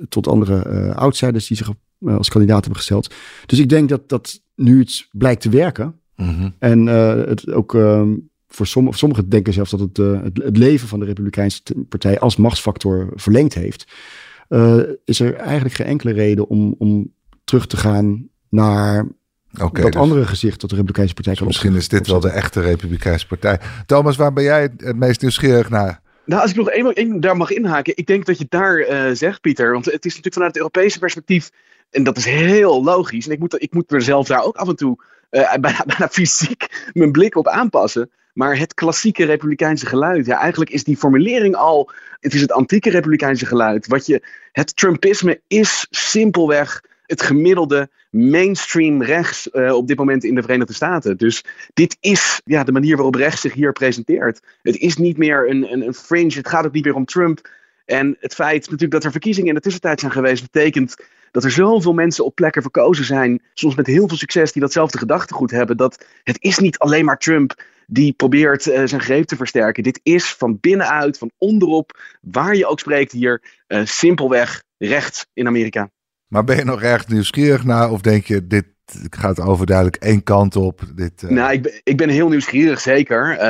tot 0.09 0.27
andere 0.27 0.93
outsiders 0.95 1.47
die 1.47 1.57
zich 1.57 1.71
als 2.05 2.29
kandidaat 2.29 2.59
hebben 2.59 2.79
gesteld. 2.79 3.13
Dus 3.45 3.59
ik 3.59 3.69
denk 3.69 3.89
dat, 3.89 4.09
dat 4.09 4.41
nu 4.55 4.79
het 4.79 5.07
blijkt 5.11 5.41
te 5.41 5.49
werken. 5.49 5.99
Mm 6.15 6.53
En 6.59 6.85
het 6.85 7.51
ook 7.51 7.75
ehm, 7.75 8.13
voor 8.47 8.67
sommige, 8.67 8.97
sommigen 8.97 9.29
denken 9.29 9.53
zelfs 9.53 9.71
dat 9.71 9.79
het, 9.79 9.97
uh, 9.97 10.21
het, 10.23 10.57
leven 10.57 10.87
van 10.87 10.99
de 10.99 11.05
Republikeinse 11.05 11.61
Partij 11.89 12.19
als 12.19 12.35
machtsfactor 12.35 13.11
verlengd 13.15 13.53
heeft. 13.53 13.91
Is 15.05 15.19
er 15.19 15.33
eigenlijk 15.33 15.75
geen 15.75 15.87
enkele 15.87 16.11
reden 16.11 16.47
om, 16.47 16.75
om 16.77 17.11
terug 17.43 17.67
te 17.67 17.77
gaan 17.77 18.27
naar 18.49 19.07
okay, 19.61 19.83
dat 19.83 19.91
dus 19.91 20.01
andere 20.01 20.25
gezicht 20.25 20.61
dat 20.61 20.69
de 20.69 20.75
Republikeinse 20.75 21.13
Partij 21.13 21.35
kan 21.35 21.47
Misschien 21.47 21.75
is 21.75 21.87
dit 21.87 22.07
wel 22.07 22.19
de 22.19 22.29
echte 22.29 22.61
Republikeinse 22.61 23.27
Partij. 23.27 23.59
Thomas, 23.85 24.15
waar 24.15 24.33
ben 24.33 24.43
jij 24.43 24.69
het 24.77 24.95
meest 24.95 25.21
nieuwsgierig 25.21 25.69
naar? 25.69 26.01
Nou, 26.25 26.41
als 26.41 26.51
ik 26.51 26.57
nog 26.57 26.69
één, 26.69 26.93
één 26.93 27.19
daar 27.19 27.37
mag 27.37 27.51
inhaken. 27.51 27.97
Ik 27.97 28.05
denk 28.07 28.25
dat 28.25 28.37
je 28.37 28.45
daar 28.49 28.79
uh, 28.79 29.15
zegt, 29.15 29.41
Pieter. 29.41 29.71
Want 29.71 29.85
het 29.85 30.05
is 30.05 30.15
natuurlijk 30.15 30.33
vanuit 30.33 30.53
het 30.53 30.61
Europese 30.61 30.99
perspectief. 30.99 31.49
En 31.89 32.03
dat 32.03 32.17
is 32.17 32.25
heel 32.25 32.83
logisch. 32.83 33.25
En 33.25 33.31
ik 33.31 33.39
moet, 33.39 33.61
ik 33.61 33.73
moet 33.73 33.89
mezelf 33.89 34.27
daar 34.27 34.43
ook 34.43 34.55
af 34.55 34.67
en 34.67 34.75
toe 34.75 34.97
bijna, 35.61 35.83
bijna 35.85 36.07
fysiek 36.09 36.89
mijn 36.93 37.11
blik 37.11 37.35
op 37.35 37.47
aanpassen. 37.47 38.09
Maar 38.33 38.57
het 38.57 38.73
klassieke 38.73 39.25
republikeinse 39.25 39.85
geluid, 39.85 40.25
ja, 40.25 40.39
eigenlijk 40.39 40.71
is 40.71 40.83
die 40.83 40.97
formulering 40.97 41.55
al, 41.55 41.91
het 42.19 42.33
is 42.33 42.41
het 42.41 42.51
antieke 42.51 42.89
republikeinse 42.89 43.45
geluid. 43.45 43.87
Wat 43.87 44.05
je, 44.05 44.23
het 44.51 44.75
Trumpisme 44.75 45.41
is 45.47 45.87
simpelweg 45.89 46.81
het 47.13 47.21
gemiddelde 47.21 47.89
mainstream 48.09 49.03
rechts 49.03 49.49
uh, 49.51 49.73
op 49.73 49.87
dit 49.87 49.97
moment 49.97 50.23
in 50.23 50.35
de 50.35 50.41
Verenigde 50.41 50.73
Staten. 50.73 51.17
Dus 51.17 51.43
dit 51.73 51.97
is 51.99 52.41
ja, 52.45 52.63
de 52.63 52.71
manier 52.71 52.95
waarop 52.95 53.15
rechts 53.15 53.41
zich 53.41 53.53
hier 53.53 53.71
presenteert. 53.71 54.39
Het 54.61 54.77
is 54.77 54.97
niet 54.97 55.17
meer 55.17 55.49
een, 55.49 55.71
een, 55.71 55.81
een 55.81 55.93
fringe, 55.93 56.33
het 56.33 56.47
gaat 56.47 56.65
ook 56.65 56.73
niet 56.73 56.85
meer 56.85 56.95
om 56.95 57.05
Trump. 57.05 57.49
En 57.85 58.17
het 58.19 58.33
feit 58.33 58.63
natuurlijk 58.63 58.91
dat 58.91 59.03
er 59.03 59.11
verkiezingen 59.11 59.49
in 59.49 59.55
de 59.55 59.61
tussentijd 59.61 59.99
zijn 59.99 60.11
geweest, 60.11 60.51
betekent 60.51 60.95
dat 61.31 61.43
er 61.43 61.51
zoveel 61.51 61.93
mensen 61.93 62.25
op 62.25 62.35
plekken 62.35 62.61
verkozen 62.61 63.05
zijn, 63.05 63.41
soms 63.53 63.75
met 63.75 63.87
heel 63.87 64.07
veel 64.07 64.17
succes, 64.17 64.51
die 64.51 64.61
datzelfde 64.61 64.97
gedachtegoed 64.97 65.51
hebben. 65.51 65.77
Dat 65.77 66.05
het 66.23 66.37
is 66.39 66.57
niet 66.57 66.77
alleen 66.77 67.05
maar 67.05 67.17
Trump 67.17 67.63
die 67.87 68.13
probeert 68.13 68.67
uh, 68.67 68.81
zijn 68.85 69.01
greep 69.01 69.25
te 69.25 69.35
versterken. 69.35 69.83
Dit 69.83 69.99
is 70.03 70.33
van 70.33 70.57
binnenuit, 70.61 71.17
van 71.17 71.31
onderop, 71.37 71.99
waar 72.21 72.55
je 72.55 72.67
ook 72.67 72.79
spreekt 72.79 73.11
hier, 73.11 73.41
uh, 73.67 73.85
simpelweg 73.85 74.63
rechts 74.77 75.25
in 75.33 75.47
Amerika. 75.47 75.89
Maar 76.33 76.43
ben 76.43 76.57
je 76.57 76.63
nog 76.63 76.81
erg 76.81 77.07
nieuwsgierig 77.07 77.63
naar 77.63 77.91
of 77.91 78.01
denk 78.01 78.25
je 78.25 78.47
dit 78.47 78.65
gaat 79.09 79.41
overduidelijk 79.41 79.95
één 79.95 80.23
kant 80.23 80.55
op? 80.55 80.81
Dit, 80.95 81.21
uh... 81.21 81.29
Nou, 81.29 81.51
ik 81.51 81.61
ben, 81.61 81.81
ik 81.83 81.97
ben 81.97 82.09
heel 82.09 82.29
nieuwsgierig, 82.29 82.79
zeker. 82.79 83.45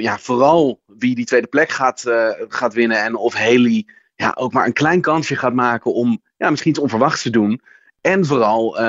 ja, 0.00 0.18
vooral 0.18 0.80
wie 0.98 1.14
die 1.14 1.24
tweede 1.24 1.46
plek 1.46 1.70
gaat, 1.70 2.04
gaat 2.48 2.74
winnen 2.74 3.02
en 3.02 3.16
of 3.16 3.34
Haley 3.34 3.86
ja, 4.14 4.32
ook 4.38 4.52
maar 4.52 4.66
een 4.66 4.72
klein 4.72 5.00
kansje 5.00 5.36
gaat 5.36 5.52
maken 5.52 5.94
om 5.94 6.20
ja, 6.36 6.50
misschien 6.50 6.70
iets 6.70 6.80
onverwachts 6.80 7.22
te 7.22 7.30
doen. 7.30 7.60
En 8.00 8.26
vooral 8.26 8.82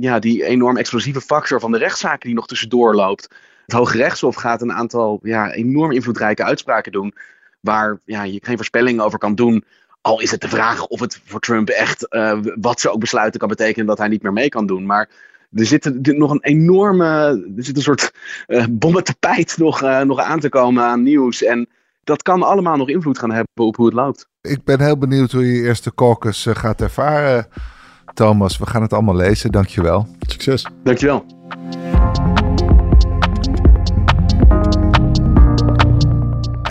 ja, 0.00 0.18
die 0.18 0.44
enorm 0.44 0.76
explosieve 0.76 1.20
factor 1.20 1.60
van 1.60 1.72
de 1.72 1.78
rechtszaken 1.78 2.26
die 2.26 2.34
nog 2.34 2.46
tussendoor 2.46 2.94
loopt. 2.94 3.34
Het 3.66 3.74
Hoge 3.74 3.96
Rechtshof 3.96 4.34
gaat 4.34 4.62
een 4.62 4.72
aantal 4.72 5.18
ja, 5.22 5.52
enorm 5.52 5.92
invloedrijke 5.92 6.44
uitspraken 6.44 6.92
doen. 6.92 7.14
Waar 7.60 8.00
ja, 8.04 8.22
je 8.22 8.40
geen 8.42 8.56
voorspelling 8.56 9.00
over 9.00 9.18
kan 9.18 9.34
doen. 9.34 9.64
Al 10.04 10.20
is 10.20 10.30
het 10.30 10.40
de 10.40 10.48
vraag 10.48 10.86
of 10.86 11.00
het 11.00 11.20
voor 11.24 11.40
Trump 11.40 11.68
echt, 11.68 12.06
uh, 12.10 12.38
wat 12.60 12.80
ze 12.80 12.90
ook 12.90 13.00
besluiten, 13.00 13.40
kan 13.40 13.48
betekenen 13.48 13.86
dat 13.86 13.98
hij 13.98 14.08
niet 14.08 14.22
meer 14.22 14.32
mee 14.32 14.48
kan 14.48 14.66
doen. 14.66 14.86
Maar 14.86 15.08
er 15.52 15.66
zit 15.66 15.90
nog 16.02 16.30
een 16.30 16.42
enorme, 16.42 17.04
er 17.56 17.64
zit 17.64 17.76
een 17.76 17.82
soort 17.82 18.12
uh, 18.46 18.64
bommentapijt 18.70 19.58
nog, 19.58 19.82
uh, 19.82 20.00
nog 20.00 20.20
aan 20.20 20.40
te 20.40 20.48
komen 20.48 20.84
aan 20.84 21.02
nieuws. 21.02 21.42
En 21.42 21.68
dat 22.02 22.22
kan 22.22 22.42
allemaal 22.42 22.76
nog 22.76 22.88
invloed 22.88 23.18
gaan 23.18 23.30
hebben 23.30 23.66
op 23.66 23.76
hoe 23.76 23.86
het 23.86 23.94
loopt. 23.94 24.28
Ik 24.40 24.64
ben 24.64 24.80
heel 24.80 24.98
benieuwd 24.98 25.32
hoe 25.32 25.46
je 25.46 25.62
eerste 25.62 25.94
caucus 25.94 26.46
gaat 26.50 26.80
ervaren, 26.80 27.46
Thomas. 28.14 28.58
We 28.58 28.66
gaan 28.66 28.82
het 28.82 28.92
allemaal 28.92 29.16
lezen. 29.16 29.52
Dankjewel. 29.52 30.08
Succes. 30.26 30.66
Dankjewel. 30.82 31.26